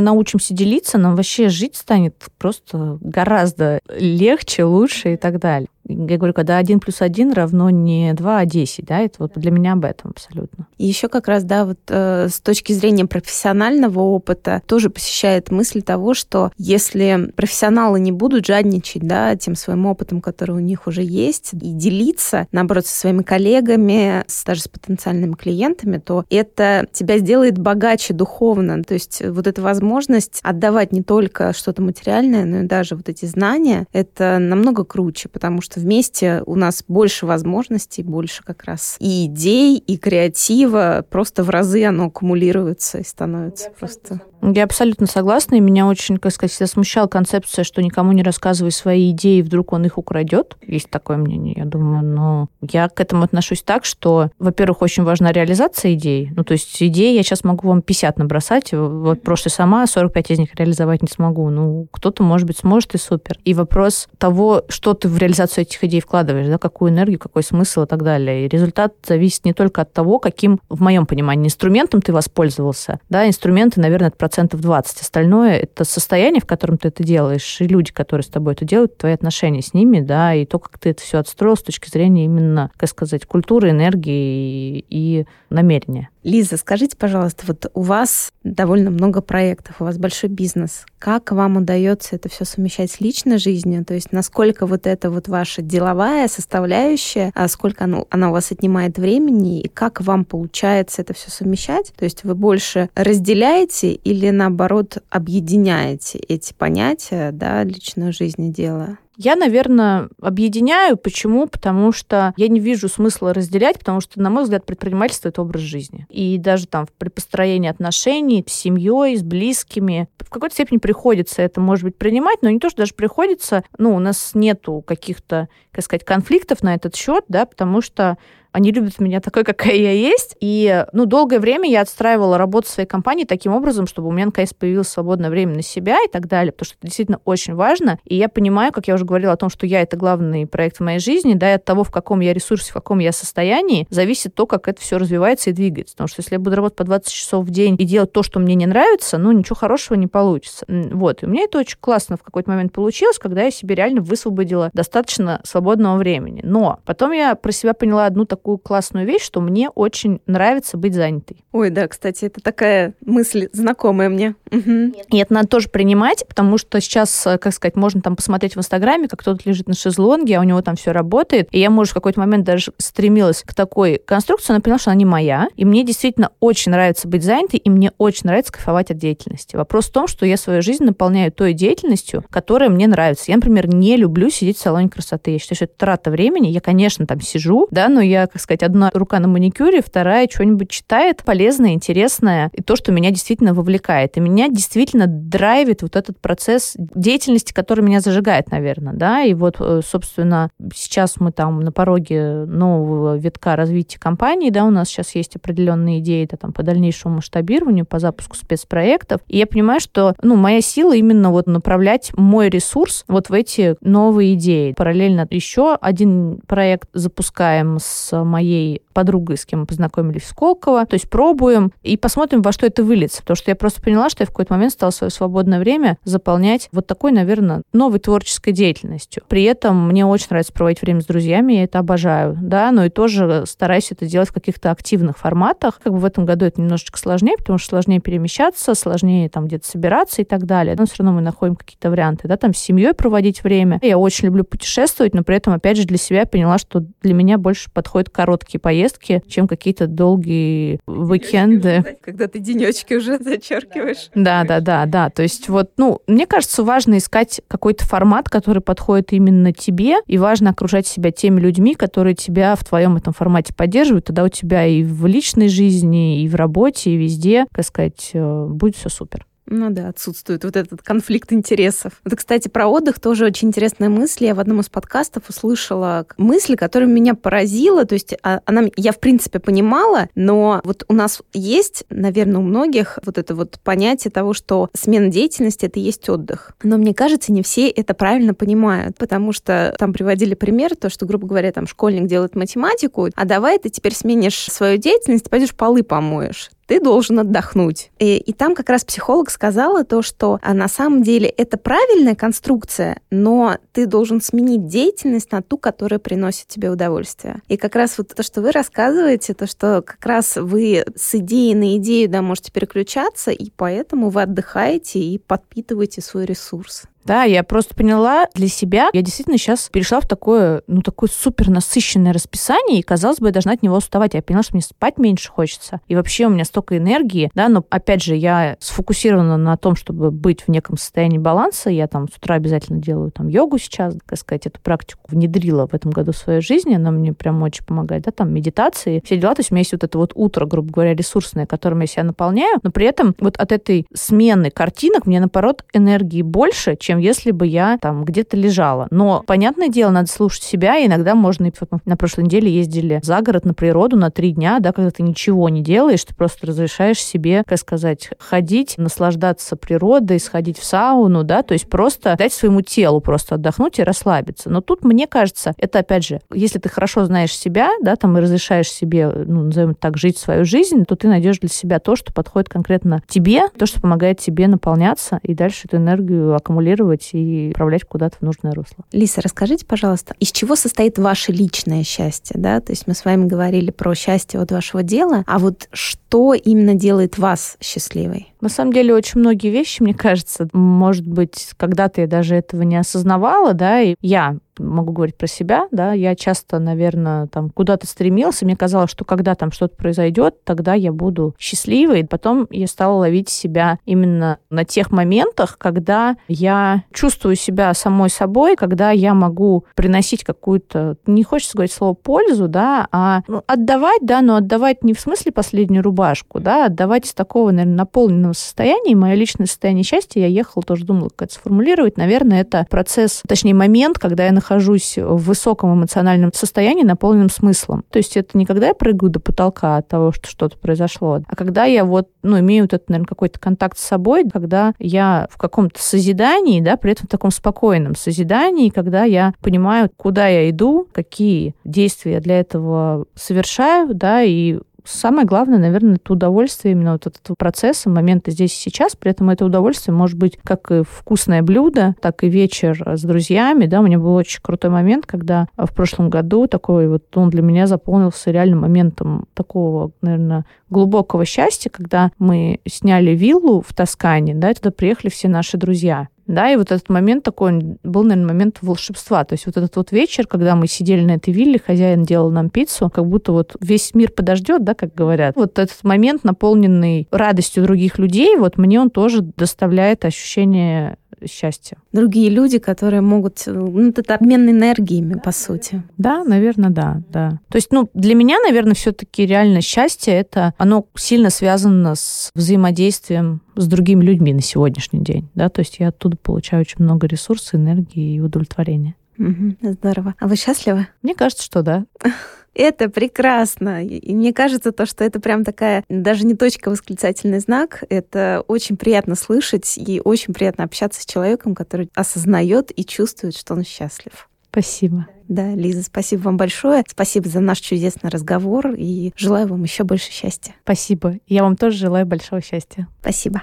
научимся 0.00 0.54
делиться, 0.54 0.98
нам 0.98 1.16
вообще 1.16 1.48
жить 1.48 1.76
станет 1.76 2.14
просто 2.38 2.98
гораздо 3.00 3.80
легче, 3.88 4.64
лучше 4.64 5.14
и 5.14 5.16
так 5.16 5.38
далее 5.38 5.68
я 5.88 6.16
говорю, 6.18 6.34
когда 6.34 6.58
один 6.58 6.80
плюс 6.80 7.00
один 7.00 7.32
равно 7.32 7.70
не 7.70 8.12
два, 8.14 8.38
а 8.38 8.46
десять, 8.46 8.86
да, 8.86 9.00
это 9.00 9.16
вот 9.20 9.32
для 9.34 9.50
меня 9.50 9.72
об 9.72 9.84
этом 9.84 10.10
абсолютно. 10.10 10.66
И 10.76 10.86
еще 10.86 11.08
как 11.08 11.28
раз, 11.28 11.44
да, 11.44 11.64
вот 11.64 11.78
э, 11.88 12.28
с 12.28 12.40
точки 12.40 12.72
зрения 12.72 13.06
профессионального 13.06 14.00
опыта 14.00 14.62
тоже 14.66 14.90
посещает 14.90 15.50
мысль 15.50 15.82
того, 15.82 16.14
что 16.14 16.52
если 16.58 17.32
профессионалы 17.34 18.00
не 18.00 18.12
будут 18.12 18.46
жадничать, 18.46 19.02
да, 19.02 19.34
тем 19.36 19.54
своим 19.54 19.86
опытом, 19.86 20.20
который 20.20 20.56
у 20.56 20.60
них 20.60 20.86
уже 20.86 21.02
есть, 21.02 21.50
и 21.54 21.72
делиться, 21.72 22.46
наоборот, 22.52 22.86
со 22.86 22.94
своими 22.94 23.22
коллегами, 23.22 24.24
с, 24.26 24.44
даже 24.44 24.62
с 24.62 24.68
потенциальными 24.68 25.34
клиентами, 25.34 25.98
то 25.98 26.24
это 26.30 26.86
тебя 26.92 27.18
сделает 27.18 27.58
богаче 27.58 28.14
духовно. 28.14 28.82
То 28.84 28.94
есть 28.94 29.22
вот 29.24 29.46
эта 29.46 29.62
возможность 29.62 30.40
отдавать 30.42 30.92
не 30.92 31.02
только 31.02 31.52
что-то 31.52 31.82
материальное, 31.82 32.44
но 32.44 32.58
и 32.60 32.66
даже 32.66 32.94
вот 32.94 33.08
эти 33.08 33.24
знания, 33.24 33.86
это 33.92 34.38
намного 34.38 34.84
круче, 34.84 35.28
потому 35.28 35.60
что 35.60 35.77
вместе 35.78 36.42
у 36.46 36.54
нас 36.54 36.84
больше 36.86 37.26
возможностей, 37.26 38.02
больше 38.02 38.42
как 38.44 38.64
раз 38.64 38.96
и 39.00 39.26
идей, 39.26 39.78
и 39.78 39.96
креатива. 39.96 41.04
Просто 41.08 41.44
в 41.44 41.50
разы 41.50 41.84
оно 41.84 42.06
аккумулируется 42.06 42.98
и 42.98 43.04
становится 43.04 43.64
Я 43.64 43.70
просто... 43.70 44.20
Я 44.40 44.64
абсолютно 44.64 45.06
согласна, 45.06 45.56
и 45.56 45.60
меня 45.60 45.88
очень, 45.88 46.16
как 46.16 46.32
сказать, 46.32 46.52
всегда 46.52 46.68
смущала 46.68 47.08
концепция, 47.08 47.64
что 47.64 47.82
никому 47.82 48.12
не 48.12 48.22
рассказывай 48.22 48.70
свои 48.70 49.10
идеи, 49.10 49.42
вдруг 49.42 49.72
он 49.72 49.84
их 49.84 49.98
украдет. 49.98 50.56
Есть 50.64 50.90
такое 50.90 51.16
мнение, 51.16 51.54
я 51.56 51.64
думаю, 51.64 52.04
но 52.04 52.48
я 52.60 52.88
к 52.88 53.00
этому 53.00 53.24
отношусь 53.24 53.62
так, 53.62 53.84
что, 53.84 54.30
во-первых, 54.38 54.82
очень 54.82 55.02
важна 55.02 55.32
реализация 55.32 55.94
идей. 55.94 56.30
Ну, 56.36 56.44
то 56.44 56.52
есть 56.52 56.80
идеи 56.80 57.16
я 57.16 57.24
сейчас 57.24 57.42
могу 57.42 57.66
вам 57.66 57.82
50 57.82 58.18
набросать, 58.18 58.72
вот 58.72 59.22
прошлой 59.22 59.50
сама 59.50 59.86
45 59.86 60.30
из 60.30 60.38
них 60.38 60.54
реализовать 60.54 61.02
не 61.02 61.08
смогу. 61.08 61.50
Ну, 61.50 61.88
кто-то, 61.90 62.22
может 62.22 62.46
быть, 62.46 62.58
сможет, 62.58 62.94
и 62.94 62.98
супер. 62.98 63.38
И 63.44 63.54
вопрос 63.54 64.08
того, 64.18 64.64
что 64.68 64.94
ты 64.94 65.08
в 65.08 65.18
реализацию 65.18 65.64
этих 65.68 65.84
идей 65.84 66.00
вкладываешь, 66.00 66.48
да, 66.48 66.58
какую 66.58 66.90
энергию, 66.90 67.18
какой 67.18 67.42
смысл 67.42 67.82
и 67.82 67.86
так 67.86 68.02
далее. 68.02 68.44
И 68.44 68.48
результат 68.48 68.94
зависит 69.06 69.44
не 69.44 69.52
только 69.52 69.82
от 69.82 69.92
того, 69.92 70.18
каким, 70.18 70.60
в 70.68 70.80
моем 70.82 71.06
понимании, 71.06 71.46
инструментом 71.46 72.02
ты 72.02 72.12
воспользовался. 72.12 73.00
Да, 73.08 73.26
инструменты, 73.26 73.80
наверное, 73.80 74.08
это 74.08 74.16
процентов 74.16 74.60
20. 74.60 75.00
Остальное– 75.00 75.58
это 75.60 75.84
состояние, 75.84 76.40
в 76.40 76.46
котором 76.46 76.78
ты 76.78 76.88
это 76.88 77.02
делаешь, 77.02 77.60
и 77.60 77.66
люди, 77.66 77.92
которые 77.92 78.24
с 78.24 78.28
тобой 78.28 78.54
это 78.54 78.64
делают, 78.64 78.96
твои 78.96 79.12
отношения 79.12 79.62
с 79.62 79.74
ними, 79.74 80.00
да, 80.00 80.34
и 80.34 80.44
то, 80.44 80.58
как 80.58 80.78
ты 80.78 80.90
это 80.90 81.02
все 81.02 81.18
отстроил 81.18 81.56
с 81.56 81.62
точки 81.62 81.90
зрения 81.90 82.24
именно, 82.24 82.70
как 82.76 82.88
сказать, 82.88 83.26
культуры, 83.26 83.70
энергии 83.70 84.84
и, 84.88 85.26
намерения. 85.50 86.10
Лиза, 86.28 86.58
скажите, 86.58 86.94
пожалуйста, 86.94 87.44
вот 87.46 87.70
у 87.72 87.80
вас 87.80 88.32
довольно 88.44 88.90
много 88.90 89.22
проектов, 89.22 89.76
у 89.80 89.84
вас 89.84 89.96
большой 89.96 90.28
бизнес. 90.28 90.84
Как 90.98 91.32
вам 91.32 91.56
удается 91.56 92.16
это 92.16 92.28
все 92.28 92.44
совмещать 92.44 92.90
с 92.90 93.00
личной 93.00 93.38
жизнью? 93.38 93.82
То 93.86 93.94
есть 93.94 94.12
насколько 94.12 94.66
вот 94.66 94.86
это 94.86 95.10
вот 95.10 95.28
ваша 95.28 95.62
деловая 95.62 96.28
составляющая, 96.28 97.32
а 97.34 97.48
сколько 97.48 97.84
она, 97.84 98.04
она 98.10 98.28
у 98.28 98.32
вас 98.32 98.52
отнимает 98.52 98.98
времени, 98.98 99.62
и 99.62 99.68
как 99.68 100.02
вам 100.02 100.26
получается 100.26 101.00
это 101.00 101.14
все 101.14 101.30
совмещать? 101.30 101.94
То 101.96 102.04
есть 102.04 102.24
вы 102.24 102.34
больше 102.34 102.90
разделяете 102.94 103.92
или 103.92 104.28
наоборот 104.28 104.98
объединяете 105.08 106.18
эти 106.18 106.52
понятия, 106.52 107.30
да, 107.32 107.64
личную 107.64 108.12
жизнь 108.12 108.48
и 108.48 108.52
дело? 108.52 108.98
Я, 109.20 109.34
наверное, 109.34 110.08
объединяю. 110.22 110.96
Почему? 110.96 111.48
Потому 111.48 111.90
что 111.90 112.32
я 112.36 112.46
не 112.46 112.60
вижу 112.60 112.88
смысла 112.88 113.34
разделять, 113.34 113.76
потому 113.80 114.00
что, 114.00 114.20
на 114.20 114.30
мой 114.30 114.44
взгляд, 114.44 114.64
предпринимательство— 114.64 115.28
это 115.30 115.42
образ 115.42 115.62
жизни. 115.62 116.06
И 116.08 116.38
даже 116.38 116.68
там 116.68 116.86
при 116.98 117.08
построении 117.08 117.68
отношений 117.68 118.44
с 118.46 118.52
семьей, 118.52 119.16
с 119.16 119.24
близкими, 119.24 120.08
в 120.20 120.30
какой-то 120.30 120.54
степени 120.54 120.78
приходится 120.78 121.42
это, 121.42 121.60
может 121.60 121.82
быть, 121.82 121.96
принимать, 121.96 122.42
но 122.42 122.50
не 122.50 122.60
то, 122.60 122.70
что 122.70 122.82
даже 122.82 122.94
приходится, 122.94 123.64
ну, 123.76 123.92
у 123.96 123.98
нас 123.98 124.32
нету 124.34 124.84
каких-то, 124.86 125.48
как 125.72 125.84
сказать, 125.84 126.04
конфликтов 126.04 126.62
на 126.62 126.76
этот 126.76 126.94
счет, 126.94 127.24
да, 127.26 127.44
потому 127.44 127.80
что 127.80 128.18
они 128.58 128.72
любят 128.72 128.98
меня 128.98 129.20
такой, 129.20 129.44
какая 129.44 129.76
я 129.76 129.92
есть. 129.92 130.36
И, 130.40 130.84
ну, 130.92 131.06
долгое 131.06 131.38
время 131.38 131.70
я 131.70 131.80
отстраивала 131.80 132.38
работу 132.38 132.68
своей 132.68 132.88
компании 132.88 133.24
таким 133.24 133.54
образом, 133.54 133.86
чтобы 133.86 134.08
у 134.08 134.10
меня, 134.10 134.26
наконец, 134.26 134.52
появилось 134.52 134.88
свободное 134.88 135.30
время 135.30 135.54
на 135.54 135.62
себя 135.62 135.96
и 136.04 136.08
так 136.10 136.26
далее, 136.26 136.50
потому 136.50 136.66
что 136.66 136.76
это 136.78 136.88
действительно 136.88 137.20
очень 137.24 137.54
важно. 137.54 137.98
И 138.04 138.16
я 138.16 138.28
понимаю, 138.28 138.72
как 138.72 138.88
я 138.88 138.94
уже 138.94 139.04
говорила 139.04 139.32
о 139.32 139.36
том, 139.36 139.48
что 139.48 139.64
я— 139.64 139.80
это 139.82 139.96
главный 139.96 140.44
проект 140.46 140.78
в 140.78 140.80
моей 140.80 140.98
жизни, 140.98 141.34
да, 141.34 141.52
и 141.52 141.54
от 141.54 141.64
того, 141.64 141.84
в 141.84 141.92
каком 141.92 142.18
я 142.18 142.32
ресурсе, 142.32 142.70
в 142.70 142.74
каком 142.74 142.98
я 142.98 143.12
состоянии, 143.12 143.86
зависит 143.90 144.34
то, 144.34 144.46
как 144.46 144.66
это 144.66 144.80
все 144.80 144.98
развивается 144.98 145.50
и 145.50 145.52
двигается. 145.52 145.94
Потому 145.94 146.08
что 146.08 146.20
если 146.22 146.34
я 146.34 146.40
буду 146.40 146.56
работать 146.56 146.78
по 146.78 146.84
20 146.84 147.12
часов 147.12 147.44
в 147.44 147.50
день 147.50 147.76
и 147.78 147.84
делать 147.84 148.12
то, 148.12 148.24
что 148.24 148.40
мне 148.40 148.56
не 148.56 148.66
нравится, 148.66 149.18
ну, 149.18 149.30
ничего 149.30 149.54
хорошего 149.54 149.96
не 149.96 150.08
получится. 150.08 150.66
Вот. 150.68 151.22
И 151.22 151.26
у 151.26 151.28
меня 151.28 151.44
это 151.44 151.58
очень 151.58 151.78
классно 151.80 152.16
в 152.16 152.24
какой-то 152.24 152.50
момент 152.50 152.72
получилось, 152.72 153.18
когда 153.18 153.44
я 153.44 153.52
себе 153.52 153.76
реально 153.76 154.00
высвободила 154.00 154.70
достаточно 154.72 155.40
свободного 155.44 155.96
времени. 155.96 156.40
Но 156.42 156.80
потом 156.84 157.12
я 157.12 157.36
про 157.36 157.52
себя 157.52 157.74
поняла 157.74 158.06
одну 158.06 158.24
такую 158.24 158.47
такую 158.48 158.58
классную 158.58 159.06
вещь, 159.06 159.22
что 159.22 159.42
мне 159.42 159.68
очень 159.68 160.20
нравится 160.26 160.78
быть 160.78 160.94
занятой. 160.94 161.44
Ой, 161.52 161.68
да, 161.68 161.86
кстати, 161.86 162.24
это 162.24 162.40
такая 162.40 162.94
мысль 163.04 163.50
знакомая 163.52 164.08
мне. 164.08 164.36
Угу. 164.50 164.94
И 165.10 165.18
это 165.18 165.34
надо 165.34 165.48
тоже 165.48 165.68
принимать, 165.68 166.24
потому 166.26 166.56
что 166.56 166.80
сейчас, 166.80 167.26
э, 167.26 167.36
как 167.36 167.52
сказать, 167.52 167.76
можно 167.76 168.00
там 168.00 168.16
посмотреть 168.16 168.56
в 168.56 168.58
Инстаграме, 168.58 169.06
как 169.06 169.20
кто-то 169.20 169.42
лежит 169.44 169.68
на 169.68 169.74
шезлонге, 169.74 170.38
а 170.38 170.40
у 170.40 170.44
него 170.44 170.62
там 170.62 170.76
все 170.76 170.92
работает. 170.92 171.48
И 171.50 171.58
я, 171.58 171.68
может, 171.68 171.90
в 171.90 171.94
какой-то 171.94 172.20
момент 172.20 172.46
даже 172.46 172.72
стремилась 172.78 173.42
к 173.42 173.54
такой 173.54 174.00
конструкции, 174.02 174.54
но 174.54 174.62
поняла, 174.62 174.78
что 174.78 174.92
она 174.92 174.98
не 174.98 175.04
моя. 175.04 175.48
И 175.56 175.66
мне 175.66 175.84
действительно 175.84 176.30
очень 176.40 176.72
нравится 176.72 177.06
быть 177.06 177.24
занятой, 177.24 177.58
и 177.58 177.68
мне 177.68 177.92
очень 177.98 178.28
нравится 178.28 178.52
кайфовать 178.52 178.90
от 178.90 178.96
деятельности. 178.96 179.56
Вопрос 179.56 179.88
в 179.88 179.92
том, 179.92 180.06
что 180.06 180.24
я 180.24 180.38
свою 180.38 180.62
жизнь 180.62 180.84
наполняю 180.84 181.30
той 181.32 181.52
деятельностью, 181.52 182.24
которая 182.30 182.70
мне 182.70 182.86
нравится. 182.86 183.24
Я, 183.28 183.36
например, 183.36 183.68
не 183.68 183.98
люблю 183.98 184.30
сидеть 184.30 184.56
в 184.56 184.60
салоне 184.60 184.88
красоты. 184.88 185.32
Я 185.32 185.38
считаю, 185.38 185.56
что 185.56 185.64
это 185.66 185.74
трата 185.76 186.10
времени. 186.10 186.48
Я, 186.48 186.62
конечно, 186.62 187.06
там 187.06 187.20
сижу, 187.20 187.68
да, 187.70 187.88
но 187.88 188.00
я, 188.00 188.26
как 188.38 188.44
сказать, 188.44 188.62
одна 188.62 188.90
рука 188.94 189.18
на 189.18 189.26
маникюре, 189.26 189.82
вторая 189.82 190.28
что-нибудь 190.30 190.70
читает 190.70 191.24
полезное, 191.24 191.72
интересное, 191.72 192.50
и 192.52 192.62
то, 192.62 192.76
что 192.76 192.92
меня 192.92 193.10
действительно 193.10 193.52
вовлекает. 193.52 194.16
И 194.16 194.20
меня 194.20 194.48
действительно 194.48 195.06
драйвит 195.08 195.82
вот 195.82 195.96
этот 195.96 196.20
процесс 196.20 196.74
деятельности, 196.76 197.52
который 197.52 197.80
меня 197.80 198.00
зажигает, 198.00 198.52
наверное, 198.52 198.92
да, 198.92 199.22
и 199.22 199.34
вот, 199.34 199.56
э, 199.58 199.80
собственно, 199.84 200.50
сейчас 200.72 201.18
мы 201.18 201.32
там 201.32 201.60
на 201.60 201.72
пороге 201.72 202.44
нового 202.46 203.16
витка 203.16 203.56
развития 203.56 203.98
компании, 203.98 204.50
да, 204.50 204.64
у 204.64 204.70
нас 204.70 204.88
сейчас 204.88 205.16
есть 205.16 205.34
определенные 205.34 205.98
идеи 205.98 206.28
да, 206.30 206.36
там, 206.36 206.52
по 206.52 206.62
дальнейшему 206.62 207.16
масштабированию, 207.16 207.86
по 207.86 207.98
запуску 207.98 208.36
спецпроектов, 208.36 209.20
и 209.26 209.38
я 209.38 209.48
понимаю, 209.48 209.80
что, 209.80 210.14
ну, 210.22 210.36
моя 210.36 210.60
сила 210.60 210.94
именно 210.94 211.32
вот 211.32 211.48
направлять 211.48 212.12
мой 212.16 212.50
ресурс 212.50 213.04
вот 213.08 213.30
в 213.30 213.32
эти 213.32 213.74
новые 213.80 214.34
идеи. 214.34 214.74
Параллельно 214.74 215.26
еще 215.28 215.74
один 215.74 216.40
проект 216.46 216.88
запускаем 216.92 217.78
с 217.80 218.17
моей 218.24 218.82
подругой, 218.92 219.36
с 219.36 219.46
кем 219.46 219.60
мы 219.60 219.66
познакомились 219.66 220.22
в 220.22 220.28
Сколково. 220.28 220.86
То 220.86 220.94
есть 220.94 221.08
пробуем 221.08 221.72
и 221.82 221.96
посмотрим, 221.96 222.42
во 222.42 222.52
что 222.52 222.66
это 222.66 222.82
выльется. 222.82 223.22
Потому 223.22 223.36
что 223.36 223.50
я 223.50 223.56
просто 223.56 223.80
поняла, 223.80 224.10
что 224.10 224.22
я 224.22 224.26
в 224.26 224.30
какой-то 224.30 224.52
момент 224.52 224.72
стала 224.72 224.90
свое 224.90 225.10
свободное 225.10 225.60
время 225.60 225.98
заполнять 226.04 226.68
вот 226.72 226.86
такой, 226.86 227.12
наверное, 227.12 227.62
новой 227.72 227.98
творческой 227.98 228.52
деятельностью. 228.52 229.22
При 229.28 229.44
этом 229.44 229.88
мне 229.88 230.04
очень 230.04 230.26
нравится 230.30 230.52
проводить 230.52 230.82
время 230.82 231.00
с 231.00 231.06
друзьями, 231.06 231.54
я 231.54 231.64
это 231.64 231.78
обожаю, 231.78 232.36
да, 232.40 232.72
но 232.72 232.84
и 232.84 232.88
тоже 232.88 233.44
стараюсь 233.46 233.92
это 233.92 234.06
делать 234.06 234.30
в 234.30 234.32
каких-то 234.32 234.70
активных 234.70 235.18
форматах. 235.18 235.80
Как 235.82 235.92
бы 235.92 235.98
в 235.98 236.04
этом 236.04 236.26
году 236.26 236.44
это 236.44 236.60
немножечко 236.60 236.98
сложнее, 236.98 237.36
потому 237.38 237.58
что 237.58 237.70
сложнее 237.70 238.00
перемещаться, 238.00 238.74
сложнее 238.74 239.28
там 239.28 239.46
где-то 239.46 239.66
собираться 239.66 240.22
и 240.22 240.24
так 240.24 240.46
далее. 240.46 240.74
Но 240.78 240.86
все 240.86 240.96
равно 240.98 241.12
мы 241.12 241.20
находим 241.20 241.56
какие-то 241.56 241.90
варианты, 241.90 242.28
да, 242.28 242.36
там 242.36 242.54
с 242.54 242.58
семьей 242.58 242.94
проводить 242.94 243.42
время. 243.42 243.78
Я 243.82 243.98
очень 243.98 244.26
люблю 244.26 244.44
путешествовать, 244.44 245.14
но 245.14 245.22
при 245.22 245.36
этом, 245.36 245.52
опять 245.52 245.76
же, 245.76 245.84
для 245.84 245.98
себя 245.98 246.26
поняла, 246.26 246.58
что 246.58 246.84
для 247.02 247.14
меня 247.14 247.38
больше 247.38 247.70
подходит 247.70 248.07
короткий 248.08 248.38
короткие 248.38 248.60
поездки, 248.60 249.22
чем 249.28 249.48
какие-то 249.48 249.86
долгие 249.86 250.80
уикенды. 250.86 251.98
Когда 252.00 252.28
ты 252.28 252.38
денечки 252.38 252.94
уже 252.94 253.18
зачеркиваешь. 253.18 254.10
Да, 254.14 254.44
да, 254.44 254.60
да, 254.60 254.86
да. 254.86 255.10
То 255.10 255.22
есть 255.22 255.48
вот, 255.48 255.72
ну, 255.76 256.00
мне 256.06 256.26
кажется, 256.26 256.62
важно 256.62 256.98
искать 256.98 257.40
какой-то 257.48 257.84
формат, 257.84 258.28
который 258.28 258.62
подходит 258.62 259.12
именно 259.12 259.52
тебе, 259.52 259.96
и 260.06 260.18
важно 260.18 260.50
окружать 260.50 260.86
себя 260.86 261.10
теми 261.10 261.40
людьми, 261.40 261.74
которые 261.74 262.14
тебя 262.14 262.54
в 262.54 262.64
твоем 262.64 262.96
этом 262.96 263.12
формате 263.12 263.52
поддерживают. 263.54 264.06
Тогда 264.06 264.24
у 264.24 264.28
тебя 264.28 264.66
и 264.66 264.82
в 264.82 265.06
личной 265.06 265.48
жизни, 265.48 266.22
и 266.22 266.28
в 266.28 266.34
работе, 266.34 266.90
и 266.90 266.96
везде, 266.96 267.46
как 267.52 267.64
сказать, 267.64 268.10
э, 268.14 268.46
будет 268.48 268.76
все 268.76 268.88
супер. 268.88 269.26
Ну 269.50 269.70
да, 269.70 269.88
отсутствует 269.88 270.44
вот 270.44 270.56
этот 270.56 270.82
конфликт 270.82 271.32
интересов. 271.32 271.92
Это, 272.04 272.16
кстати, 272.16 272.48
про 272.48 272.66
отдых 272.66 273.00
тоже 273.00 273.24
очень 273.24 273.48
интересная 273.48 273.88
мысль. 273.88 274.26
Я 274.26 274.34
в 274.34 274.40
одном 274.40 274.60
из 274.60 274.68
подкастов 274.68 275.28
услышала 275.28 276.06
мысль, 276.18 276.54
которая 276.54 276.88
меня 276.88 277.14
поразила. 277.14 277.86
То 277.86 277.94
есть 277.94 278.14
а, 278.22 278.40
она, 278.44 278.64
я, 278.76 278.92
в 278.92 279.00
принципе, 279.00 279.38
понимала, 279.38 280.08
но 280.14 280.60
вот 280.64 280.84
у 280.88 280.92
нас 280.92 281.22
есть, 281.32 281.84
наверное, 281.88 282.40
у 282.40 282.42
многих 282.42 282.98
вот 283.04 283.16
это 283.16 283.34
вот 283.34 283.58
понятие 283.64 284.10
того, 284.10 284.34
что 284.34 284.68
смена 284.74 285.08
деятельности— 285.08 285.64
это 285.66 285.80
есть 285.80 286.08
отдых. 286.10 286.52
Но 286.62 286.76
мне 286.76 286.92
кажется, 286.92 287.32
не 287.32 287.42
все 287.42 287.70
это 287.70 287.94
правильно 287.94 288.34
понимают, 288.34 288.98
потому 288.98 289.32
что 289.32 289.74
там 289.78 289.92
приводили 289.92 290.34
пример, 290.34 290.76
то, 290.76 290.90
что, 290.90 291.06
грубо 291.06 291.26
говоря, 291.26 291.52
там 291.52 291.66
школьник 291.66 292.06
делает 292.06 292.34
математику, 292.34 293.08
а 293.14 293.24
давай 293.24 293.58
ты 293.58 293.70
теперь 293.70 293.94
сменишь 293.94 294.36
свою 294.38 294.76
деятельность, 294.76 295.30
пойдешь 295.30 295.54
полы 295.54 295.82
помоешь 295.82 296.50
ты 296.68 296.80
должен 296.80 297.18
отдохнуть. 297.18 297.90
И, 297.98 298.18
и 298.18 298.32
там 298.32 298.54
как 298.54 298.68
раз 298.68 298.84
психолог 298.84 299.30
сказала 299.30 299.84
то, 299.84 300.02
что 300.02 300.38
а 300.42 300.52
на 300.52 300.68
самом 300.68 301.02
деле 301.02 301.28
это 301.28 301.56
правильная 301.56 302.14
конструкция, 302.14 303.00
но 303.10 303.56
ты 303.72 303.86
должен 303.86 304.20
сменить 304.20 304.66
деятельность 304.66 305.32
на 305.32 305.42
ту, 305.42 305.56
которая 305.56 305.98
приносит 305.98 306.46
тебе 306.46 306.70
удовольствие. 306.70 307.40
И 307.48 307.56
как 307.56 307.74
раз 307.74 307.96
вот 307.96 308.08
то, 308.14 308.22
что 308.22 308.42
вы 308.42 308.52
рассказываете, 308.52 309.32
то, 309.32 309.46
что 309.46 309.82
как 309.82 310.04
раз 310.04 310.36
вы 310.36 310.84
с 310.94 311.14
идеи 311.14 311.54
на 311.54 311.78
идею 311.78 312.08
да, 312.10 312.20
можете 312.20 312.52
переключаться, 312.52 313.30
и 313.30 313.50
поэтому 313.56 314.10
вы 314.10 314.22
отдыхаете 314.22 314.98
и 314.98 315.18
подпитываете 315.18 316.02
свой 316.02 316.26
ресурс. 316.26 316.84
Да, 317.04 317.22
я 317.22 317.42
просто 317.42 317.74
поняла 317.74 318.26
для 318.34 318.48
себя, 318.48 318.90
я 318.92 319.02
действительно 319.02 319.38
сейчас 319.38 319.68
перешла 319.70 320.00
в 320.00 320.06
такое, 320.06 320.62
ну, 320.66 320.82
такое 320.82 321.08
супер 321.08 321.48
насыщенное 321.48 322.12
расписание, 322.12 322.80
и, 322.80 322.82
казалось 322.82 323.18
бы, 323.18 323.28
я 323.28 323.32
должна 323.32 323.52
от 323.52 323.62
него 323.62 323.76
уставать. 323.76 324.14
Я 324.14 324.22
поняла, 324.22 324.42
что 324.42 324.54
мне 324.54 324.62
спать 324.62 324.98
меньше 324.98 325.30
хочется. 325.30 325.80
И 325.88 325.94
вообще 325.94 326.26
у 326.26 326.30
меня 326.30 326.44
столько 326.44 326.76
энергии, 326.76 327.30
да, 327.34 327.48
но, 327.48 327.64
опять 327.70 328.02
же, 328.02 328.14
я 328.14 328.56
сфокусирована 328.60 329.36
на 329.36 329.56
том, 329.56 329.74
чтобы 329.76 330.10
быть 330.10 330.42
в 330.42 330.48
неком 330.48 330.76
состоянии 330.76 331.18
баланса. 331.18 331.70
Я 331.70 331.86
там 331.86 332.08
с 332.08 332.16
утра 332.16 332.34
обязательно 332.34 332.78
делаю 332.78 333.10
там 333.10 333.28
йогу 333.28 333.58
сейчас, 333.58 333.94
так 334.06 334.18
сказать, 334.18 334.46
эту 334.46 334.60
практику 334.60 335.00
внедрила 335.08 335.66
в 335.66 335.74
этом 335.74 335.90
году 335.90 336.12
в 336.12 336.16
свою 336.16 336.42
жизнь, 336.42 336.74
она 336.74 336.90
мне 336.90 337.12
прям 337.12 337.42
очень 337.42 337.64
помогает, 337.64 338.04
да, 338.04 338.10
там 338.10 338.32
медитации, 338.32 339.02
все 339.04 339.16
дела. 339.16 339.34
То 339.34 339.40
есть 339.40 339.50
у 339.50 339.54
меня 339.54 339.60
есть 339.60 339.72
вот 339.72 339.84
это 339.84 339.98
вот 339.98 340.12
утро, 340.14 340.46
грубо 340.46 340.70
говоря, 340.72 340.94
ресурсное, 340.94 341.46
которым 341.46 341.80
я 341.80 341.86
себя 341.86 342.04
наполняю, 342.04 342.58
но 342.62 342.70
при 342.70 342.86
этом 342.86 343.14
вот 343.18 343.36
от 343.36 343.52
этой 343.52 343.86
смены 343.94 344.50
картинок 344.50 345.06
мне, 345.06 345.20
наоборот, 345.20 345.64
энергии 345.72 346.22
больше, 346.22 346.76
чем 346.88 347.00
если 347.00 347.32
бы 347.32 347.46
я 347.46 347.76
там 347.82 348.02
где-то 348.02 348.34
лежала. 348.34 348.88
Но, 348.90 349.22
понятное 349.26 349.68
дело, 349.68 349.90
надо 349.90 350.08
слушать 350.08 350.42
себя, 350.42 350.78
и 350.78 350.86
иногда 350.86 351.14
можно... 351.14 351.44
И 351.44 351.52
на 351.84 351.98
прошлой 351.98 352.24
неделе 352.24 352.50
ездили 352.50 353.00
за 353.02 353.20
город 353.20 353.44
на 353.44 353.52
природу 353.52 353.98
на 353.98 354.10
три 354.10 354.30
дня, 354.30 354.58
да, 354.58 354.72
когда 354.72 354.90
ты 354.90 355.02
ничего 355.02 355.50
не 355.50 355.62
делаешь, 355.62 356.02
ты 356.04 356.14
просто 356.14 356.46
разрешаешь 356.46 356.98
себе, 356.98 357.42
как 357.46 357.58
сказать, 357.58 358.08
ходить, 358.18 358.78
наслаждаться 358.78 359.56
природой, 359.56 360.18
сходить 360.18 360.58
в 360.58 360.64
сауну, 360.64 361.24
да, 361.24 361.42
то 361.42 361.52
есть 361.52 361.68
просто 361.68 362.16
дать 362.16 362.32
своему 362.32 362.62
телу 362.62 363.02
просто 363.02 363.34
отдохнуть 363.34 363.78
и 363.78 363.82
расслабиться. 363.82 364.48
Но 364.48 364.62
тут, 364.62 364.82
мне 364.82 365.06
кажется, 365.06 365.52
это, 365.58 365.80
опять 365.80 366.06
же, 366.06 366.20
если 366.32 366.58
ты 366.58 366.70
хорошо 366.70 367.04
знаешь 367.04 367.36
себя, 367.36 367.70
да, 367.82 367.96
там, 367.96 368.16
и 368.16 368.22
разрешаешь 368.22 368.70
себе, 368.70 369.10
ну, 369.10 369.42
назовем 369.42 369.74
так, 369.74 369.98
жить 369.98 370.16
свою 370.16 370.46
жизнь, 370.46 370.86
то 370.86 370.96
ты 370.96 371.06
найдешь 371.06 371.38
для 371.40 371.50
себя 371.50 371.80
то, 371.80 371.96
что 371.96 372.14
подходит 372.14 372.48
конкретно 372.48 373.02
тебе, 373.08 373.42
то, 373.58 373.66
что 373.66 373.82
помогает 373.82 374.20
тебе 374.20 374.48
наполняться 374.48 375.20
и 375.22 375.34
дальше 375.34 375.66
эту 375.66 375.76
энергию 375.76 376.34
аккумулировать 376.34 376.77
контролировать 376.78 377.10
и 377.12 377.50
управлять 377.54 377.84
куда-то 377.84 378.16
в 378.18 378.22
нужное 378.22 378.52
русло. 378.52 378.84
Лиса, 378.92 379.20
расскажите, 379.20 379.66
пожалуйста, 379.66 380.14
из 380.20 380.32
чего 380.32 380.56
состоит 380.56 380.98
ваше 380.98 381.32
личное 381.32 381.82
счастье? 381.84 382.36
Да? 382.38 382.60
То 382.60 382.72
есть 382.72 382.86
мы 382.86 382.94
с 382.94 383.04
вами 383.04 383.26
говорили 383.26 383.70
про 383.70 383.94
счастье 383.94 384.40
от 384.40 384.52
вашего 384.52 384.82
дела, 384.82 385.24
а 385.26 385.38
вот 385.38 385.68
что 385.72 386.34
именно 386.34 386.74
делает 386.74 387.18
вас 387.18 387.56
счастливой? 387.60 388.32
На 388.40 388.48
самом 388.48 388.72
деле 388.72 388.94
очень 388.94 389.20
многие 389.20 389.48
вещи, 389.48 389.82
мне 389.82 389.94
кажется, 389.94 390.48
может 390.52 391.06
быть, 391.06 391.50
когда-то 391.56 392.02
я 392.02 392.06
даже 392.06 392.36
этого 392.36 392.62
не 392.62 392.76
осознавала, 392.76 393.52
да, 393.52 393.80
и 393.80 393.96
я 394.00 394.38
могу 394.60 394.92
говорить 394.92 395.16
про 395.16 395.26
себя, 395.26 395.68
да, 395.70 395.92
я 395.92 396.14
часто, 396.14 396.58
наверное, 396.58 397.26
там 397.26 397.50
куда-то 397.50 397.86
стремился, 397.86 398.44
мне 398.44 398.56
казалось, 398.56 398.90
что 398.90 399.04
когда 399.04 399.34
там 399.34 399.52
что-то 399.52 399.76
произойдет, 399.76 400.44
тогда 400.44 400.74
я 400.74 400.92
буду 400.92 401.34
счастливой. 401.38 402.04
Потом 402.04 402.46
я 402.50 402.66
стала 402.66 402.98
ловить 402.98 403.28
себя 403.28 403.78
именно 403.84 404.38
на 404.50 404.64
тех 404.64 404.90
моментах, 404.90 405.58
когда 405.58 406.16
я 406.28 406.84
чувствую 406.92 407.36
себя 407.36 407.74
самой 407.74 408.10
собой, 408.10 408.56
когда 408.56 408.90
я 408.90 409.14
могу 409.14 409.64
приносить 409.74 410.24
какую-то, 410.24 410.96
не 411.06 411.22
хочется 411.22 411.56
говорить 411.56 411.72
слово 411.72 411.94
пользу, 411.94 412.48
да, 412.48 412.88
а 412.92 413.22
ну, 413.28 413.42
отдавать, 413.46 414.00
да, 414.02 414.20
но 414.22 414.36
отдавать 414.36 414.84
не 414.84 414.94
в 414.94 415.00
смысле 415.00 415.32
последнюю 415.32 415.82
рубашку, 415.82 416.40
да, 416.40 416.66
отдавать 416.66 417.06
из 417.06 417.14
такого, 417.14 417.50
наверное, 417.50 417.76
наполненного 417.76 418.27
состояния. 418.34 418.92
И 418.92 418.94
мое 418.94 419.14
личное 419.14 419.46
состояние 419.46 419.84
счастья, 419.84 420.20
я 420.20 420.26
ехала, 420.26 420.62
тоже 420.62 420.84
думала, 420.84 421.08
как 421.08 421.28
это 421.28 421.34
сформулировать. 421.34 421.96
Наверное, 421.96 422.40
это 422.40 422.66
процесс, 422.70 423.22
точнее, 423.26 423.54
момент, 423.54 423.98
когда 423.98 424.26
я 424.26 424.32
нахожусь 424.32 424.96
в 424.96 425.16
высоком 425.16 425.74
эмоциональном 425.74 426.32
состоянии, 426.32 426.82
наполненном 426.82 427.30
смыслом. 427.30 427.84
То 427.90 427.98
есть 427.98 428.16
это 428.16 428.36
не 428.36 428.46
когда 428.46 428.68
я 428.68 428.74
прыгаю 428.74 429.10
до 429.10 429.20
потолка 429.20 429.76
от 429.76 429.88
того, 429.88 430.12
что 430.12 430.28
что-то 430.28 430.58
произошло, 430.58 431.20
а 431.26 431.36
когда 431.36 431.64
я 431.64 431.84
вот, 431.84 432.08
ну, 432.22 432.38
имею 432.40 432.64
вот 432.64 432.72
этот, 432.72 432.88
наверное, 432.88 433.08
какой-то 433.08 433.38
контакт 433.38 433.78
с 433.78 433.82
собой, 433.82 434.28
когда 434.28 434.72
я 434.78 435.28
в 435.30 435.38
каком-то 435.38 435.80
созидании, 435.82 436.60
да, 436.60 436.76
при 436.76 436.92
этом 436.92 437.06
в 437.06 437.10
таком 437.10 437.30
спокойном 437.30 437.94
созидании, 437.96 438.70
когда 438.70 439.04
я 439.04 439.34
понимаю, 439.40 439.90
куда 439.96 440.28
я 440.28 440.48
иду, 440.50 440.88
какие 440.92 441.54
действия 441.64 442.20
для 442.20 442.40
этого 442.40 443.06
совершаю, 443.14 443.94
да, 443.94 444.22
и 444.22 444.58
Самое 444.84 445.26
главное, 445.26 445.58
наверное, 445.58 445.96
это 445.96 446.12
удовольствие 446.12 446.72
именно 446.72 446.92
вот 446.92 447.06
этого 447.06 447.34
процесса, 447.36 447.90
момента 447.90 448.30
здесь 448.30 448.52
и 448.54 448.70
сейчас. 448.70 448.96
При 448.96 449.10
этом 449.10 449.28
это 449.30 449.44
удовольствие 449.44 449.94
может 449.94 450.16
быть 450.16 450.38
как 450.42 450.70
и 450.70 450.82
вкусное 450.82 451.42
блюдо, 451.42 451.94
так 452.00 452.24
и 452.24 452.28
вечер 452.28 452.82
с 452.96 453.02
друзьями. 453.02 453.66
Да, 453.66 453.80
у 453.80 453.82
меня 453.84 453.98
был 453.98 454.14
очень 454.14 454.40
крутой 454.42 454.70
момент, 454.70 455.06
когда 455.06 455.46
в 455.56 455.74
прошлом 455.74 456.10
году 456.10 456.46
такой 456.46 456.88
вот 456.88 457.04
он 457.16 457.30
для 457.30 457.42
меня 457.42 457.66
заполнился 457.66 458.30
реальным 458.30 458.60
моментом 458.60 459.26
такого, 459.34 459.90
наверное, 460.00 460.46
глубокого 460.70 461.24
счастья, 461.24 461.70
когда 461.70 462.10
мы 462.18 462.60
сняли 462.66 463.10
виллу 463.10 463.62
в 463.66 463.74
Тоскане, 463.74 464.34
да, 464.34 464.52
туда 464.54 464.70
приехали 464.70 465.10
все 465.10 465.28
наши 465.28 465.56
друзья. 465.56 466.08
Да, 466.28 466.50
и 466.52 466.56
вот 466.56 466.70
этот 466.70 466.90
момент 466.90 467.24
такой 467.24 467.78
был, 467.82 468.04
наверное, 468.04 468.28
момент 468.28 468.58
волшебства. 468.60 469.24
То 469.24 469.32
есть 469.32 469.46
вот 469.46 469.56
этот 469.56 469.74
вот 469.76 469.92
вечер, 469.92 470.26
когда 470.26 470.54
мы 470.56 470.68
сидели 470.68 471.02
на 471.02 471.12
этой 471.12 471.32
вилле, 471.32 471.58
хозяин 471.58 472.02
делал 472.02 472.30
нам 472.30 472.50
пиццу, 472.50 472.90
как 472.90 473.06
будто 473.06 473.32
вот 473.32 473.56
весь 473.60 473.94
мир 473.94 474.12
подождет, 474.12 474.62
да, 474.62 474.74
как 474.74 474.94
говорят. 474.94 475.36
Вот 475.36 475.58
этот 475.58 475.82
момент, 475.84 476.24
наполненный 476.24 477.08
радостью 477.10 477.64
других 477.64 477.98
людей, 477.98 478.36
вот 478.36 478.58
мне 478.58 478.78
он 478.78 478.90
тоже 478.90 479.22
доставляет 479.22 480.04
ощущение 480.04 480.98
счастья. 481.26 481.78
Другие 481.92 482.30
люди, 482.30 482.58
которые 482.58 483.00
могут... 483.00 483.42
Ну, 483.46 483.88
это 483.88 484.14
обмен 484.14 484.48
энергиями, 484.50 485.18
по 485.18 485.32
сути. 485.32 485.82
Да, 485.96 486.24
наверное, 486.24 486.70
да, 486.70 487.02
да. 487.10 487.40
То 487.48 487.56
есть, 487.56 487.72
ну, 487.72 487.88
для 487.94 488.14
меня, 488.14 488.38
наверное, 488.40 488.74
все-таки 488.74 489.26
реально 489.26 489.60
счастье, 489.60 490.14
это 490.14 490.54
оно 490.58 490.86
сильно 490.94 491.30
связано 491.30 491.94
с 491.94 492.30
взаимодействием 492.34 493.42
с 493.56 493.66
другими 493.66 494.04
людьми 494.04 494.32
на 494.32 494.40
сегодняшний 494.40 495.00
день, 495.00 495.28
да, 495.34 495.48
то 495.48 495.60
есть 495.60 495.78
я 495.80 495.88
оттуда 495.88 496.16
получаю 496.16 496.60
очень 496.60 496.82
много 496.84 497.06
ресурсов, 497.06 497.56
энергии 497.56 498.14
и 498.14 498.20
удовлетворения. 498.20 498.94
Угу, 499.18 499.56
здорово. 499.62 500.14
А 500.20 500.28
вы 500.28 500.36
счастливы? 500.36 500.86
Мне 501.02 501.14
кажется, 501.14 501.44
что 501.44 501.62
да. 501.62 501.84
Это 502.54 502.88
прекрасно. 502.88 503.84
И 503.84 504.14
мне 504.14 504.32
кажется, 504.32 504.72
то, 504.72 504.86
что 504.86 505.04
это 505.04 505.20
прям 505.20 505.44
такая, 505.44 505.84
даже 505.88 506.26
не 506.26 506.34
точка, 506.34 506.70
восклицательный 506.70 507.40
знак. 507.40 507.84
Это 507.88 508.44
очень 508.48 508.76
приятно 508.76 509.14
слышать 509.14 509.76
и 509.76 510.00
очень 510.04 510.34
приятно 510.34 510.64
общаться 510.64 511.02
с 511.02 511.06
человеком, 511.06 511.54
который 511.54 511.90
осознает 511.94 512.72
и 512.74 512.84
чувствует, 512.84 513.36
что 513.36 513.54
он 513.54 513.64
счастлив. 513.64 514.28
Спасибо. 514.50 515.06
Да, 515.28 515.54
Лиза, 515.54 515.82
спасибо 515.82 516.22
вам 516.22 516.36
большое. 516.38 516.82
Спасибо 516.88 517.28
за 517.28 517.40
наш 517.40 517.60
чудесный 517.60 518.08
разговор 518.10 518.74
и 518.76 519.12
желаю 519.14 519.46
вам 519.46 519.62
еще 519.62 519.84
больше 519.84 520.10
счастья. 520.10 520.54
Спасибо. 520.64 521.18
Я 521.26 521.42
вам 521.42 521.54
тоже 521.54 521.76
желаю 521.76 522.06
большого 522.06 522.40
счастья. 522.40 522.88
Спасибо. 523.00 523.42